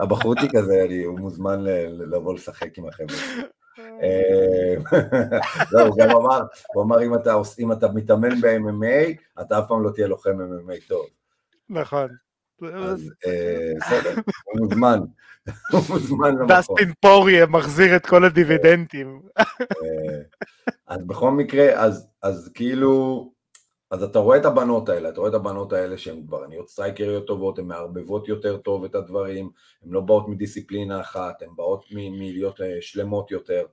הבחורצ'יק 0.00 0.54
הזה, 0.54 0.86
הוא 1.06 1.18
מוזמן 1.18 1.64
לבוא 1.88 2.34
לשחק 2.34 2.78
עם 2.78 2.88
החבר'ה. 2.88 3.16
אה, 4.02 4.74
לא, 5.72 5.82
הוא 5.82 5.96
גם 5.98 6.10
אמר, 6.10 6.42
הוא 6.74 6.82
אמר 6.82 7.02
אם 7.58 7.72
אתה, 7.72 7.88
מתאמן 7.94 8.40
ב-MMA, 8.40 9.22
אתה 9.40 9.58
אף 9.58 9.64
פעם 9.68 9.82
לא 9.82 9.90
תהיה 9.90 10.06
לוחם 10.06 10.30
MMA 10.30 10.88
טוב. 10.88 11.06
נכון. 11.70 12.08
אה, 12.62 12.94
בסדר, 13.80 14.14
הוא 14.44 14.60
מוזמן, 14.60 15.00
הוא 15.72 15.80
מוזמן 15.88 16.30
למקום. 16.30 16.46
דסטין 16.46 16.92
פוריה 17.00 17.46
מחזיר 17.46 17.96
את 17.96 18.06
כל 18.06 18.24
הדיבידנדים. 18.24 19.22
אה, 19.38 20.22
אז 20.86 21.04
בכל 21.06 21.30
מקרה, 21.30 21.84
אז 22.22 22.50
כאילו, 22.54 23.32
אז 23.92 24.02
אתה 24.02 24.18
רואה 24.18 24.38
את 24.38 24.44
הבנות 24.44 24.88
האלה, 24.88 25.08
אתה 25.08 25.20
רואה 25.20 25.30
את 25.30 25.34
הבנות 25.34 25.72
האלה 25.72 25.98
שהן 25.98 26.26
כבר 26.26 26.46
נהיות 26.46 26.68
סטרייקריות 26.68 27.26
טובות, 27.26 27.58
הן 27.58 27.64
מערבבות 27.64 28.28
יותר 28.28 28.56
טוב 28.56 28.84
את 28.84 28.94
הדברים, 28.94 29.50
הן 29.82 29.90
לא 29.90 30.00
באות 30.00 30.28
מדיסציפלינה 30.28 31.00
אחת, 31.00 31.42
הן 31.42 31.48
באות 31.56 31.84
מלהיות 31.90 32.60
אה, 32.60 32.76
שלמות 32.80 33.30
יותר, 33.30 33.66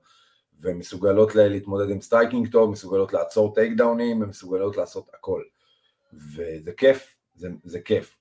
ומסוגלות 0.60 1.34
להתמודד 1.34 1.90
עם 1.90 2.00
striking 2.00 2.52
טוב, 2.52 2.70
מסוגלות 2.70 3.12
לעצור 3.12 3.54
טייק 3.54 3.72
דאונים, 3.76 4.22
הן 4.22 4.28
מסוגלות 4.28 4.76
לעשות 4.76 5.08
הכל. 5.14 5.42
וזה 6.12 6.72
כיף, 6.76 7.16
זה, 7.34 7.48
זה 7.64 7.80
כיף. 7.80 8.18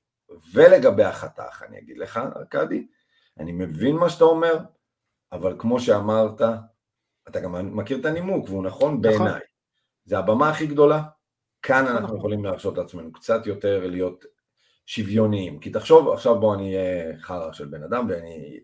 ולגבי 0.54 1.04
החתך, 1.04 1.64
אני 1.68 1.80
אגיד 1.80 1.98
לך, 1.98 2.20
ארכדי, 2.36 2.88
אני 3.40 3.52
מבין 3.52 3.96
מה 3.96 4.10
שאתה 4.10 4.24
אומר, 4.24 4.58
אבל 5.32 5.56
כמו 5.60 5.80
שאמרת, 5.80 6.42
אתה 7.28 7.40
גם 7.40 7.76
מכיר 7.76 8.00
את 8.00 8.06
הנימוק, 8.06 8.50
והוא 8.50 8.64
נכון, 8.64 8.94
נכון. 8.94 9.02
בעיניי. 9.02 9.42
זה 10.06 10.18
הבמה 10.20 10.50
הכי 10.50 10.68
גדולה, 10.68 11.02
כאן 11.62 11.88
אנחנו 11.88 12.06
נכון. 12.06 12.18
יכולים 12.18 12.46
להרשות 12.46 12.78
לעצמנו 12.78 13.12
קצת 13.12 13.48
יותר 13.48 13.88
להיות 13.88 14.26
שוויוניים, 14.86 15.60
כי 15.60 15.70
תחשוב, 15.70 16.10
עכשיו 16.10 16.40
בוא 16.40 16.56
אני 16.56 16.76
אהיה 16.76 17.18
חרא 17.20 17.52
של 17.52 17.66
בן 17.66 17.84
אדם 17.84 18.08
ואני, 18.10 18.60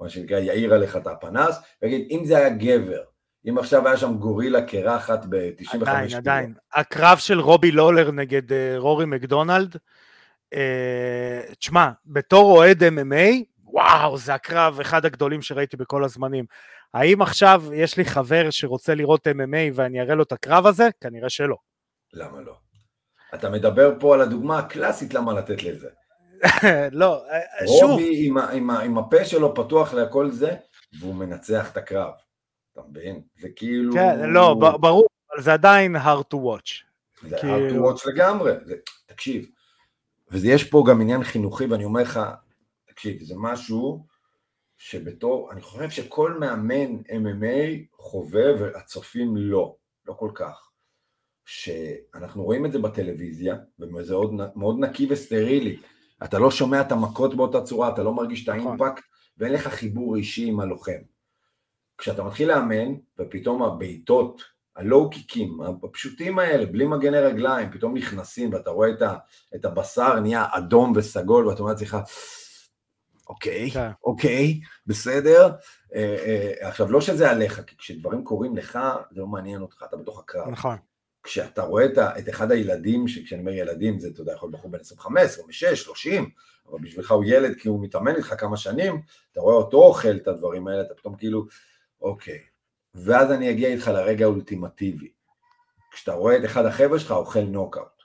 מה 0.00 0.08
שנקרא, 0.08 0.38
יאיר 0.38 0.74
עליך 0.74 0.96
את 0.96 1.06
הפנס, 1.06 1.58
ויגיד, 1.82 2.06
אם 2.10 2.24
זה 2.24 2.36
היה 2.36 2.48
גבר, 2.48 3.02
אם 3.48 3.58
עכשיו 3.58 3.86
היה 3.86 3.96
שם 3.96 4.14
גורילה 4.14 4.62
קרחת 4.62 5.26
ב-95 5.28 5.76
עדיין, 5.80 6.14
עדיין. 6.16 6.54
הקרב 6.74 7.18
של 7.18 7.40
רובי 7.40 7.70
לולר 7.70 8.10
נגד 8.10 8.50
uh, 8.50 8.54
רורי 8.76 9.06
מקדונלד, 9.06 9.76
uh, 10.54 11.54
תשמע, 11.58 11.90
בתור 12.06 12.56
אוהד 12.56 12.82
MMA, 12.82 13.44
וואו, 13.64 14.18
זה 14.18 14.34
הקרב 14.34 14.80
אחד 14.80 15.04
הגדולים 15.04 15.42
שראיתי 15.42 15.76
בכל 15.76 16.04
הזמנים. 16.04 16.44
האם 16.94 17.22
עכשיו 17.22 17.62
יש 17.74 17.96
לי 17.96 18.04
חבר 18.04 18.50
שרוצה 18.50 18.94
לראות 18.94 19.26
MMA 19.26 19.72
ואני 19.74 20.00
אראה 20.00 20.14
לו 20.14 20.22
את 20.22 20.32
הקרב 20.32 20.66
הזה? 20.66 20.88
כנראה 21.00 21.28
שלא. 21.30 21.56
למה 22.12 22.40
לא? 22.40 22.56
אתה 23.34 23.50
מדבר 23.50 23.92
פה 24.00 24.14
על 24.14 24.20
הדוגמה 24.20 24.58
הקלאסית 24.58 25.14
למה 25.14 25.32
לתת 25.32 25.62
לזה. 25.62 25.88
לא, 26.92 27.24
שוב. 27.80 27.90
רובי 27.90 28.26
עם, 28.26 28.38
עם, 28.38 28.70
עם 28.70 28.98
הפה 28.98 29.24
שלו 29.24 29.54
פתוח 29.54 29.94
לכל 29.94 30.30
זה, 30.30 30.56
והוא 31.00 31.14
מנצח 31.14 31.72
את 31.72 31.76
הקרב. 31.76 32.12
אתה 32.72 32.80
מבין? 32.90 33.22
זה 33.40 33.48
כאילו... 33.56 33.92
כן, 33.92 34.30
לא, 34.30 34.54
ברור, 34.80 35.06
אבל 35.34 35.42
זה 35.42 35.52
עדיין 35.52 35.96
hard 35.96 36.34
to 36.34 36.36
watch. 36.36 36.84
זה 37.28 37.36
כאילו... 37.40 37.90
hard 37.90 37.94
to 37.94 38.00
watch 38.00 38.10
לגמרי. 38.10 38.52
זה, 38.64 38.74
תקשיב, 39.06 39.46
ויש 40.30 40.64
פה 40.64 40.84
גם 40.88 41.00
עניין 41.00 41.24
חינוכי, 41.24 41.66
ואני 41.66 41.84
אומר 41.84 42.02
לך, 42.02 42.20
תקשיב, 42.86 43.22
זה 43.22 43.34
משהו 43.38 44.06
שבתור, 44.78 45.52
אני 45.52 45.60
חושב 45.60 45.90
שכל 45.90 46.38
מאמן 46.40 46.96
MMA 46.96 47.96
חווה 47.96 48.52
והצופים 48.60 49.36
לא, 49.36 49.76
לא 50.06 50.12
כל 50.12 50.30
כך. 50.34 50.71
שאנחנו 51.44 52.44
רואים 52.44 52.66
את 52.66 52.72
זה 52.72 52.78
בטלוויזיה, 52.78 53.56
וזה 53.80 54.12
מאוד, 54.12 54.34
מאוד 54.56 54.78
נקי 54.78 55.06
וסטרילי. 55.10 55.76
אתה 56.24 56.38
לא 56.38 56.50
שומע 56.50 56.80
את 56.80 56.92
המכות 56.92 57.34
באותה 57.34 57.62
צורה, 57.62 57.88
אתה 57.88 58.02
לא 58.02 58.14
מרגיש 58.14 58.44
את 58.44 58.48
נכון. 58.48 58.80
האימפקט, 58.80 59.04
ואין 59.38 59.52
לך 59.52 59.68
חיבור 59.68 60.16
אישי 60.16 60.46
עם 60.46 60.60
הלוחם. 60.60 61.00
כשאתה 61.98 62.24
מתחיל 62.24 62.48
לאמן, 62.48 62.94
ופתאום 63.18 63.62
הבעיטות, 63.62 64.42
הלואו 64.76 65.10
קיקים, 65.10 65.58
הפשוטים 65.84 66.38
האלה, 66.38 66.66
בלי 66.66 66.86
מגני 66.86 67.18
רגליים, 67.18 67.70
פתאום 67.72 67.96
נכנסים, 67.96 68.52
ואתה 68.52 68.70
רואה 68.70 68.90
את, 68.90 69.02
ה, 69.02 69.16
את 69.54 69.64
הבשר 69.64 70.20
נהיה 70.20 70.46
אדום 70.50 70.92
וסגול, 70.96 71.46
ואתה 71.48 71.60
אומר 71.60 71.72
לעצמך, 71.72 71.96
אוקיי, 73.28 73.70
כן. 73.70 73.90
אוקיי, 74.04 74.60
בסדר. 74.86 75.52
אה, 75.94 76.16
אה, 76.26 76.68
עכשיו, 76.68 76.92
לא 76.92 77.00
שזה 77.00 77.30
עליך, 77.30 77.60
כי 77.66 77.76
כשדברים 77.76 78.24
קורים 78.24 78.56
לך, 78.56 78.78
זה 79.10 79.20
לא 79.20 79.26
מעניין 79.26 79.62
אותך, 79.62 79.84
אתה 79.88 79.96
בתוך 79.96 80.18
הקרב. 80.18 80.48
נכון. 80.48 80.76
כשאתה 81.22 81.62
רואה 81.62 81.84
את, 81.84 82.28
אחד 82.28 82.50
הילדים, 82.50 83.06
כשאני 83.06 83.40
אומר 83.40 83.52
ילדים, 83.52 83.98
זה, 83.98 84.08
אתה 84.08 84.20
יודע, 84.20 84.32
יכול 84.32 84.46
להיות 84.48 84.58
בחור 84.58 84.70
בן 84.70 84.80
25, 84.80 85.22
26, 85.22 85.82
30, 85.82 86.30
אבל 86.70 86.78
בשבילך 86.82 87.10
הוא 87.12 87.24
ילד 87.26 87.56
כי 87.58 87.68
הוא 87.68 87.82
מתאמן 87.82 88.16
איתך 88.16 88.34
כמה 88.38 88.56
שנים, 88.56 89.02
אתה 89.32 89.40
רואה 89.40 89.54
אותו 89.54 89.76
אוכל 89.76 90.16
את 90.16 90.28
הדברים 90.28 90.68
האלה, 90.68 90.82
אתה 90.82 90.94
פתאום 90.94 91.16
כאילו, 91.16 91.46
אוקיי. 92.00 92.38
ואז 92.94 93.32
אני 93.32 93.50
אגיע 93.50 93.68
איתך 93.68 93.88
לרגע 93.88 94.24
האולטימטיבי. 94.24 95.12
כשאתה 95.92 96.12
רואה 96.12 96.36
את 96.36 96.44
אחד 96.44 96.66
החבר'ה 96.66 96.98
שלך 96.98 97.10
אוכל 97.10 97.40
נוקאוט, 97.40 98.02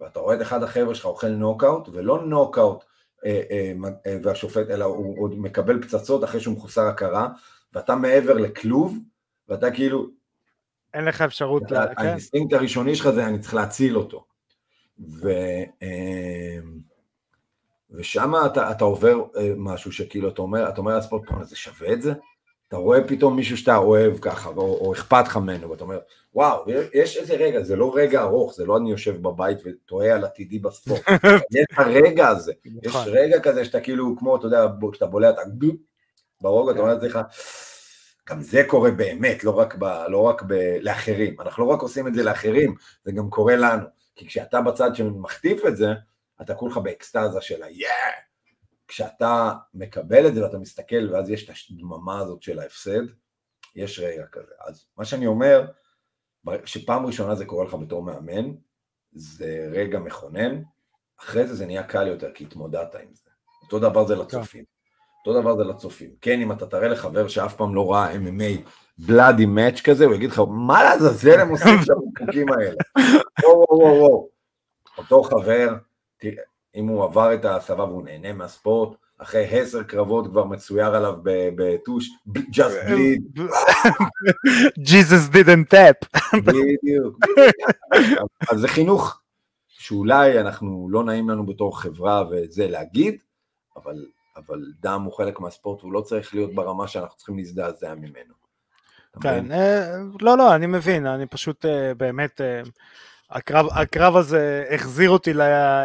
ואתה 0.00 0.20
רואה 0.20 0.36
את 0.36 0.42
אחד 0.42 0.62
החבר'ה 0.62 0.94
שלך 0.94 1.06
אוכל 1.06 1.28
נוקאוט, 1.28 1.88
ולא 1.92 2.22
נוקאוט 2.22 2.84
אה, 3.24 3.42
אה, 3.50 3.72
אה, 4.06 4.16
והשופט, 4.22 4.70
אלא 4.70 4.84
הוא 4.84 5.22
עוד 5.22 5.38
מקבל 5.38 5.82
פצצות 5.82 6.24
אחרי 6.24 6.40
שהוא 6.40 6.56
מחוסר 6.56 6.86
הכרה, 6.86 7.28
ואתה 7.72 7.94
מעבר 7.94 8.34
לכלוב, 8.34 8.98
ואתה 9.48 9.70
כאילו... 9.70 10.19
אין 10.94 11.04
לך 11.04 11.22
אפשרות... 11.22 11.62
כן? 11.68 11.76
האינסטינקט 11.96 12.52
הראשוני 12.52 12.94
שלך 12.94 13.10
זה 13.10 13.26
אני 13.26 13.38
צריך 13.38 13.54
להציל 13.54 13.96
אותו. 13.96 14.24
ו... 15.08 15.30
ושם 17.90 18.32
אתה, 18.46 18.70
אתה 18.70 18.84
עובר 18.84 19.24
משהו 19.56 19.92
שכאילו 19.92 20.28
אתה 20.28 20.42
אומר, 20.42 20.68
אתה 20.68 20.78
אומר 20.78 20.98
לספורט, 20.98 21.22
זה 21.42 21.56
שווה 21.56 21.92
את 21.92 22.02
זה? 22.02 22.12
אתה 22.68 22.76
רואה 22.76 23.08
פתאום 23.08 23.36
מישהו 23.36 23.56
שאתה 23.56 23.76
אוהב 23.76 24.18
ככה, 24.18 24.48
או, 24.48 24.86
או 24.86 24.92
אכפת 24.92 25.24
לך 25.26 25.36
ממנו, 25.36 25.70
ואתה 25.70 25.84
אומר, 25.84 25.98
וואו, 26.34 26.64
יש 26.94 27.16
איזה 27.16 27.34
רגע, 27.34 27.62
זה 27.62 27.76
לא 27.76 27.92
רגע 27.94 28.22
ארוך, 28.22 28.54
זה 28.54 28.64
לא 28.64 28.76
אני 28.76 28.90
יושב 28.90 29.22
בבית 29.22 29.58
ותוהה 29.64 30.14
על 30.14 30.24
עתידי 30.24 30.58
בספורט, 30.58 31.00
יש 31.54 31.64
את 31.72 31.78
הרגע 31.78 32.28
הזה, 32.28 32.52
יש 32.82 32.86
נכון. 32.86 33.02
רגע 33.06 33.40
כזה 33.40 33.64
שאתה 33.64 33.80
כאילו, 33.80 34.14
כמו, 34.18 34.36
אתה 34.36 34.46
יודע, 34.46 34.66
כשאתה 34.92 35.06
בולע, 35.06 35.30
אתה 35.30 35.40
ברוג, 36.40 36.70
אתה 36.70 36.80
אומר 36.80 36.94
לעצמך, 36.94 37.18
גם 38.30 38.42
זה 38.42 38.62
קורה 38.66 38.90
באמת, 38.90 39.44
לא 39.44 39.58
רק, 39.58 39.74
ב, 39.74 39.84
לא 39.84 40.22
רק 40.22 40.42
ב, 40.42 40.52
לאחרים, 40.80 41.40
אנחנו 41.40 41.64
לא 41.64 41.70
רק 41.70 41.80
עושים 41.80 42.08
את 42.08 42.14
זה 42.14 42.22
לאחרים, 42.22 42.74
זה 43.04 43.12
גם 43.12 43.30
קורה 43.30 43.56
לנו, 43.56 43.86
כי 44.16 44.26
כשאתה 44.26 44.60
בצד 44.60 44.94
שמחטיף 44.94 45.66
את 45.66 45.76
זה, 45.76 45.86
אתה 46.42 46.54
כולך 46.54 46.76
באקסטזה 46.76 47.40
של 47.40 47.62
ה-yeah, 47.62 48.20
כשאתה 48.88 49.52
מקבל 49.74 50.26
את 50.26 50.34
זה 50.34 50.42
ואתה 50.44 50.58
מסתכל 50.58 51.10
ואז 51.12 51.30
יש 51.30 51.50
את 51.50 51.54
הדממה 51.70 52.18
הזאת 52.18 52.42
של 52.42 52.58
ההפסד, 52.58 53.02
יש 53.76 53.98
רגע 53.98 54.26
כזה. 54.32 54.52
אז 54.60 54.86
מה 54.96 55.04
שאני 55.04 55.26
אומר, 55.26 55.66
שפעם 56.64 57.06
ראשונה 57.06 57.34
זה 57.34 57.46
קורה 57.46 57.64
לך 57.64 57.74
בתור 57.74 58.02
מאמן, 58.02 58.52
זה 59.12 59.68
רגע 59.72 59.98
מכונן, 59.98 60.62
אחרי 61.20 61.46
זה 61.46 61.54
זה 61.54 61.66
נהיה 61.66 61.82
קל 61.82 62.06
יותר 62.06 62.32
כי 62.32 62.44
התמודדת 62.44 62.94
עם 62.94 63.14
זה. 63.14 63.30
אותו 63.62 63.78
דבר 63.78 64.06
זה 64.06 64.16
לצופים. 64.16 64.64
אותו 65.26 65.40
דבר 65.40 65.56
זה 65.56 65.64
לצופים. 65.64 66.10
כן, 66.20 66.40
אם 66.40 66.52
אתה 66.52 66.66
תראה 66.66 66.88
לחבר 66.88 67.28
שאף 67.28 67.54
פעם 67.54 67.74
לא 67.74 67.92
ראה 67.92 68.14
MMA 68.14 68.70
בלאדי 68.98 69.46
מאץ' 69.46 69.80
כזה, 69.80 70.04
הוא 70.04 70.14
יגיד 70.14 70.30
לך, 70.30 70.42
מה 70.48 70.82
לעזאזל 70.82 71.40
הם 71.40 71.48
עושים 71.48 71.82
שם 71.84 71.94
בחוקים 72.14 72.52
האלה? 72.52 72.76
וואו 73.44 73.66
וואו 73.70 73.96
וואו. 74.00 74.28
אותו 74.98 75.22
חבר, 75.22 75.74
אם 76.74 76.86
הוא 76.86 77.04
עבר 77.04 77.34
את 77.34 77.44
ההסבה 77.44 77.84
והוא 77.84 78.02
נהנה 78.02 78.32
מהספורט, 78.32 78.96
אחרי 79.18 79.60
עשר 79.60 79.82
קרבות 79.82 80.26
כבר 80.26 80.44
מצויר 80.44 80.94
עליו 80.94 81.16
בטוש, 81.56 82.08
just 82.28 82.88
bleed. 82.88 83.40
Jesus 84.90 85.34
didn't 85.34 85.74
tap. 85.74 86.20
בדיוק. 86.36 87.18
אז 88.50 88.60
זה 88.60 88.68
חינוך 88.68 89.20
שאולי 89.68 90.40
אנחנו, 90.40 90.88
לא 90.90 91.04
נעים 91.04 91.30
לנו 91.30 91.46
בתור 91.46 91.80
חברה 91.80 92.24
וזה 92.30 92.68
להגיד, 92.68 93.22
אבל, 93.76 94.04
אבל 94.46 94.64
דם 94.80 95.02
הוא 95.04 95.12
חלק 95.12 95.40
מהספורט 95.40 95.80
והוא 95.80 95.92
לא 95.92 96.00
צריך 96.00 96.34
להיות 96.34 96.54
ברמה 96.54 96.88
שאנחנו 96.88 97.16
צריכים 97.16 97.38
להזדעזע 97.38 97.94
ממנו. 97.94 98.40
כן, 99.20 99.52
אה, 99.52 99.96
לא, 100.20 100.38
לא, 100.38 100.54
אני 100.54 100.66
מבין, 100.66 101.06
אני 101.06 101.26
פשוט 101.26 101.66
אה, 101.66 101.94
באמת... 101.94 102.40
אה, 102.40 102.62
הקרב, 103.30 103.66
הקרב 103.70 104.16
הזה 104.16 104.64
החזיר 104.70 105.10
אותי 105.10 105.32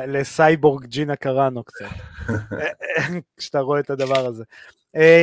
לסייבורג 0.08 0.86
ג'ינה 0.86 1.16
קראנו 1.16 1.64
קצת, 1.64 1.86
כשאתה 3.38 3.60
רואה 3.60 3.80
את 3.80 3.90
הדבר 3.90 4.26
הזה. 4.26 4.44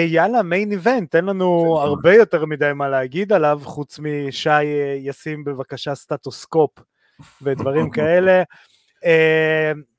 יאללה, 0.07 0.43
main 0.43 0.73
event, 0.73 1.15
אין 1.15 1.25
לנו 1.25 1.79
הרבה 1.81 2.15
יותר 2.15 2.45
מדי 2.45 2.71
מה 2.75 2.89
להגיד 2.89 3.33
עליו, 3.33 3.61
חוץ 3.65 3.99
מש... 3.99 4.63
ישים 4.99 5.45
בבקשה 5.45 5.95
סטטוסקופ 5.95 6.71
ודברים 7.43 7.91
כאלה. 7.97 8.43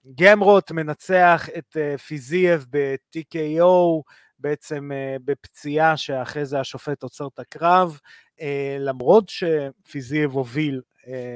אה, 0.05 0.11
גמרוט 0.15 0.71
מנצח 0.71 1.47
את 1.57 1.77
פיזייב 2.07 2.65
ב-TKO, 2.69 4.01
בעצם 4.39 4.89
בפציעה 5.25 5.97
שאחרי 5.97 6.45
זה 6.45 6.59
השופט 6.59 7.03
עוצר 7.03 7.27
את 7.27 7.39
הקרב, 7.39 7.99
למרות 8.79 9.29
שפיזייב 9.29 10.31
הוביל 10.31 10.81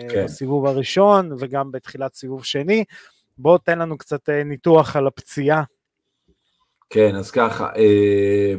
כן. 0.09 0.23
בסיבוב 0.23 0.65
הראשון 0.65 1.31
וגם 1.39 1.71
בתחילת 1.71 2.13
סיבוב 2.13 2.45
שני. 2.45 2.83
בוא 3.37 3.57
תן 3.57 3.79
לנו 3.79 3.97
קצת 3.97 4.29
אה, 4.29 4.43
ניתוח 4.43 4.95
על 4.95 5.07
הפציעה. 5.07 5.63
כן, 6.89 7.15
אז 7.15 7.31
ככה, 7.31 7.69
אה, 7.75 8.53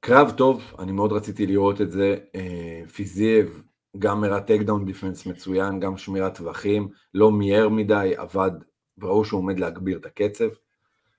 קרב 0.00 0.30
טוב, 0.36 0.74
אני 0.78 0.92
מאוד 0.92 1.12
רציתי 1.12 1.46
לראות 1.46 1.80
את 1.80 1.90
זה. 1.90 2.16
אה, 2.34 2.82
פיזייב 2.94 3.62
גם 3.98 4.24
takedown 4.46 4.84
defense 4.84 5.26
מצוין, 5.26 5.80
גם 5.80 5.96
שמירת 5.96 6.38
טווחים, 6.38 6.88
לא 7.14 7.30
מיהר 7.30 7.68
מדי, 7.68 8.14
עבד, 8.16 8.50
וראו 8.98 9.24
שהוא 9.24 9.38
עומד 9.38 9.58
להגביר 9.58 9.98
את 9.98 10.06
הקצב. 10.06 10.48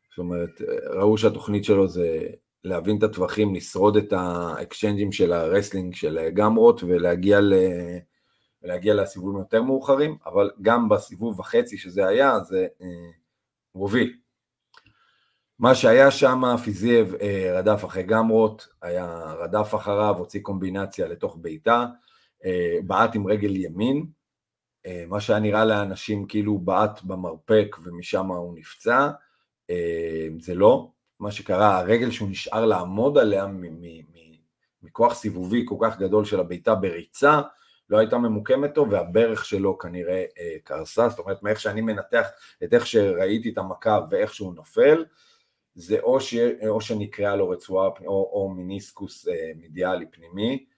זאת 0.09 0.17
אומרת, 0.17 0.61
ראו 0.89 1.17
שהתוכנית 1.17 1.63
שלו 1.63 1.87
זה 1.87 2.27
להבין 2.63 2.97
את 2.97 3.03
הטווחים, 3.03 3.55
לשרוד 3.55 3.97
את 3.97 4.13
האקסצ'יינג'ים 4.13 5.11
של 5.11 5.33
ה 5.33 5.40
wrestling 5.40 5.95
של 5.95 6.29
גמרוט 6.33 6.83
ולהגיע 6.83 7.41
ל... 7.41 7.53
ולהגיע 8.63 8.93
לסיבובים 8.93 9.39
יותר 9.39 9.61
מאוחרים, 9.61 10.17
אבל 10.25 10.51
גם 10.61 10.89
בסיבוב 10.89 11.39
וחצי 11.39 11.77
שזה 11.77 12.07
היה, 12.07 12.39
זה 12.39 12.67
אה, 12.81 12.87
הוביל. 13.71 14.13
מה 15.59 15.75
שהיה 15.75 16.11
שם, 16.11 16.41
פיזייב 16.63 17.15
אה, 17.21 17.53
רדף 17.57 17.85
אחרי 17.85 18.03
גמרוט, 18.03 18.67
היה 18.81 19.33
רדף 19.39 19.75
אחריו, 19.75 20.15
הוציא 20.17 20.41
קומבינציה 20.41 21.07
לתוך 21.07 21.37
בעיטה, 21.41 21.85
בעט 22.85 23.15
עם 23.15 23.27
רגל 23.27 23.55
ימין, 23.55 24.05
אה, 24.85 25.03
מה 25.07 25.19
שהיה 25.19 25.39
נראה 25.39 25.65
לאנשים 25.65 26.25
כאילו 26.27 26.57
בעט 26.57 27.03
במרפק 27.03 27.75
ומשם 27.83 28.25
הוא 28.25 28.55
נפצע, 28.57 29.09
אה, 29.69 30.27
זה 30.39 30.55
לא, 30.55 30.91
מה 31.19 31.31
שקרה, 31.31 31.79
הרגל 31.79 32.11
שהוא 32.11 32.29
נשאר 32.29 32.65
לעמוד 32.65 33.17
עליה 33.17 33.47
מכוח 34.81 35.13
סיבובי 35.13 35.63
כל 35.67 35.75
כך 35.81 35.99
גדול 35.99 36.25
של 36.25 36.39
הבעיטה 36.39 36.75
בריצה, 36.75 37.41
לא 37.89 37.97
הייתה 37.97 38.17
ממוקמת 38.17 38.75
טוב 38.75 38.87
והברך 38.91 39.45
שלו 39.45 39.77
כנראה 39.77 40.25
אה, 40.39 40.55
קרסה, 40.63 41.09
זאת 41.09 41.19
אומרת 41.19 41.43
מאיך 41.43 41.59
שאני 41.59 41.81
מנתח 41.81 42.27
את 42.63 42.73
איך 42.73 42.87
שראיתי 42.87 43.49
את 43.49 43.57
המכה 43.57 43.99
ואיך 44.09 44.33
שהוא 44.33 44.53
נופל, 44.53 45.05
זה 45.75 45.99
או, 45.99 46.19
ש... 46.19 46.35
או 46.67 46.81
שנקרעה 46.81 47.35
לו 47.35 47.49
רצועה 47.49 47.87
או, 47.87 48.29
או 48.33 48.49
מיניסקוס 48.49 49.27
אה, 49.27 49.51
מידיאלי 49.55 50.05
פנימי, 50.11 50.65
אה, 50.67 50.72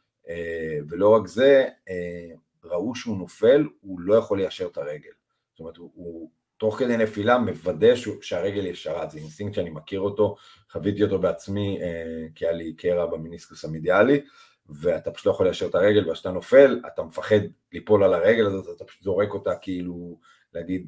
ולא 0.90 1.10
רק 1.10 1.28
זה, 1.28 1.68
אה, 1.90 2.36
ראו 2.64 2.96
שהוא 2.96 3.18
נופל, 3.18 3.68
הוא 3.82 4.00
לא 4.00 4.16
יכול 4.16 4.38
ליישר 4.38 4.68
את 4.68 4.78
הרגל. 4.78 5.12
זאת 5.52 5.60
אומרת, 5.60 5.78
הוא, 5.78 5.92
הוא 5.94 6.30
תוך 6.58 6.80
כדי 6.80 6.98
נפילה 6.98 7.38
מוודא 7.38 7.94
שהרגל 8.22 8.66
ישרה, 8.66 9.08
זה 9.08 9.18
אינסטינקט 9.18 9.56
שאני 9.56 9.70
מכיר 9.70 10.00
אותו, 10.00 10.36
חוויתי 10.72 11.04
אותו 11.04 11.20
בעצמי, 11.20 11.82
אה, 11.82 12.28
כי 12.36 12.46
היה 12.46 12.54
לי 12.54 12.74
קרע 12.74 13.06
במיניסקוס 13.06 13.66
המידיאלי, 13.66 14.22
ואתה 14.70 15.12
פשוט 15.12 15.26
לא 15.26 15.32
יכול 15.32 15.46
ליישר 15.46 15.66
את 15.66 15.76
הרגל, 15.76 16.10
וכשאתה 16.10 16.32
נופל, 16.32 16.82
אתה 16.88 17.04
מפחד 17.04 17.40
ליפול 17.72 18.04
על 18.04 18.14
הרגל 18.14 18.46
הזאת, 18.46 18.76
אתה 18.76 18.86
פשוט 18.86 19.04
זורק 19.04 19.34
אותה 19.34 19.56
כאילו, 19.56 20.20
להגיד, 20.54 20.88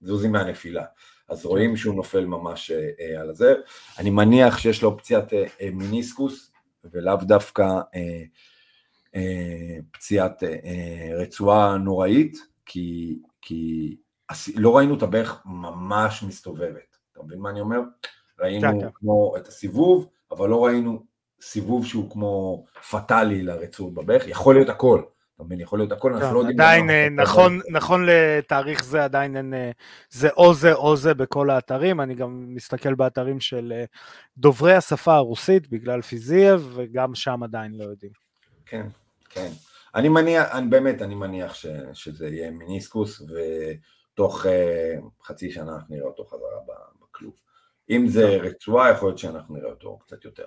זוזי 0.00 0.28
מהנפילה. 0.28 0.84
אז 1.28 1.46
רואים 1.46 1.76
שהוא 1.76 1.94
נופל 1.94 2.26
ממש 2.26 2.70
אה, 2.70 2.90
אה, 3.00 3.20
על 3.20 3.34
זה. 3.34 3.54
אני 3.98 4.10
מניח 4.10 4.58
שיש 4.58 4.82
לו 4.82 4.88
אופציית 4.88 5.32
אה, 5.32 5.44
אה, 5.60 5.70
מיניסקוס, 5.72 6.50
ולאו 6.84 7.16
דווקא 7.16 7.62
אה, 7.62 7.78
אה, 7.94 8.22
פציעת 9.92 10.42
אה, 10.42 10.48
אה, 10.64 11.10
רצועה 11.16 11.76
נוראית, 11.76 12.36
כי, 12.66 13.18
כי 13.42 13.96
לא 14.54 14.76
ראינו 14.76 14.94
את 14.94 15.02
הברך 15.02 15.42
ממש 15.44 16.22
מסתובבת. 16.22 16.96
אתה 17.12 17.22
מבין 17.22 17.38
מה 17.38 17.50
אני 17.50 17.60
אומר? 17.60 17.80
ראינו 18.40 18.80
כן, 18.80 18.88
כמו 18.94 19.32
כן. 19.34 19.40
את 19.40 19.48
הסיבוב, 19.48 20.08
אבל 20.30 20.48
לא 20.48 20.64
ראינו 20.64 21.04
סיבוב 21.40 21.86
שהוא 21.86 22.10
כמו 22.10 22.64
פטאלי 22.90 23.42
לרצועות 23.42 23.94
בברך, 23.94 24.28
יכול 24.28 24.54
להיות 24.54 24.68
הכל. 24.68 25.02
אתה 25.40 25.46
מבין, 25.46 25.60
יכול 25.60 25.78
להיות 25.78 25.92
הכל, 25.92 26.14
אנחנו 26.14 26.34
לא 26.34 26.38
יודעים... 26.38 26.60
עדיין, 26.60 26.90
אה, 26.90 27.08
נכון, 27.08 27.60
נכון 27.70 28.06
לתאריך 28.06 28.84
זה 28.84 29.04
עדיין 29.04 29.36
אין, 29.36 29.54
אה, 29.54 29.70
זה 30.10 30.28
או 30.30 30.54
זה 30.54 30.72
או 30.72 30.96
זה 30.96 31.14
בכל 31.14 31.50
האתרים, 31.50 32.00
אני 32.00 32.14
גם 32.14 32.54
מסתכל 32.54 32.94
באתרים 32.94 33.40
של 33.40 33.72
אה, 33.76 33.84
דוברי 34.36 34.74
השפה 34.74 35.14
הרוסית 35.14 35.68
בגלל 35.68 36.02
פיזייב, 36.02 36.72
וגם 36.74 37.14
שם 37.14 37.42
עדיין 37.42 37.72
לא 37.74 37.84
יודעים. 37.84 38.12
כן, 38.66 38.86
כן. 39.30 39.50
אני 39.94 40.08
מניח, 40.08 40.48
אני 40.52 40.68
באמת, 40.68 41.02
אני 41.02 41.14
מניח 41.14 41.54
ש, 41.54 41.66
שזה 41.92 42.28
יהיה 42.28 42.50
מיניסקוס, 42.50 43.22
ותוך 43.22 44.46
אה, 44.46 44.48
חצי 45.24 45.50
שנה 45.50 45.74
אנחנו 45.74 45.94
נראה 45.94 46.06
אותו 46.06 46.24
חזרה 46.24 46.60
בכלוב. 47.02 47.34
אם 47.90 48.06
זה 48.08 48.26
רצועה, 48.36 48.90
יכול 48.90 49.08
להיות 49.08 49.18
שאנחנו 49.18 49.56
נראה 49.56 49.70
אותו 49.70 49.98
קצת 49.98 50.24
יותר. 50.24 50.44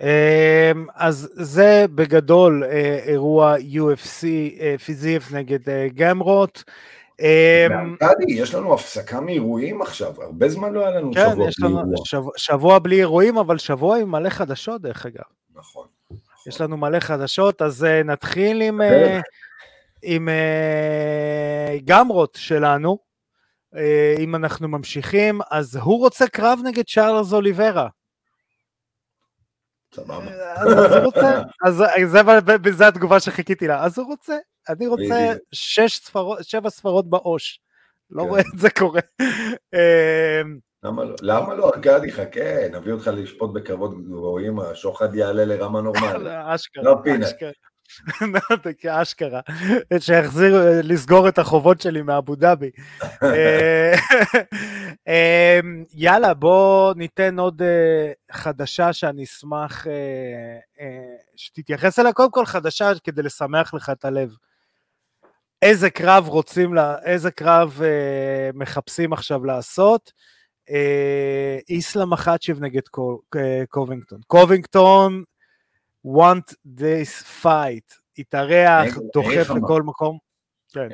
אמ, 0.00 0.86
אז 0.94 1.30
זה 1.32 1.84
בגדול 1.94 2.64
אה, 2.64 2.98
אירוע 3.04 3.56
UFC 3.56 4.26
אה, 4.60 4.74
פיזיף 4.84 5.32
נגד 5.32 5.68
אה, 5.68 5.88
גמרוט. 5.94 6.62
גדי, 8.02 8.32
יש 8.32 8.54
לנו 8.54 8.74
הפסקה 8.74 9.20
מאירועים 9.20 9.82
עכשיו, 9.82 10.22
הרבה 10.22 10.48
זמן 10.48 10.72
לא 10.72 10.80
היה 10.80 10.90
לנו 10.90 11.12
כן, 11.14 11.30
שבוע 11.50 11.82
בלי 11.82 11.92
אירוע. 12.12 12.32
שבוע 12.36 12.78
בלי 12.78 12.98
אירועים, 12.98 13.38
אבל 13.38 13.58
שבוע 13.58 13.98
עם 13.98 14.10
מלא 14.10 14.28
חדשות 14.28 14.82
דרך 14.82 15.06
אגב. 15.06 15.24
נכון. 15.54 15.86
יש 16.46 16.60
לנו 16.60 16.76
מלא 16.76 17.00
חדשות, 17.00 17.62
אז 17.62 17.86
נתחיל 18.04 18.62
עם, 18.62 18.80
עם 20.02 20.28
גמרוט 21.84 22.36
שלנו. 22.36 22.98
אם 24.18 24.34
אנחנו 24.34 24.68
ממשיכים, 24.68 25.40
אז 25.50 25.76
הוא 25.76 25.98
רוצה 25.98 26.28
קרב 26.28 26.58
נגד 26.64 26.84
צ'ארלס 26.86 27.32
אוליברה. 27.32 27.88
סבבה. 29.94 30.54
אז 30.56 30.92
הוא 30.92 31.04
רוצה, 31.04 31.42
אז 31.66 31.84
זה 32.72 32.88
התגובה 32.88 33.20
שחיכיתי 33.20 33.66
לה, 33.66 33.84
אז 33.84 33.98
הוא 33.98 34.06
רוצה, 34.06 34.36
אני 34.68 34.86
רוצה 34.86 35.32
שש 35.52 35.96
ספרות, 35.96 36.44
שבע 36.44 36.70
ספרות 36.70 37.10
בעוש. 37.10 37.60
לא 38.10 38.22
כן. 38.22 38.28
רואה 38.28 38.40
את 38.40 38.58
זה 38.58 38.70
קורה. 38.70 39.00
למה 40.84 41.04
לא? 41.04 41.14
למה 41.22 41.54
לא? 41.54 41.70
ארכדי, 41.74 42.12
חכה, 42.12 42.68
נביא 42.72 42.92
אותך 42.92 43.10
לשפוט 43.12 43.52
בקרבות 43.52 44.04
גבוהים, 44.04 44.60
השוחד 44.60 45.14
יעלה 45.14 45.44
לרמה 45.44 45.80
נורמלית. 45.80 46.26
אשכרה, 46.54 46.84
לא 46.84 46.96
פינה. 47.02 47.26
כאשכרה, 48.78 49.40
שיחזיר 49.98 50.54
לסגור 50.82 51.28
את 51.28 51.38
החובות 51.38 51.80
שלי 51.80 52.02
מאבו 52.02 52.34
דאבי. 52.34 52.70
אה, 53.22 53.94
אמ, 55.06 55.84
יאללה, 55.94 56.34
בוא 56.34 56.94
ניתן 56.96 57.38
עוד 57.38 57.62
אה, 57.62 58.12
חדשה 58.32 58.92
שאני 58.92 59.24
אשמח 59.24 59.86
אה, 59.86 60.86
שתתייחס 61.36 61.98
אליה. 61.98 62.12
קודם 62.12 62.30
כל 62.30 62.46
חדשה 62.46 62.92
כדי 63.04 63.22
לשמח 63.22 63.74
לך 63.74 63.90
את 63.90 64.04
הלב. 64.04 64.36
איזה 65.62 65.90
קרב 65.90 66.28
רוצים, 66.28 66.74
איזה 67.04 67.30
קרב 67.30 67.80
מחפשים 68.54 69.12
עכשיו 69.12 69.44
לעשות? 69.44 70.12
איסלאם 71.68 72.10
מחאצ'ב 72.10 72.60
נגד 72.60 72.82
קובינגטון. 73.68 74.20
קובינגטון 74.26 75.24
want 76.06 76.54
this 76.78 77.42
fight, 77.42 77.98
התארח, 78.18 78.98
דוחף 79.14 79.50
לכל 79.56 79.82
מקום. 79.82 80.18
כן. 80.72 80.88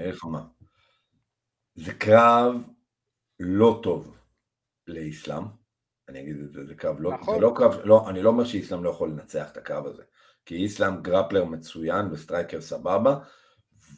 זה 1.75 1.95
קרב 1.95 2.55
לא 3.41 3.81
טוב 3.83 4.17
לאסלאם, 4.87 5.45
אני 6.09 6.21
אגיד 6.21 6.41
את 6.41 6.53
זה, 6.53 6.67
זה 6.67 6.75
קרב 6.75 7.01
לא, 7.01 7.13
נכון. 7.13 7.35
זה 7.35 7.41
לא 7.41 7.53
קרב, 7.57 7.75
לא, 7.85 8.11
אני 8.11 8.23
לא 8.23 8.29
אומר 8.29 8.45
שאיסלאם 8.45 8.85
לא 8.85 8.91
יכול 8.91 9.11
לנצח 9.11 9.51
את 9.53 9.57
הקרב 9.57 9.87
הזה, 9.87 10.03
כי 10.47 10.57
איסלאם 10.57 11.03
grappler 11.03 11.45
מצוין 11.45 12.07
ו 12.13 12.19
striker 12.19 12.61
סבבה, 12.61 13.19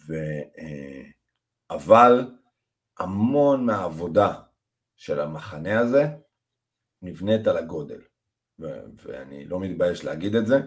ו, 0.07 0.15
אה, 0.59 1.03
אבל 1.71 2.31
המון 2.99 3.67
מהעבודה 3.67 4.35
של 5.03 5.21
המחנה 5.21 5.79
הזה 5.79 6.07
נבנית 7.03 7.47
על 7.47 7.57
הגודל. 7.57 8.01
ואני 8.97 9.45
לא 9.45 9.61
מתבייש 9.61 10.05
להגיד 10.05 10.35
את 10.35 10.47
זה, 10.47 10.61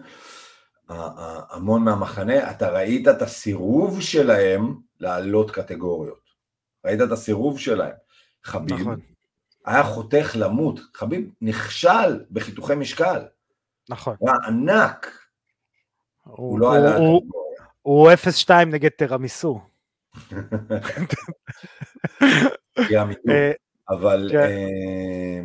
המון 0.89 1.83
מהמחנה, 1.83 2.51
אתה 2.51 2.69
ראית 2.69 3.07
את 3.07 3.21
הסירוב 3.21 4.01
שלהם 4.01 4.75
לעלות 4.99 5.51
קטגוריות. 5.51 6.29
ראית 6.85 7.01
את 7.01 7.11
הסירוב 7.11 7.59
שלהם. 7.59 7.93
חביב 8.43 8.79
נכון. 8.79 8.99
היה 9.65 9.83
חותך 9.83 10.31
למות, 10.35 10.79
חביב 10.93 11.29
נכשל 11.41 12.25
בחיתוכי 12.31 12.75
משקל. 12.75 13.25
נכון. 13.89 14.15
הוא 14.19 14.29
ענק. 14.47 15.27
הוא, 16.23 16.35
הוא 16.37 16.59
לא 16.59 16.75
עלה 16.75 16.97
הוא, 16.97 17.21
הוא 17.81 18.11
0-2 18.45 18.51
נגד 18.65 18.89
תרמיסו. 18.89 19.61
אבל, 23.89 24.29
כן. 24.31 24.39
אה, 24.39 25.41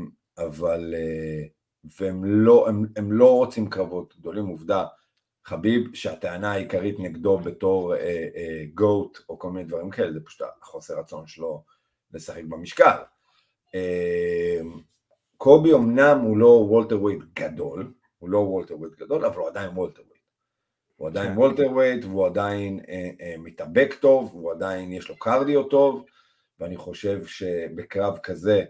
אבל 0.46 0.94
אה, 0.96 1.46
והם 2.00 2.24
לא, 2.24 2.68
הם, 2.68 2.86
הם 2.96 3.12
לא 3.12 3.36
רוצים 3.36 3.70
קרבות 3.70 4.14
גדולים, 4.18 4.46
עובדה, 4.46 4.86
חביב 5.44 5.94
שהטענה 5.94 6.52
העיקרית 6.52 6.96
נגדו 6.98 7.38
בתור 7.38 7.94
אה, 7.94 8.28
אה, 8.36 8.64
GOAT 8.74 9.18
או 9.28 9.38
כל 9.38 9.50
מיני 9.50 9.64
דברים 9.64 9.90
כאלה, 9.90 10.12
זה 10.12 10.20
פשוט 10.24 10.46
החוסר 10.62 10.98
רצון 10.98 11.26
שלו 11.26 11.64
לשחק 12.12 12.44
במשקל. 12.48 12.96
אה, 13.74 14.60
קולבי 15.36 15.74
אמנם 15.74 16.20
הוא 16.20 16.36
לא 16.36 16.66
welterweight 16.68 17.22
גדול, 17.38 17.92
הוא 18.18 18.30
לא 18.30 18.38
welterweight 18.38 18.94
גדול, 18.94 19.24
אבל 19.24 19.36
הוא 19.36 19.48
עדיין 19.48 19.70
welterweight. 19.70 20.22
הוא 20.96 21.08
עדיין 21.08 21.38
welter 21.38 21.68
כן. 21.68 21.72
weight 21.72 22.04
והוא 22.04 22.26
עדיין 22.26 22.80
אה, 22.88 23.10
אה, 23.20 23.34
מתאבק 23.38 23.94
טוב, 24.00 24.30
הוא 24.32 24.52
עדיין 24.52 24.92
יש 24.92 25.08
לו 25.08 25.18
קרדיו 25.18 25.64
טוב, 25.64 26.04
ואני 26.60 26.76
חושב 26.76 27.26
שבקרב 27.26 28.18
כזה 28.22 28.64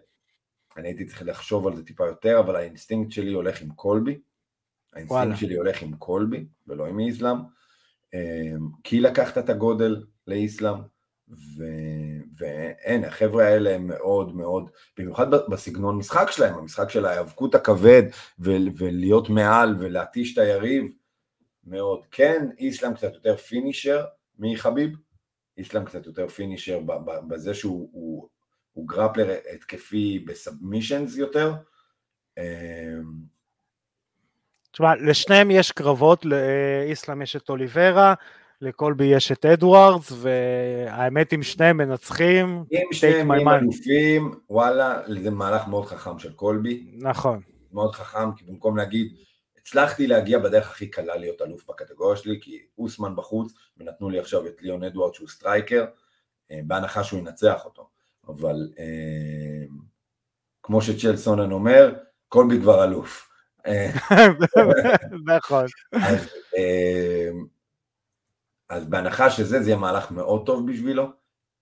אני 0.77 0.89
הייתי 0.89 1.05
צריך 1.05 1.23
לחשוב 1.27 1.67
על 1.67 1.77
זה 1.77 1.85
טיפה 1.85 2.07
יותר, 2.07 2.41
אבל 2.41 2.57
האינסטינקט 2.57 3.13
שלי 3.13 3.33
הולך 3.33 3.63
עם 3.63 3.71
קולבי. 3.71 4.21
האינסטינקט 4.93 5.39
שלי 5.39 5.55
הולך 5.55 5.83
עם 5.83 5.97
קולבי, 5.97 6.47
ולא 6.67 6.87
עם 6.87 6.99
איסלאם. 6.99 7.37
אמ, 8.15 8.69
כי 8.85 9.01
לקחת 9.01 9.39
את 9.39 9.51
הגודל 9.51 10.05
לאיסלאם, 10.27 10.75
ו... 11.29 11.65
ואין, 12.39 13.05
החבר'ה 13.05 13.45
האלה 13.45 13.75
הם 13.75 13.87
מאוד 13.87 14.37
מאוד, 14.37 14.71
במיוחד 14.99 15.31
בסגנון 15.31 15.97
משחק 15.97 16.31
שלהם, 16.31 16.55
המשחק 16.55 16.91
של 16.91 17.07
ההיאבקות 17.07 17.55
הכבד, 17.55 18.03
ו... 18.41 18.51
ולהיות 18.79 19.29
מעל 19.29 19.77
ולהתיש 19.79 20.33
את 20.33 20.39
היריב, 20.39 20.85
מאוד. 21.65 22.01
כן, 22.11 22.49
איסלאם 22.59 22.95
קצת 22.95 23.15
יותר 23.15 23.37
פינישר 23.37 24.05
מחביב, 24.39 24.91
איסלאם 25.61 25.85
קצת 25.85 26.07
יותר 26.07 26.29
פינישר 26.29 26.81
בזה 27.29 27.55
שהוא 27.55 28.29
הוא 28.73 28.89
גרפלר 28.89 29.37
התקפי 29.55 30.19
בסאבמישנס 30.19 31.17
יותר. 31.17 31.55
אמ, 32.39 32.43
תשמע, 34.73 34.95
לשניהם 34.97 35.51
יש 35.51 35.73
קרבות, 35.73 36.25
לאיסלאם 36.25 37.23
יש 37.23 37.37
את 37.37 37.49
אוליברה, 37.49 38.15
לקולבי 38.61 39.05
יש 39.05 39.33
את 39.33 39.45
אדוארדס, 39.45 40.13
והאמת 40.13 41.33
אם 41.33 41.43
שניהם 41.43 41.77
מנצחים, 41.77 42.65
אם 42.73 42.93
שניהם 42.93 43.31
הם 43.31 43.49
אלופים, 43.49 44.31
וואלה, 44.51 44.99
זה 45.23 45.31
מהלך 45.31 45.69
מאוד 45.69 45.87
חכם 45.87 46.19
של 46.19 46.33
קולבי. 46.33 46.91
נכון. 46.99 47.41
מאוד 47.73 47.95
חכם, 47.95 48.33
כי 48.37 48.45
במקום 48.45 48.77
להגיד, 48.77 49.17
הצלחתי 49.61 50.07
להגיע 50.07 50.39
בדרך 50.39 50.71
הכי 50.71 50.89
קלה 50.89 51.17
להיות 51.17 51.43
אלוף 51.43 51.67
בקטגוריה 51.69 52.17
שלי, 52.17 52.39
כי 52.43 52.63
אוסמן 52.79 53.17
בחוץ, 53.17 53.53
ונתנו 53.77 54.11
לי 54.11 54.19
עכשיו 54.19 54.47
את 54.47 54.63
ליאון 54.63 54.85
אדוארדס 54.85 55.15
שהוא 55.15 55.29
striker, 55.29 55.85
אה, 56.51 56.61
בהנחה 56.65 57.05
שהוא 57.05 57.21
ינצח 57.21 57.65
אותו. 57.65 57.89
אבל 58.29 58.69
אה, 58.79 59.65
כמו 60.63 60.83
שצ'ייל 60.83 61.17
סונן 61.17 61.53
אומר, 61.53 61.95
קולבי 62.29 62.61
כבר 62.61 62.85
אלוף. 62.85 63.31
אה, 63.67 63.91
נכון. 65.37 65.67
אז, 65.93 66.29
אה, 66.57 67.31
אז 68.69 68.87
בהנחה 68.87 69.31
שזה, 69.31 69.63
זה 69.63 69.71
יהיה 69.71 69.81
מהלך 69.81 70.11
מאוד 70.11 70.47
טוב 70.47 70.71
בשבילו, 70.71 71.07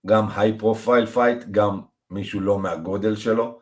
גם 0.05 0.27
high 0.35 0.57
profile 0.57 1.05
fight, 1.05 1.43
גם 1.51 1.81
מישהו 2.09 2.39
לא 2.39 2.59
מהגודל 2.59 3.15
שלו. 3.15 3.59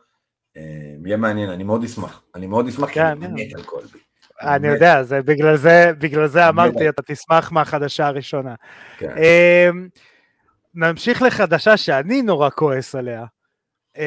יהיה 1.04 1.16
מעניין, 1.16 1.50
אני 1.50 1.64
מאוד 1.64 1.84
אשמח. 1.84 2.22
אני 2.34 2.46
מאוד 2.46 2.66
אשמח, 2.66 2.90
כי 2.90 3.00
אני 3.00 3.26
מת 3.26 3.54
על 3.54 3.62
קולבי. 3.62 3.98
אני 4.42 4.68
יודע, 4.68 5.02
זה 5.02 5.22
בגלל 5.22 5.56
זה, 5.56 5.92
בגלל 5.98 6.26
זה 6.26 6.48
אמרתי, 6.48 6.88
אתה 6.88 7.02
תשמח 7.02 7.52
מהחדשה 7.52 8.06
הראשונה. 8.06 8.54
כן. 8.98 9.14
נמשיך 10.74 11.22
לחדשה 11.22 11.76
שאני 11.76 12.22
נורא 12.22 12.50
כועס 12.50 12.94
עליה. 12.94 13.24
אה, 13.96 14.00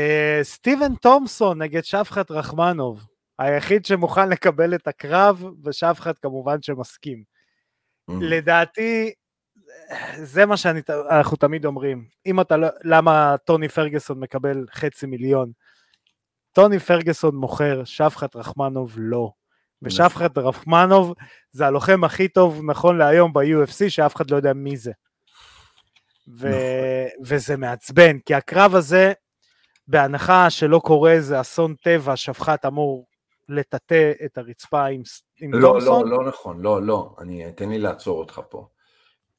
סטיבן 0.44 0.96
תומפסון 0.95 1.62
נגד 1.62 1.84
שבקת 1.84 2.32
רחמונוב, 2.32 3.06
היחיד 3.40 3.86
שמוכן 3.86 4.30
לקבל 4.30 4.76
את 4.76 4.88
הקרב, 4.88 5.44
ושבקת 5.64 6.18
כמובן 6.18 6.62
שמסכים. 6.62 7.24
Mm. 8.12 8.14
לדעתי, 8.22 9.14
זה 10.18 10.46
מה 10.46 10.58
שאנחנו 10.58 11.38
תמיד 11.38 11.66
אומרים. 11.66 12.06
אם 12.26 12.42
אתה 12.42 12.58
לא, 12.58 12.68
למה 12.84 13.36
טוני 13.46 13.70
פרגוסון 13.70 14.20
מקבל 14.20 14.66
חצי 14.74 15.06
מיליון? 15.06 15.52
טוני 16.52 16.80
פרגוסון 16.80 17.36
מוכר, 17.36 17.84
שבחת 17.84 18.36
רחמנוב 18.36 18.94
לא. 18.98 19.32
ושבחת 19.82 20.38
רחמנוב 20.38 21.14
זה 21.52 21.68
הלוחם 21.68 22.04
הכי 22.04 22.28
טוב 22.28 22.62
נכון 22.64 22.98
להיום 22.98 23.34
ב-UFC, 23.34 23.90
שאף 23.90 24.16
אחד 24.16 24.32
לא 24.32 24.36
יודע 24.36 24.54
מי 24.54 24.78
זה. 24.78 24.92
ו... 26.38 26.48
נכון. 26.48 27.26
וזה 27.26 27.58
מעצבן, 27.58 28.20
כי 28.20 28.36
הקרב 28.36 28.76
הזה, 28.76 29.14
בהנחה 29.88 30.50
שלא 30.50 30.80
קורה 30.80 31.12
איזה 31.12 31.42
אסון 31.42 31.76
טבע, 31.84 32.16
שבחת 32.16 32.66
אמור 32.66 33.06
לטאטא 33.50 34.12
את 34.26 34.38
הרצפה 34.38 34.86
עם, 34.86 35.02
עם 35.42 35.54
לא, 35.54 35.68
תומסון. 35.68 36.10
לא, 36.10 36.18
לא 36.18 36.28
נכון, 36.28 36.62
לא, 36.62 36.82
לא, 36.82 37.16
אני, 37.20 37.52
תן 37.56 37.70
לי 37.70 37.80
לעצור 37.80 38.20
אותך 38.20 38.42
פה. 38.50 38.68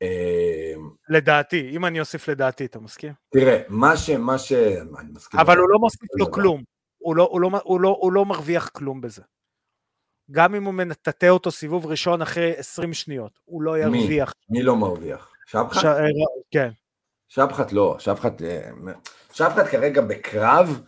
אמ, 0.02 0.90
לדעתי, 1.08 1.70
אם 1.70 1.84
אני 1.84 2.00
אוסיף 2.00 2.28
לדעתי, 2.28 2.64
אתה 2.64 2.80
מסכים? 2.80 3.12
תראה, 3.30 3.62
מה 3.68 3.96
ש... 3.96 4.10
מה 4.10 4.38
ש... 4.38 4.52
אני 4.52 5.08
מסכים. 5.12 5.40
אבל 5.40 5.58
הוא 5.58 5.68
לא 5.68 5.78
מוסיף 5.78 6.08
לו 6.18 6.30
כלום. 6.30 6.62
הוא 6.98 7.16
לא, 7.16 7.28
הוא, 7.32 7.40
לא, 7.40 7.50
הוא, 7.64 7.80
לא, 7.80 7.96
הוא 8.00 8.12
לא 8.12 8.24
מרוויח 8.24 8.68
כלום 8.68 9.00
בזה. 9.00 9.22
גם 10.32 10.54
אם 10.54 10.64
הוא 10.64 10.74
מטאטא 10.74 11.26
אותו 11.26 11.50
סיבוב 11.50 11.86
ראשון 11.86 12.22
אחרי 12.22 12.52
20 12.56 12.94
שניות, 12.94 13.38
הוא 13.44 13.62
לא 13.62 13.78
ירוויח. 13.78 14.34
מי? 14.50 14.58
מי 14.58 14.64
לא 14.64 14.76
מרוויח? 14.76 15.32
שבחת? 15.46 15.80
ש... 15.80 15.84
כן. 16.50 16.70
שבחת 17.28 17.72
לא, 17.72 17.96
שבחת, 17.98 18.42
אה, 18.42 18.70
שבחת 19.32 19.66
כרגע 19.66 20.00
בקרב 20.00 20.82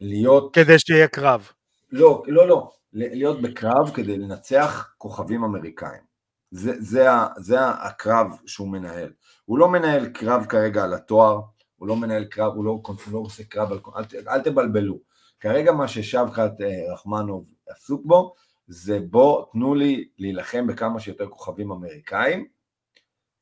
להיות... 0.00 0.54
כדי 0.54 0.78
שיהיה 0.78 1.08
קרב. 1.08 1.50
לא, 1.92 2.22
לא, 2.26 2.48
לא, 2.48 2.70
להיות 2.92 3.42
בקרב 3.42 3.90
כדי 3.94 4.16
לנצח 4.16 4.94
כוכבים 4.98 5.44
אמריקאים. 5.44 6.06
זה, 6.50 6.72
זה, 6.78 7.06
זה 7.36 7.68
הקרב 7.68 8.26
שהוא 8.46 8.68
מנהל. 8.68 9.12
הוא 9.44 9.58
לא 9.58 9.68
מנהל 9.68 10.06
קרב 10.06 10.46
כרגע 10.48 10.84
על 10.84 10.94
התואר, 10.94 11.40
הוא 11.76 11.88
לא 11.88 11.96
מנהל 11.96 12.24
קרב, 12.24 12.52
הוא 12.54 12.64
לא, 12.64 12.70
הוא 12.86 12.96
לא 13.12 13.18
עושה 13.18 13.44
קרב 13.44 13.72
על... 13.72 13.78
אל, 13.96 14.28
אל 14.28 14.40
תבלבלו. 14.40 14.98
כרגע 15.40 15.72
מה 15.72 15.88
ששבחת 15.88 16.60
אה, 16.60 16.92
רחמנוב 16.92 17.52
עסוק 17.68 18.02
בו, 18.04 18.34
זה 18.68 19.00
בוא 19.00 19.44
תנו 19.52 19.74
לי 19.74 20.08
להילחם 20.18 20.66
בכמה 20.66 21.00
שיותר 21.00 21.28
כוכבים 21.28 21.70
אמריקאים, 21.70 22.46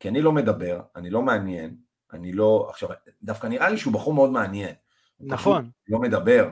כי 0.01 0.09
אני 0.09 0.23
לא 0.23 0.33
מדבר, 0.33 0.81
אני 0.97 1.11
לא 1.11 1.23
מעניין, 1.23 1.77
אני 2.13 2.33
לא... 2.33 2.67
עכשיו, 2.71 2.89
דווקא 3.23 3.47
נראה 3.47 3.69
לי 3.69 3.77
שהוא 3.77 3.95
בחור 3.95 4.15
מאוד 4.15 4.31
מעניין. 4.31 4.75
נכון. 5.21 5.71
לא 5.89 5.99
מדבר, 5.99 6.49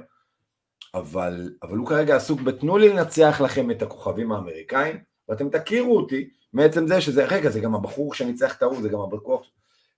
אבל, 0.95 1.55
אבל 1.63 1.77
הוא 1.77 1.87
כרגע 1.87 2.17
עסוק 2.17 2.41
בתנו 2.41 2.79
לי 2.79 2.89
לנצח 2.89 3.41
לכם 3.45 3.71
את 3.71 3.83
הכוכבים 3.83 4.33
האמריקאים, 4.33 4.97
ואתם 5.29 5.49
תכירו 5.49 5.97
אותי 5.97 6.31
מעצם 6.53 6.87
זה 6.87 7.01
שזה, 7.01 7.25
רגע, 7.25 7.51
זה 7.51 7.61
גם 7.61 7.75
הבחור 7.75 8.15
שניצח 8.15 8.57
את 8.57 8.63
ההוא, 8.63 8.83
זה 8.83 8.89
גם 8.89 9.01
הבחור, 9.01 9.43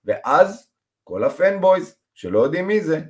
ואז 0.04 0.70
כל 1.04 1.24
הפנבויז 1.24 1.96
שלא 2.14 2.38
יודעים 2.38 2.66
מי 2.66 2.80
זה, 2.80 3.00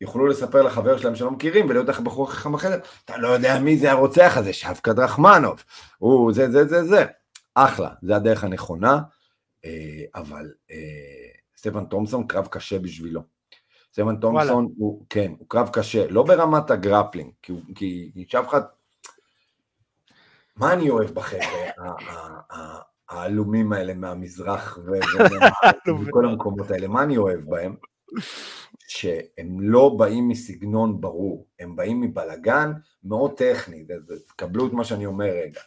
יוכלו 0.00 0.26
לספר 0.26 0.62
לחבר 0.62 0.98
שלהם 0.98 1.14
שלא 1.14 1.30
מכירים 1.30 1.66
ולהיות 1.68 1.88
לך 1.88 2.00
בחור 2.00 2.32
חכם 2.32 2.54
אחר, 2.54 2.78
אתה 3.04 3.16
לא 3.16 3.28
יודע 3.28 3.58
מי 3.58 3.78
זה 3.78 3.90
הרוצח 3.90 4.36
הזה, 4.36 4.52
שבקה 4.52 4.92
דרחמנוב, 4.92 5.64
הוא 5.98 6.32
זה 6.32 6.50
זה 6.50 6.66
זה 6.66 6.84
זה, 6.84 7.04
אחלה, 7.54 7.90
זה 8.02 8.16
הדרך 8.16 8.44
הנכונה, 8.44 9.00
אה, 9.64 10.04
אבל 10.14 10.52
אה, 10.70 10.76
סטיבן 11.56 11.84
תומפסון 11.84 12.26
קרב 12.26 12.46
קשה 12.46 12.78
בשבילו. 12.78 13.22
סטיבן 13.92 14.16
תומפסון 14.16 14.72
הוא, 14.76 15.04
כן, 15.10 15.32
הוא 15.38 15.46
קרב 15.48 15.70
קשה, 15.72 16.10
לא 16.10 16.22
ברמת 16.22 16.70
ה 16.70 16.76
grappling, 16.76 17.30
כי, 17.42 17.52
כי, 17.74 18.10
כי 18.14 18.24
שבקת, 18.28 18.64
מה 20.56 20.72
אני 20.72 20.90
אוהב 20.90 21.10
בחבר'ה 21.10 21.92
העלומים 23.08 23.72
האלה 23.72 23.94
מהמזרח 23.94 24.78
וכל 26.06 26.24
המקומות 26.24 26.70
האלה, 26.70 26.88
מה 26.88 27.02
אני 27.02 27.16
אוהב 27.16 27.40
בהם? 27.40 27.76
שהם 28.90 29.60
לא 29.60 29.88
באים 29.98 30.28
מסגנון 30.28 31.00
ברור, 31.00 31.46
הם 31.60 31.76
באים 31.76 32.00
מבלגן 32.00 32.72
מאוד 33.04 33.36
טכני, 33.36 33.84
תקבלו 34.28 34.66
את 34.66 34.72
מה 34.72 34.84
שאני 34.84 35.06
אומר 35.06 35.24
רגע. 35.24 35.60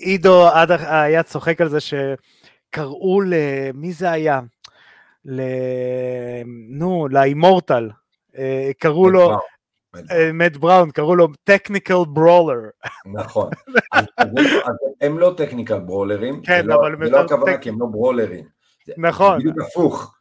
עידו 0.00 0.48
היה 0.88 1.22
צוחק 1.22 1.60
על 1.60 1.68
זה 1.68 1.78
שקראו 1.80 3.20
למי 3.20 3.92
זה 3.92 4.10
היה? 4.10 4.40
נו, 6.68 7.08
לאימורטל, 7.10 7.90
אה, 8.38 8.70
קראו 8.78 9.10
לו, 9.10 9.38
מאט 10.34 10.56
בראון, 10.56 10.90
קראו 10.90 11.16
לו 11.16 11.28
טכניקל 11.44 12.04
ברולר. 12.08 12.60
נכון, 13.06 13.50
הם 15.00 15.18
לא 15.18 15.34
טכניקל 15.36 15.78
ברולרים, 15.78 16.42
כן, 16.42 16.66
לא- 16.66 16.74
אבל 16.74 17.04
זה 17.04 17.10
לא 17.10 17.20
הכוונה 17.20 17.58
כי 17.58 17.68
הם 17.68 17.80
לא 17.80 17.86
ברולרים. 17.86 18.61
נכון. 18.96 19.38
בדיוק 19.38 19.56
הפוך. 19.60 20.14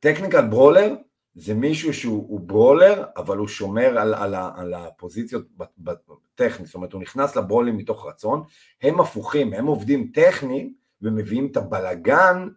technical 0.00 0.46
brawler 0.46 0.94
זה 1.34 1.54
מישהו 1.54 1.94
שהוא 1.94 2.40
brawler, 2.40 3.04
אבל 3.16 3.38
הוא 3.38 3.48
שומר 3.48 3.98
על, 3.98 4.14
על, 4.14 4.34
על 4.34 4.74
הפוזיציות 4.74 5.46
טכנית, 6.34 6.66
זאת 6.66 6.74
אומרת 6.74 6.92
הוא 6.92 7.02
נכנס 7.02 7.36
לברולים 7.36 7.76
מתוך 7.76 8.06
רצון, 8.06 8.42
הם 8.82 9.00
הפוכים, 9.00 9.52
הם 9.52 9.66
עובדים 9.66 10.10
טכניים 10.14 10.74
ומביאים 11.02 11.46
את 11.46 11.56
הבלגן 11.56 12.48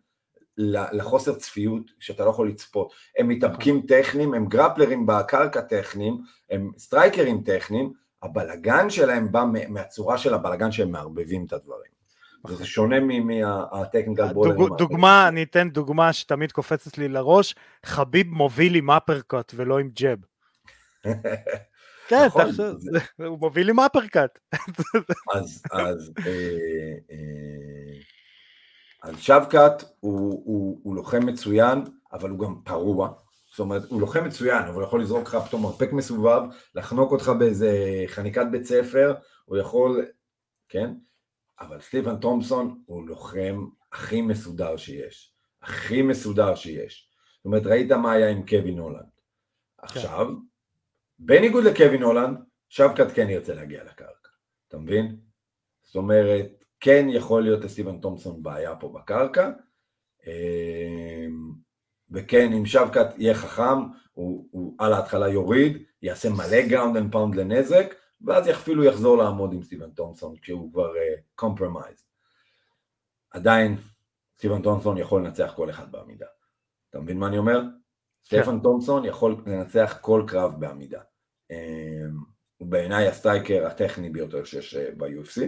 לחוסר 0.58 1.36
צפיות 1.36 1.92
שאתה 2.00 2.26
לא 2.26 2.30
יכול 2.30 2.50
לצפות. 2.50 2.94
הם 3.18 3.28
מתאבקים 3.28 3.82
טכניים, 3.88 4.34
הם 4.34 4.46
גרפלרים 4.46 5.06
בקרקע 5.06 5.62
טכניים, 5.62 6.22
הם 6.50 6.72
סטרייקרים 6.78 7.42
טכניים, 7.42 7.94
הבלגן 8.24 8.90
שלהם 8.90 9.32
בא 9.32 9.46
מהצורה 9.70 10.18
של 10.18 10.34
הבלגן 10.34 10.72
שהם 10.72 10.92
מערבבים 10.92 11.46
את 11.46 11.54
הדברים. 11.54 11.97
זה 12.48 12.66
שונה 12.66 12.96
מהטכניקל 13.00 14.34
בולרים. 14.34 14.68
דוגמה, 14.78 15.28
אני 15.28 15.44
אתן 15.44 15.70
דוגמה 15.70 16.14
שתמיד 16.14 16.52
קופצת 16.52 16.98
לי 16.98 17.08
לראש, 17.08 17.56
חביב 17.86 18.28
מוביל 18.28 18.76
עם 18.76 18.92
אפרקוט 18.92 19.54
ולא 19.56 19.80
עם 19.80 19.90
ג'ב. 20.02 20.18
כן, 22.10 22.26
נכון, 22.26 22.46
הוא 23.28 23.40
מוביל 23.40 23.70
עם 23.70 23.80
אפרקאט. 23.80 24.40
אז, 25.36 25.64
אז, 25.72 26.12
אה, 26.26 26.94
אה, 29.06 29.18
שבקאט 29.18 29.84
הוא, 30.00 30.42
הוא, 30.46 30.80
הוא 30.84 30.96
לוחם 30.96 31.26
מצוין, 31.26 31.84
אבל 32.14 32.30
הוא 32.30 32.40
גם 32.40 32.56
פרוע. 32.64 33.10
זאת 33.52 33.60
אומרת, 33.60 33.84
הוא 33.90 34.02
לוחם 34.02 34.24
מצוין, 34.24 34.64
אבל 34.64 34.74
הוא 34.74 34.84
יכול 34.84 35.02
לזרוק 35.02 35.28
לך 35.28 35.38
פתאום 35.48 35.64
מרפק 35.64 35.92
מסובב, 35.92 36.42
לחנוק 36.76 37.12
אותך 37.12 37.32
באיזה 37.40 38.04
חניקת 38.08 38.46
בית 38.52 38.64
ספר, 38.64 39.14
הוא 39.46 39.58
יכול, 39.58 40.06
כן? 40.70 40.94
אבל 41.60 41.82
סטיבן 41.82 42.18
תומפסון 42.18 42.82
הוא 42.86 43.08
לוחם 43.08 43.68
הכי 43.91 44.22
מסודר 44.22 44.78
שיש. 44.78 45.34
הכי 45.62 46.01
מסודר 46.01 46.55
שיש. 46.55 47.10
זאת 47.38 47.45
אומרת, 47.45 47.66
ראית 47.66 47.91
מה 47.91 48.12
היה 48.12 48.30
עם 48.30 48.45
קווין 48.45 48.80
הולנד. 48.80 49.10
עכשיו, 49.78 50.28
בניגוד 51.20 51.64
לקווין 51.64 52.03
הולנד, 52.03 52.38
שבקת 52.70 53.08
כן 53.16 53.30
ירצה 53.30 53.53
להגיע 53.53 53.84
לקרקע. 53.84 54.30
אתה 54.68 54.78
מבין? 54.78 55.18
זאת 55.84 55.95
אומרת, 55.95 56.64
כן 56.80 57.05
יכול 57.10 57.43
להיות 57.43 57.64
לסטיבן 57.64 57.99
תומפסון 57.99 58.43
בעיה 58.43 58.76
פה 58.76 58.89
בקרקע, 58.95 59.51
אמ, 60.28 61.51
וכן, 62.12 62.53
אם 62.53 62.66
שבקת 62.66 63.08
יהיה 63.18 63.34
חכם, 63.34 63.80
הוא, 64.14 64.47
הוא 64.51 64.76
על 64.80 64.93
ההתחלה 64.93 65.30
יוריד, 65.30 65.84
יעשה 66.01 66.30
מלא 66.30 66.68
ground 66.68 66.98
and 66.98 67.12
pound 67.12 67.36
לנזק, 67.36 67.95
ואז 68.22 68.49
אפילו 68.49 68.84
יחזור 68.84 69.18
לעמוד 69.18 69.53
עם 69.53 69.63
סטיבן 69.63 69.89
תומפסון 69.89 70.36
כשהוא 70.41 70.72
כבר 70.72 70.93
compromised. 71.36 72.00
אה, 72.00 72.04
עדיין 73.32 73.78
סטיבן 74.38 74.61
תומפסון 74.61 74.97
יכול 74.97 75.26
לנצח 75.26 75.53
כל 75.55 75.70
אחד 75.70 75.91
בעמידה. 75.91 76.26
אתה 76.89 76.99
מבין 76.99 77.18
מה 77.18 77.28
אני 77.28 77.38
אומר? 77.38 77.61
כן. 78.26 78.41
סטיבן 78.41 78.60
תומפסון 78.59 79.05
יכול 79.05 79.43
לנצח 79.45 79.97
כל 80.01 80.24
קרב 80.28 80.55
בעמידה. 80.59 81.01
אמ, 81.52 81.56
הוא 82.57 82.68
בעיניי 82.68 83.07
ה 83.08 83.15
striker 83.15 83.68
הטכני 83.68 84.09
ביותר 84.09 84.43
שיש 84.43 84.76
אה, 84.76 84.80
ב-UFC, 84.97 85.41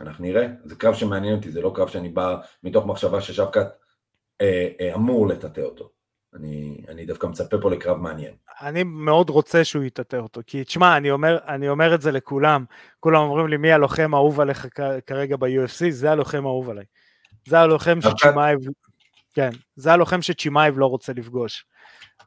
ואנחנו 0.00 0.24
נראה, 0.24 0.46
זה 0.64 0.76
קרב 0.76 0.94
שמעניין 0.94 1.36
אותי, 1.36 1.50
זה 1.50 1.60
לא 1.60 1.72
קרב 1.76 1.88
שאני 1.88 2.08
בא 2.08 2.40
מתוך 2.62 2.86
מחשבה 2.86 3.20
ששבקת 3.20 3.66
אה, 4.42 4.44
אה, 4.92 4.94
אמור 4.94 5.28
לטאטא 5.28 5.60
אותו. 5.60 5.95
אני, 6.36 6.80
אני 6.88 7.06
דווקא 7.06 7.26
מצפה 7.26 7.56
פה 7.58 7.70
לקרב 7.70 7.96
מעניין. 7.96 8.34
אני 8.60 8.82
מאוד 8.82 9.30
רוצה 9.30 9.64
שהוא 9.64 9.84
יטאטא 9.84 10.16
אותו, 10.16 10.40
כי 10.46 10.64
תשמע, 10.64 10.96
אני 10.96 11.10
אומר, 11.10 11.38
אני 11.48 11.68
אומר 11.68 11.94
את 11.94 12.02
זה 12.02 12.12
לכולם, 12.12 12.64
כולם 13.00 13.20
אומרים 13.20 13.46
לי 13.46 13.56
מי 13.56 13.72
הלוחם 13.72 14.14
האהוב 14.14 14.40
עליך 14.40 14.66
כרגע 15.06 15.36
ב-UFC, 15.36 15.90
זה 15.90 16.10
הלוחם 16.10 16.46
האהוב 16.46 16.70
עליי. 16.70 16.84
זה 17.46 17.60
הלוחם 17.60 17.98
שצ'ימאייב, 18.00 18.58
כן, 19.34 19.50
זה 19.76 19.92
הלוחם 19.92 20.22
שצ'ימאייב 20.22 20.78
לא 20.78 20.86
רוצה 20.86 21.12
לפגוש. 21.12 21.64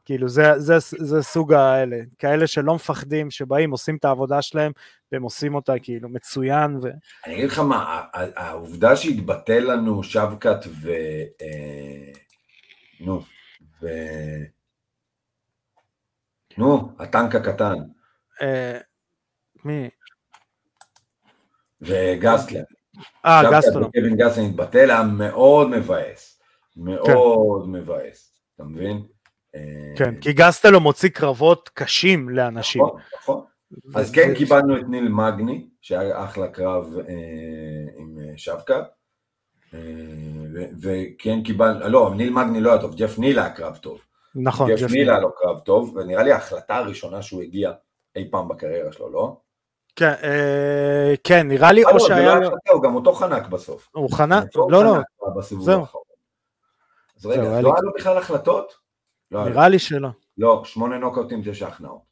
כאילו 0.04 0.28
זה, 0.28 0.58
זה, 0.58 0.76
זה 0.80 1.22
סוג 1.22 1.52
האלה, 1.52 1.96
כאלה 2.18 2.46
שלא 2.46 2.74
מפחדים, 2.74 3.30
שבאים, 3.30 3.70
עושים 3.70 3.96
את 3.96 4.04
העבודה 4.04 4.42
שלהם, 4.42 4.72
והם 5.12 5.22
עושים 5.22 5.54
אותה 5.54 5.72
כאילו 5.82 6.08
מצוין. 6.08 6.76
ו... 6.82 6.88
אני 7.26 7.34
אגיד 7.34 7.44
לך 7.44 7.58
מה, 7.58 8.02
העובדה 8.36 8.96
שהתבטל 8.96 9.58
לנו 9.58 10.02
שבקת 10.02 10.58
ו... 10.66 10.90
אה, 11.42 12.12
נו, 13.00 13.22
ו... 13.82 13.86
נו, 16.58 16.92
הטנק 16.98 17.34
הקטן. 17.34 17.74
אה, 18.42 18.78
מי? 19.64 19.90
וגסטלר. 21.80 22.62
אה, 23.24 23.42
גסטלר. 23.52 23.88
קווין 23.90 24.16
גסטלר 24.16 24.44
התבטל, 24.44 24.90
היה 24.90 25.02
מאוד 25.02 25.68
מבאס. 25.68 26.40
מאוד 26.76 27.64
כן. 27.64 27.70
מבאס. 27.70 28.32
אתה 28.54 28.64
מבין? 28.64 29.02
כן, 29.96 30.20
כי 30.20 30.32
גסטלו 30.32 30.80
מוציא 30.80 31.08
קרבות 31.08 31.70
קשים 31.74 32.28
לאנשים. 32.28 32.82
נכון, 32.82 33.00
נכון. 33.18 33.44
אז 33.94 34.12
כן 34.12 34.34
קיבלנו 34.34 34.78
את 34.78 34.84
ניל 34.88 35.08
מגני, 35.08 35.68
שהיה 35.80 36.24
אחלה 36.24 36.48
קרב 36.48 36.94
עם 37.96 38.18
שבקה. 38.36 38.82
וכן 40.82 41.42
קיבלנו, 41.42 41.88
לא, 41.88 42.12
ניל 42.16 42.32
מגני 42.32 42.60
לא 42.60 42.72
היה 42.72 42.80
טוב, 42.80 42.94
ג'ף 42.94 43.18
ניל 43.18 43.38
היה 43.38 43.50
קרב 43.50 43.76
טוב. 43.76 44.00
נכון, 44.34 44.70
ג'ף 44.70 44.90
ניל 44.90 45.10
היה 45.10 45.20
לו 45.20 45.34
קרב 45.34 45.58
טוב, 45.58 45.96
ונראה 45.96 46.22
לי 46.22 46.32
ההחלטה 46.32 46.76
הראשונה 46.76 47.22
שהוא 47.22 47.42
הגיע 47.42 47.72
אי 48.16 48.30
פעם 48.30 48.48
בקריירה 48.48 48.92
שלו, 48.92 49.10
לא? 49.10 49.36
כן, 49.96 50.14
כן, 51.24 51.48
נראה 51.48 51.72
לי 51.72 51.84
או 51.84 52.00
שהיה... 52.00 52.34
לא, 52.34 52.50
הוא 52.72 52.82
גם 52.82 52.94
אותו 52.94 53.12
חנק 53.12 53.46
בסוף. 53.46 53.88
הוא 53.92 54.12
חנק? 54.12 54.56
לא, 54.56 54.84
לא. 54.84 54.96
זהו. 55.40 55.84
אז 57.16 57.26
רגע, 57.26 57.42
לא 57.42 57.72
היה 57.72 57.82
לו 57.82 57.92
בכלל 57.98 58.18
החלטות? 58.18 58.74
נראה 59.30 59.68
לי 59.68 59.78
שלא. 59.78 60.08
לא, 60.38 60.62
שמונה 60.64 60.98
נוקאוטים, 60.98 61.42
תשע 61.44 61.68
הכנעות. 61.68 62.09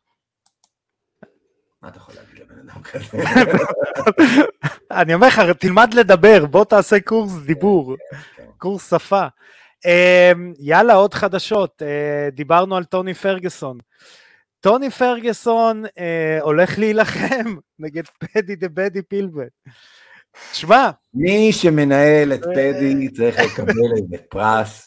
מה 1.83 1.89
אתה 1.89 1.99
יכול 1.99 2.15
להגיד 2.15 2.39
לבן 2.39 2.59
אדם 2.59 2.83
כזה? 2.83 3.19
אני 5.01 5.15
אומר 5.15 5.27
לך, 5.27 5.41
תלמד 5.59 5.95
לדבר, 5.95 6.47
בוא 6.47 6.65
תעשה 6.65 7.01
קורס 7.01 7.33
דיבור, 7.47 7.97
קורס 8.57 8.91
שפה. 8.91 9.27
יאללה, 10.59 10.95
עוד 10.95 11.15
חדשות, 11.15 11.83
דיברנו 12.33 12.77
על 12.77 12.85
טוני 12.85 13.15
פרגוסון. 13.15 13.79
טוני 14.61 14.91
פרגוסון 14.91 15.85
הולך 16.41 16.79
להילחם 16.79 17.57
נגד 17.79 18.05
פדי 18.07 18.57
דה 18.57 18.69
בדי 18.69 19.03
פילבן. 19.03 19.47
תשמע. 20.53 20.91
מי 21.15 21.53
שמנהל 21.53 22.33
את 22.33 22.45
פדי 22.45 23.09
צריך 23.09 23.37
לקבל 23.39 23.93
איזה 23.97 24.17
פרס. 24.29 24.87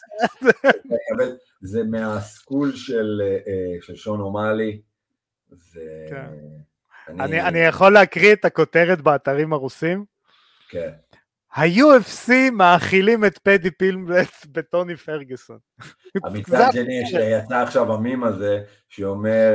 זה 1.62 1.82
מהסקול 1.84 2.72
של 2.76 3.94
שון 3.94 4.20
אומאלי. 4.20 4.80
אני, 7.08 7.40
אני 7.40 7.58
יכול 7.58 7.92
להקריא 7.92 8.32
את 8.32 8.44
הכותרת 8.44 9.00
באתרים 9.00 9.52
הרוסים? 9.52 10.04
כן. 10.68 10.90
ה-UFC 11.54 12.32
מאכילים 12.52 13.24
את 13.24 13.38
פדי 13.38 13.70
פילמבלט 13.70 14.46
בטוני 14.52 14.96
פרגוסון. 14.96 15.58
מצד 16.32 16.68
שני, 16.72 17.06
שיצא 17.06 17.62
עכשיו 17.62 17.94
המים 17.94 18.24
הזה, 18.24 18.62
שאומר, 18.88 19.52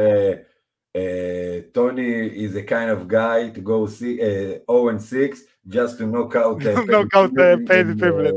טוני 1.71 2.29
is 2.47 2.55
a 2.55 2.69
kind 2.69 2.89
of 2.89 3.11
guy 3.11 3.57
to 3.57 3.61
go 3.61 3.85
see, 3.87 4.19
uh, 4.19 4.71
0 4.71 4.89
and 4.89 5.01
6, 5.01 5.41
just 5.67 5.97
to 5.97 6.03
knock 6.03 6.35
out 6.35 6.57
פדי 7.67 7.93
פילמבלט. 7.99 8.33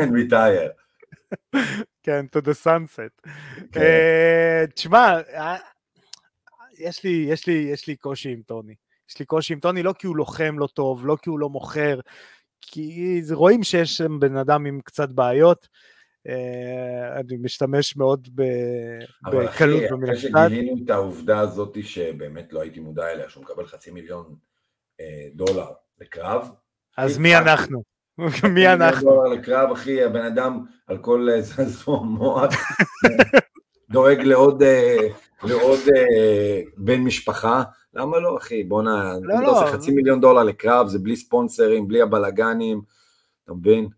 and 0.00 0.12
retire. 0.12 0.70
כן, 2.02 2.26
to 2.32 2.40
the 2.40 2.66
sunset. 2.66 3.30
תשמע, 4.74 5.18
יש 6.80 7.04
לי, 7.04 7.26
יש 7.28 7.46
לי, 7.46 7.52
יש 7.52 7.86
לי 7.86 7.96
קושי 7.96 8.32
עם 8.32 8.42
טוני. 8.42 8.74
יש 9.10 9.18
לי 9.18 9.24
קושי 9.24 9.52
עם 9.52 9.60
טוני 9.60 9.82
לא 9.82 9.94
כי 9.98 10.06
הוא 10.06 10.16
לוחם 10.16 10.58
לא 10.58 10.66
טוב, 10.66 11.06
לא 11.06 11.16
כי 11.22 11.30
הוא 11.30 11.38
לא 11.38 11.48
מוכר, 11.48 12.00
כי 12.60 13.20
רואים 13.32 13.62
שיש 13.62 13.96
שם 13.96 14.20
בן 14.20 14.36
אדם 14.36 14.66
עם 14.66 14.80
קצת 14.84 15.08
בעיות. 15.08 15.68
אני 17.16 17.36
משתמש 17.40 17.96
מאוד 17.96 18.28
בקלות 18.34 18.52
במשפט. 19.22 19.26
אבל 19.26 19.48
אחי, 19.48 19.64
אחרי 19.86 20.16
שגילינו 20.16 20.84
את 20.84 20.90
העובדה 20.90 21.38
הזאת 21.38 21.76
שבאמת 21.82 22.52
לא 22.52 22.60
הייתי 22.60 22.80
מודע 22.80 23.12
אליה, 23.12 23.28
שהוא 23.28 23.44
מקבל 23.44 23.66
חצי 23.66 23.90
מיליון 23.90 24.36
דולר 25.34 25.70
לקרב. 26.00 26.48
אז 26.96 27.18
מי 27.18 27.36
אנחנו? 27.36 27.82
מי 28.54 28.68
אנחנו? 28.68 29.10
דולר 29.10 29.28
לקרב, 29.28 29.70
אחי, 29.72 30.04
הבן 30.04 30.24
אדם 30.24 30.64
על 30.86 30.98
כל 30.98 31.28
זעזוע 31.40 32.02
מוח 32.02 32.54
דואג 33.92 34.20
לעוד 34.20 34.62
לעוד 35.42 35.78
אה, 35.96 36.60
בן 36.76 37.00
משפחה, 37.00 37.62
למה 37.94 38.18
לא 38.18 38.36
אחי? 38.38 38.64
בואנה, 38.64 39.14
לא, 39.22 39.42
לא. 39.42 39.50
עושה 39.50 39.72
חצי 39.72 39.90
מיליון 39.90 40.20
דולר 40.20 40.42
לקרב, 40.42 40.88
זה 40.88 40.98
בלי 40.98 41.16
ספונסרים, 41.16 41.88
בלי 41.88 42.02
הבלגנים, 42.02 42.82
אתה 43.44 43.52
מבין? 43.52 43.88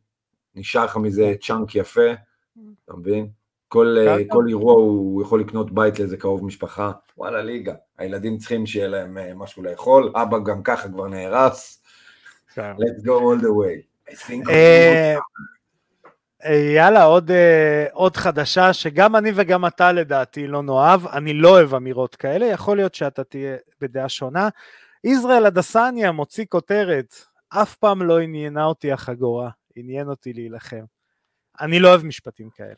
נשאר 0.55 0.84
לך 0.84 0.97
מזה 0.97 1.34
צ'אנק 1.40 1.74
יפה, 1.74 2.11
אתה 2.84 2.97
מבין? 2.97 3.28
כל, 3.68 3.97
אה, 3.99 4.16
כל 4.28 4.45
אירוע 4.49 4.74
הוא 4.74 5.22
יכול 5.22 5.40
לקנות 5.40 5.74
בית 5.74 5.99
לאיזה 5.99 6.16
קרוב 6.16 6.45
משפחה, 6.45 6.93
וואלה 7.18 7.43
ליגה, 7.43 7.74
הילדים 7.99 8.38
צריכים 8.38 8.66
שיהיה 8.66 8.88
להם 8.88 9.18
אה, 9.18 9.34
משהו 9.34 9.62
לאכול, 9.62 10.12
אבא 10.14 10.38
גם 10.38 10.62
ככה 10.62 10.88
כבר 10.88 11.09
נהרס, 11.09 11.82
כן. 12.55 12.72
let's 12.78 13.05
go 13.05 13.09
all 13.09 13.43
the 13.43 13.49
way. 13.49 14.12
יאללה, 16.51 17.03
עוד, 17.05 17.30
עוד 17.93 18.16
חדשה 18.16 18.72
שגם 18.72 19.16
אני 19.16 19.30
וגם 19.34 19.66
אתה 19.66 19.93
לדעתי 19.93 20.47
לא 20.47 20.62
נאהב, 20.62 21.07
אני 21.07 21.34
לא 21.34 21.49
אוהב 21.49 21.74
אמירות 21.74 22.16
כאלה, 22.16 22.47
יכול 22.47 22.76
להיות 22.76 22.95
שאתה 22.95 23.24
תהיה 23.24 23.57
בדעה 23.80 24.09
שונה. 24.09 24.49
ישראל 25.05 25.47
אדסניה 25.47 26.12
מוציא 26.12 26.45
כותרת, 26.49 27.14
אף 27.49 27.74
פעם 27.74 28.03
לא 28.03 28.20
עניינה 28.20 28.64
אותי 28.64 28.93
החגורה, 28.93 29.51
עניין 29.76 30.09
אותי 30.09 30.32
להילחם. 30.32 30.84
אני 31.61 31.80
לא 31.80 31.88
אוהב 31.88 32.05
משפטים 32.05 32.51
כאלה. 32.51 32.74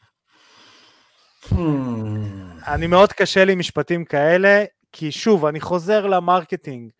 הממ. 1.44 1.54
אני 2.66 2.86
מאוד 2.86 3.12
קשה 3.12 3.44
לי 3.44 3.54
משפטים 3.54 4.04
כאלה, 4.04 4.64
כי 4.92 5.12
שוב, 5.12 5.46
אני 5.46 5.60
חוזר 5.60 6.06
ל 6.06 6.14
marketing. 6.14 6.90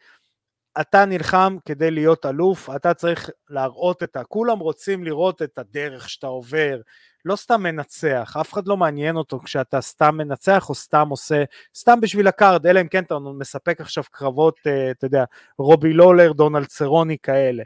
אתה 0.81 1.05
נלחם 1.05 1.57
כדי 1.65 1.91
להיות 1.91 2.27
אלוף, 2.27 2.71
אתה 2.77 2.95
צריך 2.95 3.31
להראות 3.51 4.03
את 4.03 4.17
ה... 4.17 4.25
כולם 4.25 4.59
רוצים 4.59 5.05
לראות 5.05 5.43
את 5.43 5.59
הדרך 5.59 6.09
שאתה 6.11 6.27
עובר, 6.27 6.81
לא 7.25 7.37
סתם 7.37 7.63
מנצח, 7.63 8.37
אף 8.41 8.53
אחד 8.53 8.67
לא 8.67 8.77
מעניין 8.77 9.17
אותו 9.17 9.41
כשאתה 9.41 9.81
סתם 9.81 10.17
מנצח 10.17 10.69
או 10.69 10.75
סתם 10.75 11.09
עושה, 11.09 11.45
סתם 11.77 12.01
בשביל 12.01 12.29
ה 12.29 12.35
card, 12.35 12.67
אלא 12.67 12.81
אם 12.81 12.89
כן 12.89 13.03
אתה 13.05 13.19
מספק 13.19 13.81
עכשיו 13.81 14.05
קרבות, 14.11 14.57
אה, 14.67 14.91
אתה 14.91 15.07
יודע, 15.07 15.25
רובי 15.59 15.93
לולר, 15.93 16.33
דונלד 16.33 16.67
צרוני 16.67 17.17
כאלה. 17.23 17.63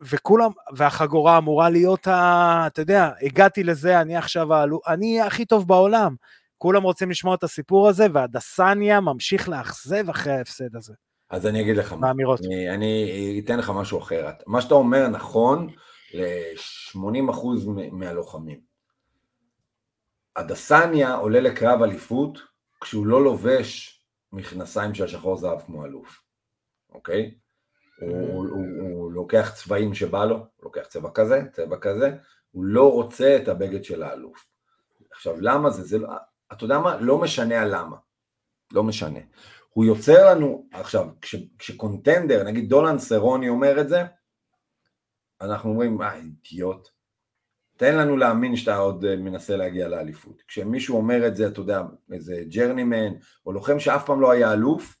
וכולם, 0.00 0.50
והחגורה 0.76 1.38
אמורה 1.38 1.70
להיות 1.70 2.06
ה... 2.06 2.64
אתה 2.66 2.82
יודע, 2.82 3.10
הגעתי 3.22 3.64
לזה, 3.64 4.00
אני 4.00 4.16
עכשיו 4.16 4.54
האלוף, 4.54 4.88
אני 4.88 5.20
הכי 5.20 5.44
טוב 5.44 5.68
בעולם. 5.68 6.14
כולם 6.58 6.82
רוצים 6.82 7.10
לשמוע 7.10 7.34
את 7.34 7.42
הסיפור 7.42 7.88
הזה, 7.88 8.06
ואדסניה 8.12 9.00
ממשיך 9.00 9.48
לאכזב 9.48 10.10
אחרי 10.10 10.32
ההפסד 10.32 10.76
הזה. 10.76 10.94
אז 11.32 11.46
אני 11.46 11.60
אגיד 11.60 11.76
לך 11.76 11.92
מה, 11.92 12.10
אמירות. 12.10 12.40
אני, 12.40 12.70
אני 12.70 13.42
אתן 13.44 13.58
לך 13.58 13.70
משהו 13.70 13.98
אחר. 13.98 14.30
מה 14.46 14.60
שאתה 14.60 14.74
אומר 14.74 15.08
נכון 15.08 15.68
ל-80% 16.14 17.46
מהלוחמים. 17.92 18.60
הדסניה 20.36 21.14
עולה 21.14 21.40
לקרב 21.40 21.82
אליפות 21.82 22.38
כשהוא 22.80 23.06
לא 23.06 23.24
לובש 23.24 24.00
מכנסיים 24.32 24.94
של 24.94 25.06
שחור 25.06 25.36
זהב 25.36 25.60
כמו 25.60 25.84
אלוף, 25.84 26.22
אוקיי? 26.92 27.34
הוא, 28.00 28.10
הוא, 28.10 28.46
הוא, 28.48 28.66
הוא 28.80 29.12
לוקח 29.12 29.52
צבעים 29.54 29.94
שבא 29.94 30.24
לו, 30.24 30.36
הוא 30.36 30.46
לוקח 30.62 30.82
צבע 30.82 31.10
כזה, 31.14 31.42
צבע 31.52 31.76
כזה, 31.76 32.10
הוא 32.50 32.64
לא 32.64 32.92
רוצה 32.92 33.38
את 33.42 33.48
הבגד 33.48 33.84
של 33.84 34.02
האלוף. 34.02 34.48
עכשיו, 35.10 35.40
למה 35.40 35.70
זה? 35.70 35.82
זה 35.82 35.98
לא, 35.98 36.08
אתה 36.52 36.64
יודע 36.64 36.78
מה? 36.78 36.96
לא 36.96 37.18
משנה 37.18 37.60
הלמה. 37.60 37.96
לא 38.72 38.82
משנה. 38.82 39.20
הוא 39.72 39.84
יוצר 39.84 40.30
לנו, 40.30 40.66
עכשיו, 40.72 41.06
כש, 41.20 41.34
כשקונטנדר, 41.58 42.42
נגיד 42.42 42.68
דולן 42.68 42.98
סרוני 42.98 43.48
אומר 43.48 43.80
את 43.80 43.88
זה, 43.88 44.02
אנחנו 45.40 45.70
אומרים, 45.70 46.02
אה, 46.02 46.16
אידיוט, 46.16 46.88
תן 47.76 47.96
לנו 47.96 48.16
להאמין 48.16 48.56
שאתה 48.56 48.76
עוד 48.76 49.04
אה, 49.04 49.16
מנסה 49.16 49.56
להגיע 49.56 49.88
לאליפות. 49.88 50.42
כשמישהו 50.48 50.96
אומר 50.96 51.26
את 51.26 51.36
זה, 51.36 51.46
אתה 51.46 51.60
יודע, 51.60 51.82
איזה 52.12 52.42
journeyman, 52.48 53.12
או 53.46 53.52
לוחם 53.52 53.80
שאף 53.80 54.06
פעם 54.06 54.20
לא 54.20 54.30
היה 54.30 54.52
אלוף, 54.52 54.96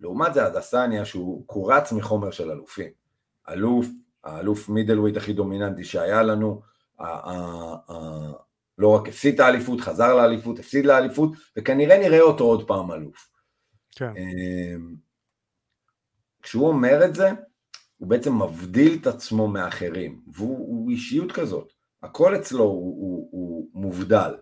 לעומת 0.00 0.34
זה 0.34 0.46
אדסניה 0.46 1.04
שהוא 1.04 1.46
קורץ 1.46 1.92
מחומר 1.92 2.30
של 2.30 2.50
אלופים. 2.50 2.90
אלוף, 3.48 3.86
האלוף 4.24 4.68
middleweight 4.68 5.16
הכי 5.16 5.32
דומיננטי 5.32 5.84
שהיה 5.84 6.22
לנו, 6.22 6.60
לא 8.78 8.88
רק 8.88 9.08
הפסיד 9.08 9.34
את 9.34 9.40
האליפות, 9.40 9.80
חזר 9.80 10.14
לאליפות, 10.14 10.58
הפסיד 10.58 10.86
לאליפות, 10.86 11.32
וכנראה 11.56 11.98
נראה 11.98 12.20
אותו 12.20 12.44
עוד 12.44 12.68
פעם 12.68 12.92
אלוף. 12.92 13.30
כן. 13.96 14.12
אמ, 14.16 14.94
כשהוא 16.42 16.68
אומר 16.68 17.04
את 17.04 17.14
זה, 17.14 17.30
הוא 17.96 18.08
בעצם 18.08 18.42
מבדיל 18.42 18.98
את 19.00 19.06
עצמו 19.06 19.48
מאחרים, 19.48 20.20
והוא 20.32 20.90
אישיות 20.90 21.32
כזאת, 21.32 21.72
הכל 22.02 22.36
אצלו 22.36 22.64
הוא, 22.64 22.96
הוא, 23.00 23.28
הוא 23.30 23.68
מובדל. 23.74 24.34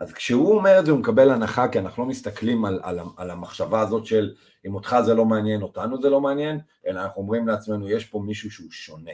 אז 0.00 0.12
כשהוא 0.12 0.56
אומר 0.56 0.78
את 0.78 0.86
זה 0.86 0.90
הוא 0.90 1.00
מקבל 1.00 1.30
הנחה, 1.30 1.68
כי 1.68 1.78
אנחנו 1.78 2.02
לא 2.02 2.08
מסתכלים 2.08 2.64
על, 2.64 2.80
על, 2.82 2.98
על 3.16 3.30
המחשבה 3.30 3.80
הזאת 3.80 4.06
של 4.06 4.34
אם 4.66 4.74
אותך 4.74 4.96
זה 5.04 5.14
לא 5.14 5.24
מעניין, 5.24 5.62
אותנו 5.62 6.02
זה 6.02 6.10
לא 6.10 6.20
מעניין, 6.20 6.60
אלא 6.86 7.00
אנחנו 7.00 7.22
אומרים 7.22 7.48
לעצמנו, 7.48 7.88
יש 7.88 8.04
פה 8.04 8.22
מישהו 8.26 8.50
שהוא 8.50 8.70
שונה, 8.70 9.10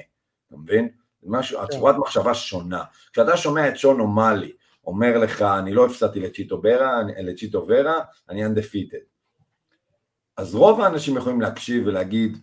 אתה 0.49 0.57
מבין? 0.57 0.89
משהו, 1.23 1.59
כן. 1.59 1.65
הצורת 1.65 1.97
מחשבה 1.99 2.35
שונה. 2.35 2.85
כשאתה 3.13 3.37
שומע 3.37 3.69
את 3.69 3.79
שון 3.79 4.01
אומאלי 4.01 4.53
אומר 4.85 5.19
לך, 5.19 5.43
אני 5.43 5.75
לא 5.75 5.87
הפסדתי 5.87 6.21
לצ'יטו 6.21 6.61
ורה, 6.65 7.03
לצ'יטו 7.23 7.65
ורה, 7.69 7.95
אני 8.29 8.47
undefeated. 8.47 9.05
אז 10.37 10.55
רוב 10.55 10.81
האנשים 10.81 11.17
יכולים 11.17 11.41
להקשיב 11.41 11.87
ולהגיד, 11.87 12.39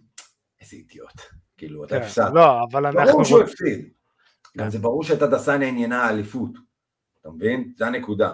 איזה 0.62 0.76
אידיוט, 0.76 1.22
כאילו, 1.58 1.86
אתה 1.86 1.96
כן, 1.96 2.02
הפסדת. 2.02 2.32
לא, 2.34 2.64
אבל 2.72 2.86
אנחנו... 2.86 3.12
ברור 3.12 3.24
שהוא 3.24 3.42
הפסיד. 3.42 3.90
גם 4.58 4.70
זה 4.70 4.80
ברור 4.80 5.04
שאת 5.04 5.22
אדסניה 5.22 5.68
עניינה 5.68 6.04
האליפות. 6.04 6.52
אתה 7.22 7.30
מבין? 7.30 7.74
זה 7.78 7.88
הנקודה. 7.88 8.32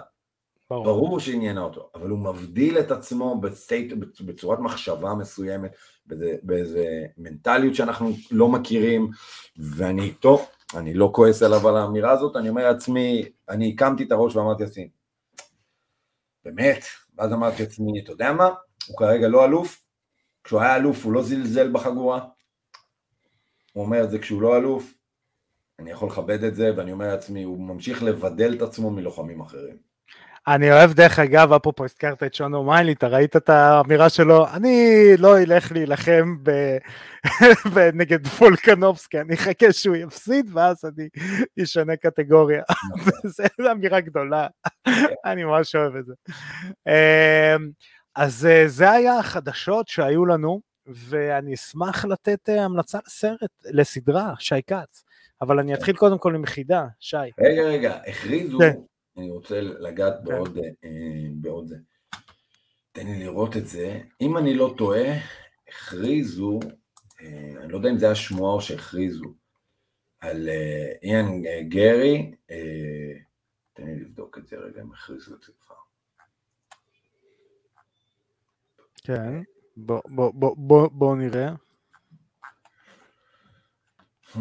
ברור. 0.70 0.84
ברור 0.84 1.20
שעניינה 1.20 1.60
אותו, 1.60 1.90
אבל 1.94 2.10
הוא 2.10 2.18
מבדיל 2.18 2.78
את 2.78 2.90
עצמו 2.90 3.40
ב 3.40 3.47
state, 3.47 3.92
בצורת 4.20 4.58
מחשבה 4.58 5.14
מסוימת, 5.14 5.74
באיזה, 6.06 6.36
באיזה 6.42 7.06
מנטליות 7.18 7.74
שאנחנו 7.74 8.10
לא 8.30 8.48
מכירים, 8.48 9.10
ואני 9.56 10.02
איתו, 10.02 10.46
אני 10.74 10.94
לא 10.94 11.10
כועס 11.14 11.42
עליו 11.42 11.68
על 11.68 11.76
האמירה 11.76 12.10
הזאת, 12.10 12.36
אני 12.36 12.48
אומר 12.48 12.72
לעצמי, 12.72 13.24
אני 13.48 13.72
הרמתי 13.72 14.04
את 14.04 14.12
הראש 14.12 14.36
ואמרתי 14.36 14.62
לעצמי, 14.62 14.88
באמת, 16.44 16.84
ואז 17.18 17.32
אמרתי 17.32 17.62
לעצמי, 17.62 18.00
אתה 18.00 18.12
יודע 18.12 18.32
מה, 18.32 18.48
הוא 18.88 18.96
כרגע 18.98 19.28
לא 19.28 19.44
אלוף, 19.44 19.84
כשהוא 20.44 20.60
היה 20.60 20.76
אלוף 20.76 21.04
הוא 21.04 21.12
לא 21.12 21.22
זלזל 21.22 21.72
בחגורה, 21.72 22.24
הוא 23.72 23.84
אומר 23.84 24.04
את 24.04 24.10
זה 24.10 24.18
כשהוא 24.18 24.42
לא 24.42 24.56
אלוף, 24.56 24.94
אני 25.78 25.90
יכול 25.90 26.08
לכבד 26.08 26.44
את 26.44 26.54
זה, 26.54 26.70
ואני 26.76 26.92
אומר 26.92 27.08
לעצמי, 27.08 27.42
הוא 27.42 27.60
ממשיך 27.60 28.02
לבדל 28.02 28.54
את 28.54 28.62
עצמו 28.62 28.90
מלוחמים 28.90 29.40
אחרים. 29.40 29.95
אני 30.48 30.72
אוהב, 30.72 30.92
דרך 30.92 31.18
אגב, 31.18 31.52
אפרופו 31.52 31.84
הזכרת 31.84 32.22
את 32.22 32.34
שונו 32.34 32.64
מיילי, 32.64 32.92
אתה 32.92 33.08
ראית 33.08 33.36
את 33.36 33.48
האמירה 33.48 34.08
שלו, 34.08 34.46
אני 34.48 35.06
לא 35.18 35.38
אלך 35.38 35.72
להילחם 35.72 36.36
ב... 36.42 37.78
נגד 37.94 38.26
וולקנובסקי, 38.26 39.20
אני 39.20 39.34
אחכה 39.34 39.72
שהוא 39.72 39.96
יפסיד, 39.96 40.50
ואז 40.52 40.84
אני 40.84 41.08
אשנה 41.62 41.96
קטגוריה. 41.96 42.62
נכון. 42.96 43.12
זו 43.30 43.72
אמירה 43.72 44.00
גדולה, 44.00 44.46
אני 45.24 45.44
ממש 45.44 45.74
אוהב 45.74 45.96
את 45.96 46.06
זה. 46.06 46.14
אמ, 46.86 47.70
אז 48.16 48.46
אה, 48.46 48.64
זה 48.66 48.90
היה 48.90 49.18
החדשות 49.18 49.88
שהיו 49.88 50.26
לנו, 50.26 50.60
ואני 50.86 51.54
אשמח 51.54 52.04
לתת 52.04 52.48
אה, 52.48 52.64
המלצה 52.64 52.98
לסרט, 53.06 53.50
לסדרה, 53.64 54.32
שי 54.38 54.62
כץ. 54.66 55.04
אבל 55.42 55.58
אני 55.58 55.74
אתחיל 55.74 55.96
קודם 55.96 56.18
כל 56.18 56.34
עם 56.34 56.46
חידה, 56.46 56.84
שי. 57.00 57.16
רגע, 57.40 57.62
רגע, 57.62 57.98
הכריזו, 58.06 58.58
כן. 58.58 58.72
אני 59.16 59.30
רוצה 59.30 59.60
לגעת 59.60 60.14
כן. 60.18 60.24
בעוד, 60.24 60.58
אה, 60.58 61.28
בעוד 61.34 61.66
זה. 61.66 61.76
תן 62.92 63.06
לי 63.06 63.24
לראות 63.24 63.56
את 63.56 63.66
זה. 63.66 64.00
אם 64.20 64.38
אני 64.38 64.54
לא 64.54 64.74
טועה, 64.78 65.04
הכריזו, 65.68 66.60
אני 67.20 67.68
לא 67.68 67.76
יודע 67.76 67.90
אם 67.90 67.98
זה 67.98 68.06
היה 68.06 68.14
שמועה 68.14 68.52
או 68.52 68.60
שהכריזו, 68.60 69.34
על 70.20 70.48
איאן 71.02 71.42
גרי, 71.68 72.34
תן 73.72 73.84
לי 73.86 74.00
לבדוק 74.00 74.38
את 74.38 74.46
זה 74.46 74.56
רגע, 74.56 74.80
הם 74.80 74.92
הכריזו 74.92 75.34
את 75.34 75.42
זה 75.42 75.52
כבר. 75.60 75.76
כן, 79.04 79.42
בוא, 79.76 80.00
בוא, 80.08 80.32
בוא, 80.34 80.56
בוא, 80.56 80.88
בוא 80.92 81.16
נראה. 81.16 81.54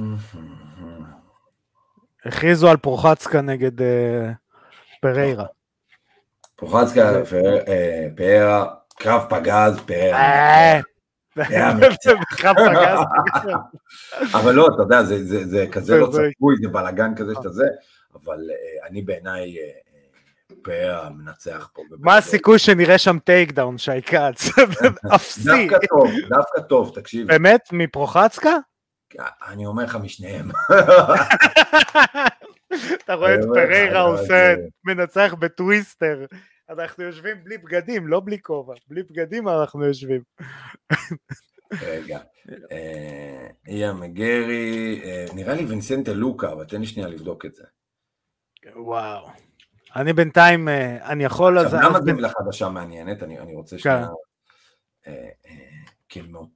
הכריזו 2.25 2.69
על 2.69 2.77
פרוחצקה 2.77 3.41
נגד 3.41 3.81
פריירה. 5.01 5.45
פרוחצקה, 6.55 7.21
אה, 7.67 8.07
פריירה, 8.15 8.65
קרב 8.95 9.25
פגז, 9.29 9.79
פריירה. 9.85 10.17
אה, 10.17 10.79
אבל 14.39 14.51
לא, 14.51 14.67
אתה 14.67 14.81
יודע, 14.81 15.03
זה 15.03 15.65
כזה 15.71 15.97
לא 15.97 16.05
צפוי, 16.05 16.55
זה 16.61 16.69
בלאגן 16.71 17.15
כזה 17.15 17.33
שאתה 17.35 17.49
זה, 17.49 17.65
אבל 18.15 18.39
אני 18.89 19.01
בעיניי 19.01 19.55
פאה 20.61 21.09
מנצח 21.09 21.69
פה. 21.73 21.81
מה 21.99 22.17
הסיכוי 22.17 22.59
שנראה 22.59 22.97
שם 22.97 23.19
takedown, 23.19 23.77
שי 23.77 24.01
כץ? 24.01 24.49
אפסי. 25.15 25.67
דווקא 25.67 25.87
טוב, 25.87 26.09
דווקא 26.29 26.61
טוב, 26.61 26.91
תקשיב. 26.95 27.27
באמת? 27.27 27.69
מפרוחזקה? 27.71 28.57
אני 29.47 29.65
אומר 29.65 29.83
לך 29.83 29.95
משניהם. 29.95 30.49
אתה 33.03 33.13
רואה 33.13 33.35
את 33.35 33.39
פריירה 33.53 34.01
עושה, 34.01 34.55
מנצח 34.83 35.35
בטוויסטר. 35.39 36.25
אנחנו 36.69 37.03
יושבים 37.03 37.43
בלי 37.43 37.57
בגדים, 37.57 38.07
לא 38.07 38.21
בלי 38.25 38.41
כובע. 38.41 38.73
בלי 38.87 39.03
בגדים 39.03 39.47
אנחנו 39.47 39.85
יושבים. 39.85 40.21
רגע, 41.81 42.19
אה, 42.71 43.47
איה 43.67 43.93
מגרי, 43.93 45.01
אה, 45.03 45.25
נראה 45.35 45.53
לי 45.53 45.65
וינסנטה 45.65 46.13
לוקה, 46.13 46.51
אבל 46.51 46.65
תן 46.65 46.79
לי 46.79 46.87
שנייה 46.87 47.07
לבדוק 47.07 47.45
את 47.45 47.55
זה. 47.55 47.63
וואו. 48.75 49.27
אני 49.95 50.13
בינתיים, 50.13 50.69
אה, 50.69 51.11
אני 51.11 51.23
יכול... 51.23 51.57
עכשיו, 51.57 51.79
למה 51.81 52.01
זה 52.01 52.13
מילה 52.13 52.29
חדשה 52.29 52.69
מעניינת? 52.69 53.23
אני 53.23 53.55
רוצה 53.55 53.75
כן. 53.75 53.81
שנייה... 53.81 54.07
אה, 55.07 55.29
אה, 55.45 55.85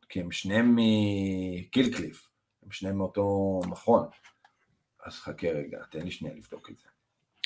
כי 0.10 0.20
הם 0.22 0.32
שניהם 0.32 0.76
מקילקליף, 0.76 2.30
הם 2.64 2.72
שניהם 2.72 2.98
מאותו 2.98 3.60
מכון. 3.68 4.08
אז 5.10 5.20
חכה 5.20 5.48
רגע, 5.48 5.78
תן 5.90 6.02
לי 6.02 6.12
שנייה 6.12 6.36
לבדוק 6.36 6.70
את 6.70 6.78
זה. 6.78 6.88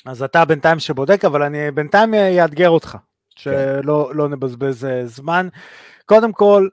אז 0.06 0.22
אתה 0.22 0.44
בינתיים 0.44 0.78
שבודק, 0.78 1.24
אבל 1.24 1.42
אני 1.42 1.70
בינתיים 1.70 2.14
אאתגר 2.14 2.70
אותך, 2.70 2.96
כן. 3.36 3.50
שלא 3.82 4.14
לא 4.14 4.28
נבזבז 4.28 4.86
זמן. 5.04 5.48
קודם 6.06 6.32
כל, 6.32 6.68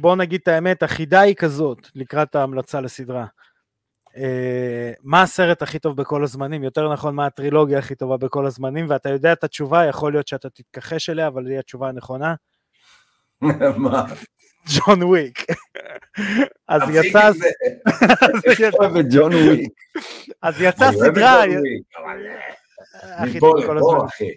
בוא 0.00 0.16
נגיד 0.16 0.40
את 0.42 0.48
האמת, 0.48 0.82
החידה 0.82 1.20
היא 1.20 1.34
כזאת, 1.34 1.88
לקראת 1.94 2.34
ההמלצה 2.34 2.80
לסדרה. 2.80 3.26
אה, 4.16 4.92
מה 5.02 5.22
הסרט 5.22 5.62
הכי 5.62 5.78
טוב 5.78 5.96
בכל 5.96 6.24
הזמנים, 6.24 6.64
יותר 6.64 6.92
נכון 6.92 7.14
מה 7.14 7.26
הטרילוגיה 7.26 7.78
הכי 7.78 7.94
טובה 7.94 8.16
בכל 8.16 8.46
הזמנים, 8.46 8.86
ואתה 8.88 9.08
יודע 9.08 9.32
את 9.32 9.44
התשובה, 9.44 9.84
יכול 9.84 10.12
להיות 10.12 10.28
שאתה 10.28 10.50
תתכחש 10.50 11.10
אליה, 11.10 11.26
אבל 11.26 11.46
היא 11.46 11.58
התשובה 11.58 11.88
הנכונה. 11.88 12.34
מה? 13.76 14.04
ג'ון 14.76 15.02
וויק. 15.02 15.44
אז 16.68 16.82
יצא... 16.92 17.30
ג'ון 19.10 19.32
וויק. 19.32 19.72
אז 20.42 20.60
יצא 20.60 20.92
סדרה... 20.92 21.42
מפה 23.24 23.54
לפה, 23.58 24.04
אחי. 24.06 24.30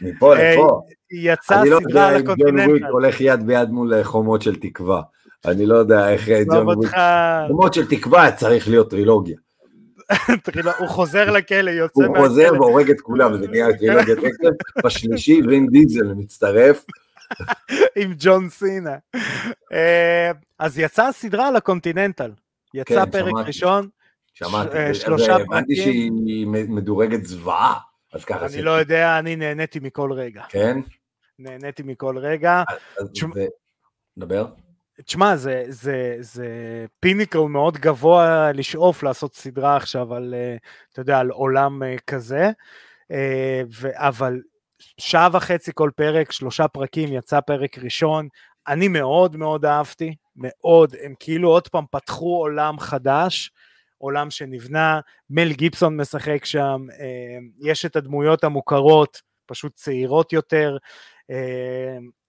מפה 0.00 0.36
אה, 0.36 0.54
לפה. 0.54 0.82
יצא 1.10 1.62
סדרה 1.64 2.08
על 2.08 2.16
הקונטיננטל. 2.16 2.62
אני 2.62 2.66
לא 2.66 2.66
יודע 2.66 2.66
אם 2.66 2.66
ג'ון 2.66 2.70
וויק 2.70 2.84
הולך 2.90 3.20
יד 3.20 3.46
ביד 3.46 3.70
מול 3.70 4.02
חומות 4.02 4.42
של 4.42 4.56
תקווה. 4.56 5.02
אני 5.44 5.66
לא 5.66 5.76
יודע 5.76 6.08
איך 6.08 6.28
ג'ון 6.28 6.66
וויק, 6.66 6.92
למרות 7.48 7.74
של 7.74 7.88
תקווה 7.88 8.32
צריך 8.32 8.68
להיות 8.68 8.90
טרילוגיה. 8.90 9.36
הוא 10.78 10.88
חוזר 10.88 11.30
לכלא, 11.30 11.70
יוצא 11.70 12.00
מהכלא. 12.00 12.18
הוא 12.18 12.28
חוזר 12.28 12.50
והורג 12.52 12.90
את 12.90 13.00
כולם, 13.00 13.38
זה 13.38 13.48
נהיה 13.48 13.76
טרילוגיית 13.78 14.18
אקסל. 14.18 14.50
בשלישי 14.84 15.40
וין 15.46 15.66
דיזל 15.66 16.14
מצטרף. 16.16 16.84
עם 17.96 18.14
ג'ון 18.18 18.48
סינה. 18.48 18.96
אה, 19.72 20.30
אז 20.58 20.78
יצאה 20.78 21.12
סדרה 21.12 21.48
על 21.48 21.56
הקונטיננטל. 21.56 22.32
יצא 22.74 23.04
כן, 23.04 23.10
פרק 23.10 23.46
ראשון. 23.46 23.88
שמעתי, 24.34 24.76
אה, 24.76 24.94
שלושה 24.94 25.26
פרקים. 25.26 25.52
הבנתי 25.52 25.76
שהיא 25.76 26.46
מדורגת 26.46 27.24
זוועה, 27.24 27.78
אז 28.12 28.24
ככה. 28.24 28.46
אני 28.46 28.62
לא 28.62 28.70
יודע, 28.70 29.18
אני 29.18 29.36
נהניתי 29.36 29.78
מכל 29.80 30.12
רגע. 30.12 30.42
כן? 30.48 30.78
נהניתי 31.38 31.82
מכל 31.82 32.18
רגע. 32.18 32.62
נדבר. 34.16 34.46
תשמע, 35.04 35.36
זה, 35.36 35.64
זה, 35.68 36.16
זה 36.20 36.46
pinnacle 37.00 37.38
מאוד 37.38 37.78
גבוה 37.78 38.52
לשאוף 38.52 39.02
לעשות 39.02 39.34
סדרה 39.34 39.76
עכשיו 39.76 40.14
על, 40.14 40.34
אה, 40.34 40.56
אתה 40.92 41.00
יודע, 41.00 41.18
על 41.18 41.30
עולם 41.30 41.82
כזה, 42.06 42.50
אבל 43.94 44.40
שעה 44.98 45.28
וחצי 45.32 45.70
כל 45.74 45.90
פרק, 45.96 46.32
שלושה 46.32 46.68
פרקים, 46.68 47.12
יצא 47.12 47.40
פרק 47.40 47.78
ראשון, 47.78 48.28
אני 48.68 48.88
מאוד 48.88 49.36
מאוד 49.36 49.64
אהבתי, 49.64 50.14
מאוד, 50.36 50.94
הם 51.02 51.14
כאילו 51.20 51.48
עוד 51.48 51.68
פעם 51.68 51.84
פתחו 51.90 52.36
עולם 52.36 52.80
חדש, 52.80 53.50
עולם 53.98 54.30
שנבנה, 54.30 55.00
מל 55.30 55.52
גיבסון 55.52 55.96
משחק 55.96 56.44
שם, 56.44 56.86
יש 57.60 57.84
את 57.86 57.96
הדמויות 57.96 58.44
המוכרות, 58.44 59.22
פשוט 59.46 59.74
צעירות 59.74 60.32
יותר, 60.32 60.76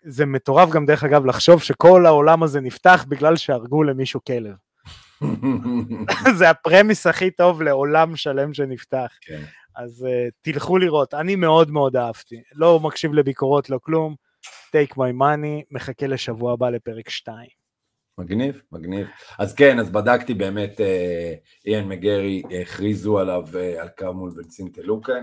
זה 0.03 0.25
מטורף 0.25 0.69
גם 0.69 0.85
דרך 0.85 1.03
אגב 1.03 1.25
לחשוב 1.25 1.61
שכל 1.61 2.05
העולם 2.05 2.43
הזה 2.43 2.61
נפתח 2.61 3.05
בגלל 3.07 3.35
שהרגו 3.35 3.83
למישהו 3.83 4.19
כלב. 4.23 4.53
זה 6.37 6.49
הפרמיס 6.49 7.07
הכי 7.07 7.31
טוב 7.31 7.61
לעולם 7.61 8.15
שלם 8.15 8.53
שנפתח. 8.53 9.17
כן. 9.21 9.41
אז 9.75 10.07
uh, 10.09 10.31
תלכו 10.41 10.77
לראות, 10.77 11.13
אני 11.13 11.35
מאוד 11.35 11.71
מאוד 11.71 11.95
אהבתי, 11.95 12.41
לא 12.55 12.79
מקשיב 12.79 13.13
לביקורות, 13.13 13.69
לא 13.69 13.79
כלום, 13.83 14.15
take 14.45 14.93
my 14.93 15.21
money, 15.21 15.63
מחכה 15.71 16.07
לשבוע 16.07 16.53
הבא 16.53 16.69
לפרק 16.69 17.09
2. 17.09 17.35
מגניב, 18.17 18.61
מגניב. 18.71 19.07
אז 19.39 19.55
כן, 19.55 19.79
אז 19.79 19.89
בדקתי 19.89 20.33
באמת, 20.33 20.81
אה, 20.81 21.33
איין 21.65 21.87
מגרי 21.87 22.43
הכריזו 22.61 23.19
עליו 23.19 23.43
אה, 23.55 23.81
על 23.81 23.87
קרב 23.87 24.15
מול 24.15 24.31
ונסינטה 24.35 24.81
לוקה, 24.81 25.19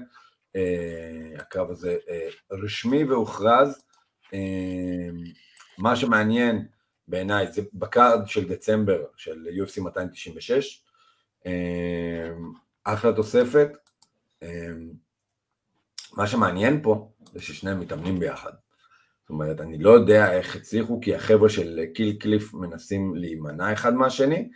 אה, 0.57 1.31
הקרב 1.39 1.71
הזה 1.71 1.97
אה, 2.09 2.29
רשמי 2.51 3.05
והוכרז, 3.05 3.83
אמ, 4.33 5.23
מה 5.79 5.97
שמעניין 5.97 6.67
בעיניי 7.09 7.53
זה 7.53 7.63
בקארד 7.75 8.29
של 8.29 8.49
דצמבר 8.49 9.05
של 9.17 9.47
UFC 9.47 9.81
296, 9.81 10.85
אמ, 11.47 11.53
אחלה 12.85 13.13
תוספת. 13.13 13.69
אמ, 14.43 14.91
מה 16.17 16.27
שמעניין 16.27 16.83
פה 16.83 17.11
זה 17.33 17.41
ששניהם 17.41 17.81
מתאמנים 17.81 18.19
ביחד. 18.19 18.53
זאת 19.21 19.31
אומרת, 19.31 19.61
אני 19.61 19.79
לא 19.79 19.91
יודע 19.91 20.33
איך 20.33 20.57
הצליחו, 20.57 21.01
כי 21.01 21.15
החבר'ה 21.15 21.49
של 21.49 21.81
קיל 21.95 22.17
קליף 22.21 22.55
מנסים 22.55 23.15
להימנע 23.17 23.73
אחד 23.73 23.95
מהשני, 23.95 24.49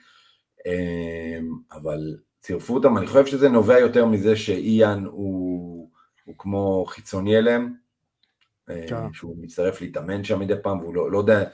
אבל 1.72 1.98
צירפו 2.40 2.74
אותם, 2.74 2.98
אני 2.98 3.06
חושב 3.06 3.26
שזה 3.26 3.48
נובע 3.48 3.78
יותר 3.78 4.06
מזה 4.06 4.36
שאיאן 4.36 5.04
הוא, 5.04 5.90
הוא 6.24 6.34
כמו 6.38 6.84
חיצוני 6.88 7.38
אליהם, 7.38 7.74
אה, 8.70 8.84
כן. 8.88 9.12
שהוא 9.12 9.36
מצטרף 9.40 9.80
להתאמן 9.80 10.24
שם 10.24 10.40
מדי 10.40 10.54
פעם, 10.62 10.80
והוא 10.80 10.94
לא, 10.94 11.12
לא, 11.12 11.18
יודע, 11.18 11.44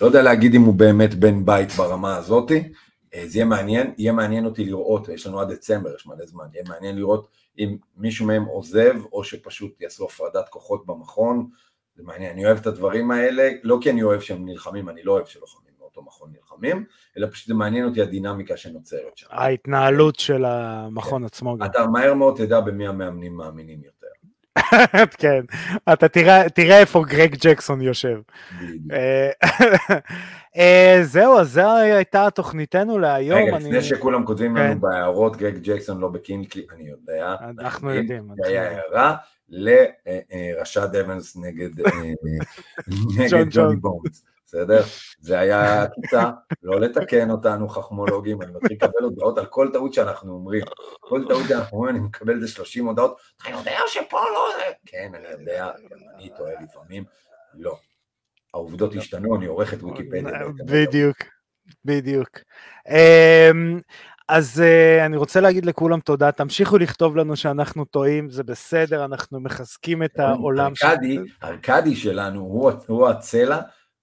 לא 0.00 0.06
יודע 0.06 0.22
להגיד 0.22 0.54
אם 0.54 0.62
הוא 0.62 0.74
באמת 0.74 1.14
בן 1.14 1.46
בית 1.46 1.72
ברמה 1.72 2.16
הזאתי. 2.16 2.72
אה, 3.14 3.22
זה 3.26 3.38
יהיה 3.38 3.44
מעניין, 3.44 3.94
יהיה 3.98 4.12
מעניין 4.12 4.44
אותי 4.44 4.64
לראות, 4.64 5.08
יש 5.08 5.26
לנו 5.26 5.40
עד 5.40 5.52
דצמבר, 5.52 5.94
יש 5.94 6.06
מלא 6.06 6.26
זמן, 6.26 6.44
יהיה 6.52 6.64
מעניין 6.68 6.96
לראות 6.96 7.28
אם 7.58 7.76
מישהו 7.96 8.26
מהם 8.26 8.44
עוזב, 8.44 8.96
או 9.12 9.24
שפשוט 9.24 9.80
יעשו 9.80 10.04
הפרדת 10.04 10.48
כוחות 10.48 10.86
במכון, 10.86 11.48
זה 11.96 12.02
מעניין, 12.02 12.32
אני 12.32 12.46
אוהב 12.46 12.58
את 12.58 12.66
הדברים 12.66 13.10
האלה, 13.10 13.50
לא 13.62 13.78
כי 13.80 13.90
אני 13.90 14.02
אוהב 14.02 14.20
שהם 14.20 14.44
נלחמים, 14.44 14.88
אני 14.88 15.02
לא 15.02 15.12
אוהב 15.12 15.26
שלוחמים 15.26 15.72
באותו 15.78 16.02
מכון 16.02 16.32
נלחמים, 16.32 16.84
אלא 17.16 17.26
פשוט 17.30 17.48
זה 17.48 17.54
מעניין 17.54 17.84
אותי 17.84 18.02
הדינמיקה 18.02 18.56
שנוצרת 18.56 19.16
שם. 19.16 19.26
ההתנהלות 19.30 20.16
של 20.16 20.44
המכון 20.44 21.24
עצמו 21.24 21.56
גם. 21.56 21.66
אתה 21.66 21.86
מהר 21.86 22.14
מאוד 22.14 22.36
תדע 22.36 22.60
במי 22.60 22.86
המאמנים 22.86 23.36
מאמינים 23.36 23.80
יותר. 23.84 23.99
כן, 25.18 25.40
אתה 25.92 26.08
תראה, 26.08 26.48
תראה 26.48 26.78
איפה 26.78 27.04
גרג 27.08 27.36
ג'קסון 27.40 27.80
יושב. 27.80 28.20
אה, 28.92 29.30
אה, 30.56 30.98
זהו, 31.02 31.38
אז 31.38 31.52
זו 31.52 31.76
הייתה 31.76 32.30
תוכניתנו 32.30 32.98
להיום. 32.98 33.38
רגע, 33.38 33.58
לפני 33.58 33.82
שכולם 33.82 34.24
כותבים 34.24 34.56
לנו 34.56 34.74
כן. 34.74 34.80
בהערות, 34.80 35.36
גרג 35.36 35.58
ג'קסון 35.62 36.00
לא 36.00 36.08
בקינקלי, 36.08 36.66
אני 36.74 36.88
יודע. 36.88 37.34
אנחנו 37.58 37.94
יודעים. 37.94 38.28
זה 38.42 38.48
היה 38.48 38.70
הערה 38.70 39.16
לרשד 39.48 40.96
אבנס 40.96 41.36
נגד 41.36 41.70
ג'וני 43.50 43.76
בונס. 43.76 44.24
בסדר? 44.50 44.82
זה 45.20 45.38
היה 45.38 45.82
עקיצה, 45.82 46.30
לא 46.62 46.80
לתקן 46.80 47.30
אותנו 47.30 47.68
חכמולוגים, 47.68 48.42
אני 48.42 48.52
מתחיל 48.52 48.76
לקבל 48.76 49.02
הודעות 49.02 49.38
על 49.38 49.46
כל 49.46 49.68
טעות 49.72 49.94
שאנחנו 49.94 50.32
אומרים. 50.32 50.64
כל 51.00 51.24
טעות 51.28 51.42
שאנחנו 51.48 51.78
אומרים, 51.78 51.96
אני 51.96 52.04
מקבל 52.04 52.34
איזה 52.34 52.48
30 52.48 52.86
הודעות, 52.86 53.20
אתה 53.42 53.50
יודע 53.50 53.78
שפה 53.86 54.20
לא... 54.20 54.48
כן, 54.86 55.12
אני 55.14 55.40
יודע, 55.40 55.68
אני 56.16 56.30
טועה 56.36 56.52
לפעמים, 56.62 57.04
לא. 57.54 57.78
העובדות 58.54 58.94
השתנו, 58.96 59.36
אני 59.36 59.46
עורך 59.46 59.74
את 59.74 59.82
ויקיפדיה. 59.82 60.38
בדיוק, 60.66 61.16
בדיוק. 61.84 62.30
אמ, 62.88 63.80
אז 64.28 64.62
uh, 64.62 65.06
אני 65.06 65.16
רוצה 65.16 65.40
להגיד 65.40 65.66
לכולם 65.66 66.00
תודה, 66.00 66.32
תמשיכו 66.32 66.78
לכתוב 66.78 67.16
לנו 67.16 67.36
שאנחנו 67.36 67.84
טועים, 67.84 68.30
זה 68.30 68.42
בסדר, 68.42 69.04
אנחנו 69.04 69.40
מחזקים 69.40 70.02
את 70.02 70.18
העולם. 70.18 70.72
ארקדי, 70.84 71.18
ארקדי 71.44 71.96
שלנו 71.96 72.40
הוא, 72.40 72.70
הוא 72.86 73.08
הצלע 73.08 73.60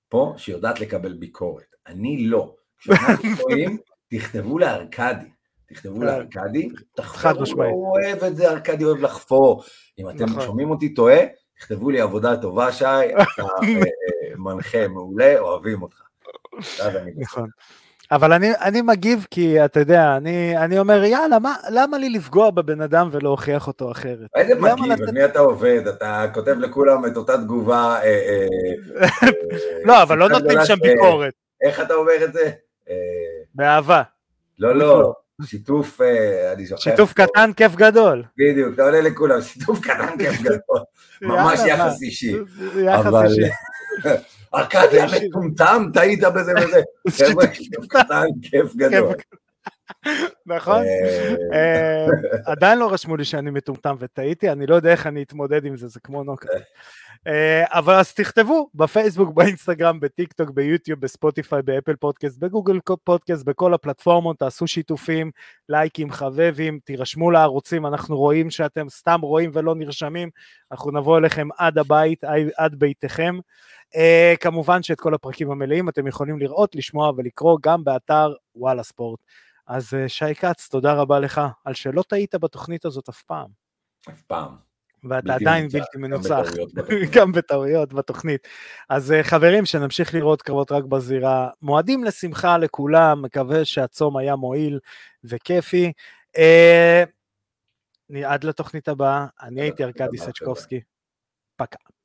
פה 0.10 0.34
שיודעת 0.38 0.80
לקבל 0.80 1.14
ביקורת. 1.14 1.76
אני 1.88 2.26
לא. 2.26 2.56
כשאנחנו 2.80 3.30
טועים, 3.42 3.78
תכתבו 4.10 4.60
לארקדי. 4.60 5.30
תכתבו 5.68 6.02
אה, 6.02 6.06
לארקדי, 6.06 6.70
תחפרו, 6.96 7.64
הוא 7.64 7.98
אוהב 7.98 8.24
את 8.24 8.36
זה, 8.36 8.50
ארקדי 8.50 8.84
אוהב 8.84 8.98
לחפור. 8.98 9.64
אם 10.00 10.10
אתם 10.10 10.26
נכון. 10.26 10.42
שומעים 10.42 10.70
אותי 10.70 10.94
טועה, 10.94 11.18
תכתבו 11.60 11.90
לי 11.90 12.02
עבודה 12.02 12.38
טובה, 12.42 12.72
שי, 12.72 12.86
אתה 12.86 13.42
אה, 13.64 13.68
אה, 13.68 14.38
מנחה 14.38 14.88
מעולה, 14.88 15.40
אוהבים 15.40 15.82
אותך. 15.82 16.02
נכון. 17.18 17.50
אבל 18.12 18.34
אני, 18.34 18.52
אני 18.62 18.82
מגיב 18.82 19.28
כי 19.32 19.66
אתה 19.66 19.80
יודע, 19.80 20.18
אני, 20.18 20.58
אני 20.58 20.80
אומר 20.80 21.04
יאללה, 21.04 21.40
מה, 21.40 21.56
למה 21.70 21.98
לי 21.98 22.10
לפגוע 22.10 22.52
בבן 22.52 22.82
אדם 22.82 23.10
ולהוכיח 23.12 23.68
אותו 23.68 23.92
אחרת? 23.92 24.30
איזה 24.36 24.56
מגיב, 24.56 24.92
על 24.92 25.12
מי 25.14 25.26
אתה 25.26 25.40
עובד? 25.40 25.88
אתה 25.88 26.26
כותב 26.34 26.56
לכולם 26.60 27.06
את 27.06 27.18
אותה 27.18 27.38
תגובה... 27.38 28.00
אה, 28.04 28.04
אה, 28.04 28.48
אה, 29.02 29.30
לא, 29.84 30.04
אבל 30.04 30.18
לא 30.18 30.30
נותנים 30.30 30.58
שם 30.66 30.76
ביקורת. 30.82 31.34
איך 31.62 31.82
אתה 31.82 31.94
אומר 31.94 32.24
את 32.24 32.34
זה? 32.34 32.52
באהבה. 33.56 34.04
לא, 34.60 34.76
לא, 34.76 35.14
שיתוף, 35.46 36.02
אני 36.54 36.66
זוכר. 36.66 36.82
שיתוף 36.82 37.14
קטן, 37.14 37.54
כיף 37.54 37.76
גדול. 37.76 38.24
בדיוק, 38.38 38.74
אתה 38.74 38.84
עולה 38.84 39.02
לכולם, 39.02 39.42
שיתוף 39.42 39.80
קטן, 39.80 40.18
כיף 40.18 40.42
גדול. 40.42 40.80
ממש 41.22 41.60
יחס 41.68 42.02
אישי. 42.02 42.36
יחס 42.78 43.14
אישי. 43.26 43.50
ארכדי 44.56 45.02
המטומטם, 45.02 45.86
טעית 45.94 46.20
בזה 46.36 46.52
וזה. 46.62 46.82
חבר'ה, 47.26 47.48
כיף 47.48 47.88
קטן, 47.90 48.26
כיף 48.42 48.76
גדול. 48.76 49.16
נכון? 50.46 50.84
אה, 50.84 51.36
אה, 51.54 52.06
עדיין 52.46 52.80
לא 52.80 52.94
רשמו 52.94 53.18
לי 53.18 53.26
שאני 53.26 53.52
מטומטם 53.52 53.96
וטעיתי, 54.00 54.52
אני 54.52 54.68
לא 54.68 54.76
יודע 54.76 54.92
איך 54.92 55.08
אני 55.08 55.24
אתמודד 55.24 55.66
עם 55.66 55.78
זה, 55.78 55.88
זה 55.88 56.00
כמו 56.00 56.24
נוקאאוט. 56.24 56.50
אה, 57.28 57.66
אבל 57.80 57.94
אז 57.94 58.14
תכתבו 58.14 58.70
בפייסבוק, 58.76 59.34
באינסטגרם, 59.34 60.00
בטיק 60.00 60.34
טוק, 60.34 60.50
ביוטיוב, 60.50 61.00
בספוטיפיי, 61.00 61.62
באפל 61.62 61.96
פודקאסט, 61.96 62.38
בגוגל 62.40 62.80
פודקאסט, 63.04 63.46
בכל 63.46 63.74
הפלטפורמות, 63.74 64.40
תעשו 64.40 64.68
שיתופים, 64.68 65.32
לייקים, 65.70 66.12
חבבים, 66.12 66.80
תירשמו 66.84 67.32
לערוצים, 67.32 67.86
אנחנו 67.86 68.18
רואים 68.18 68.50
שאתם 68.50 68.90
סתם 68.90 69.20
רואים 69.22 69.52
ולא 69.54 69.76
נרשמים, 69.76 70.30
אנחנו 70.72 70.92
נבוא 70.92 71.18
אליכם 71.18 71.48
עד 71.58 71.78
הבית, 71.78 72.24
עד 72.58 72.76
ביתכם. 72.76 73.40
אה, 73.96 74.38
כמובן 74.40 74.84
שאת 74.84 75.00
כל 75.00 75.14
הפרקים 75.14 75.52
המלאים 75.52 75.90
אתם 75.90 76.08
יכולים 76.08 76.40
לראות, 76.40 76.76
לשמוע 76.76 77.12
ולקרוא 77.18 77.58
גם 77.62 77.84
באתר 77.84 78.34
וואלה 78.56 78.84
ספורט. 78.84 79.20
אז 79.68 79.94
uh, 79.94 80.08
שי 80.08 80.36
כץ, 80.36 80.68
תודה 80.70 80.94
רבה 80.94 81.20
לך 81.20 81.42
על 81.66 81.74
שלא 81.74 82.02
טעית 82.02 82.36
בתוכנית 82.36 82.86
הזאת 82.86 83.10
אף 83.10 83.22
פעם. 83.22 83.48
אף 84.10 84.22
פעם. 84.22 84.67
ואתה 85.04 85.34
עדיין 85.34 85.68
בלתי 85.68 85.98
מנוצח, 85.98 86.48
גם 87.16 87.32
בטעויות 87.32 87.94
בתוכנית. 87.94 88.48
אז 88.90 89.12
uh, 89.12 89.24
חברים, 89.24 89.66
שנמשיך 89.66 90.14
לראות 90.14 90.42
קרבות 90.42 90.72
רק 90.72 90.84
בזירה. 90.84 91.50
מועדים 91.62 92.04
לשמחה 92.04 92.58
לכולם, 92.58 93.22
מקווה 93.22 93.66
שהצום 93.66 94.18
היה 94.18 94.36
מועיל 94.36 94.80
וכיפי. 95.24 95.92
Uh, 96.38 96.42
עד 98.26 98.44
לתוכנית 98.44 98.88
הבאה, 98.88 99.26
אני 99.42 99.62
הייתי 99.62 99.84
ארכדי 99.84 100.18
סצ'קובסקי. 100.18 100.82
פקה. 101.56 101.97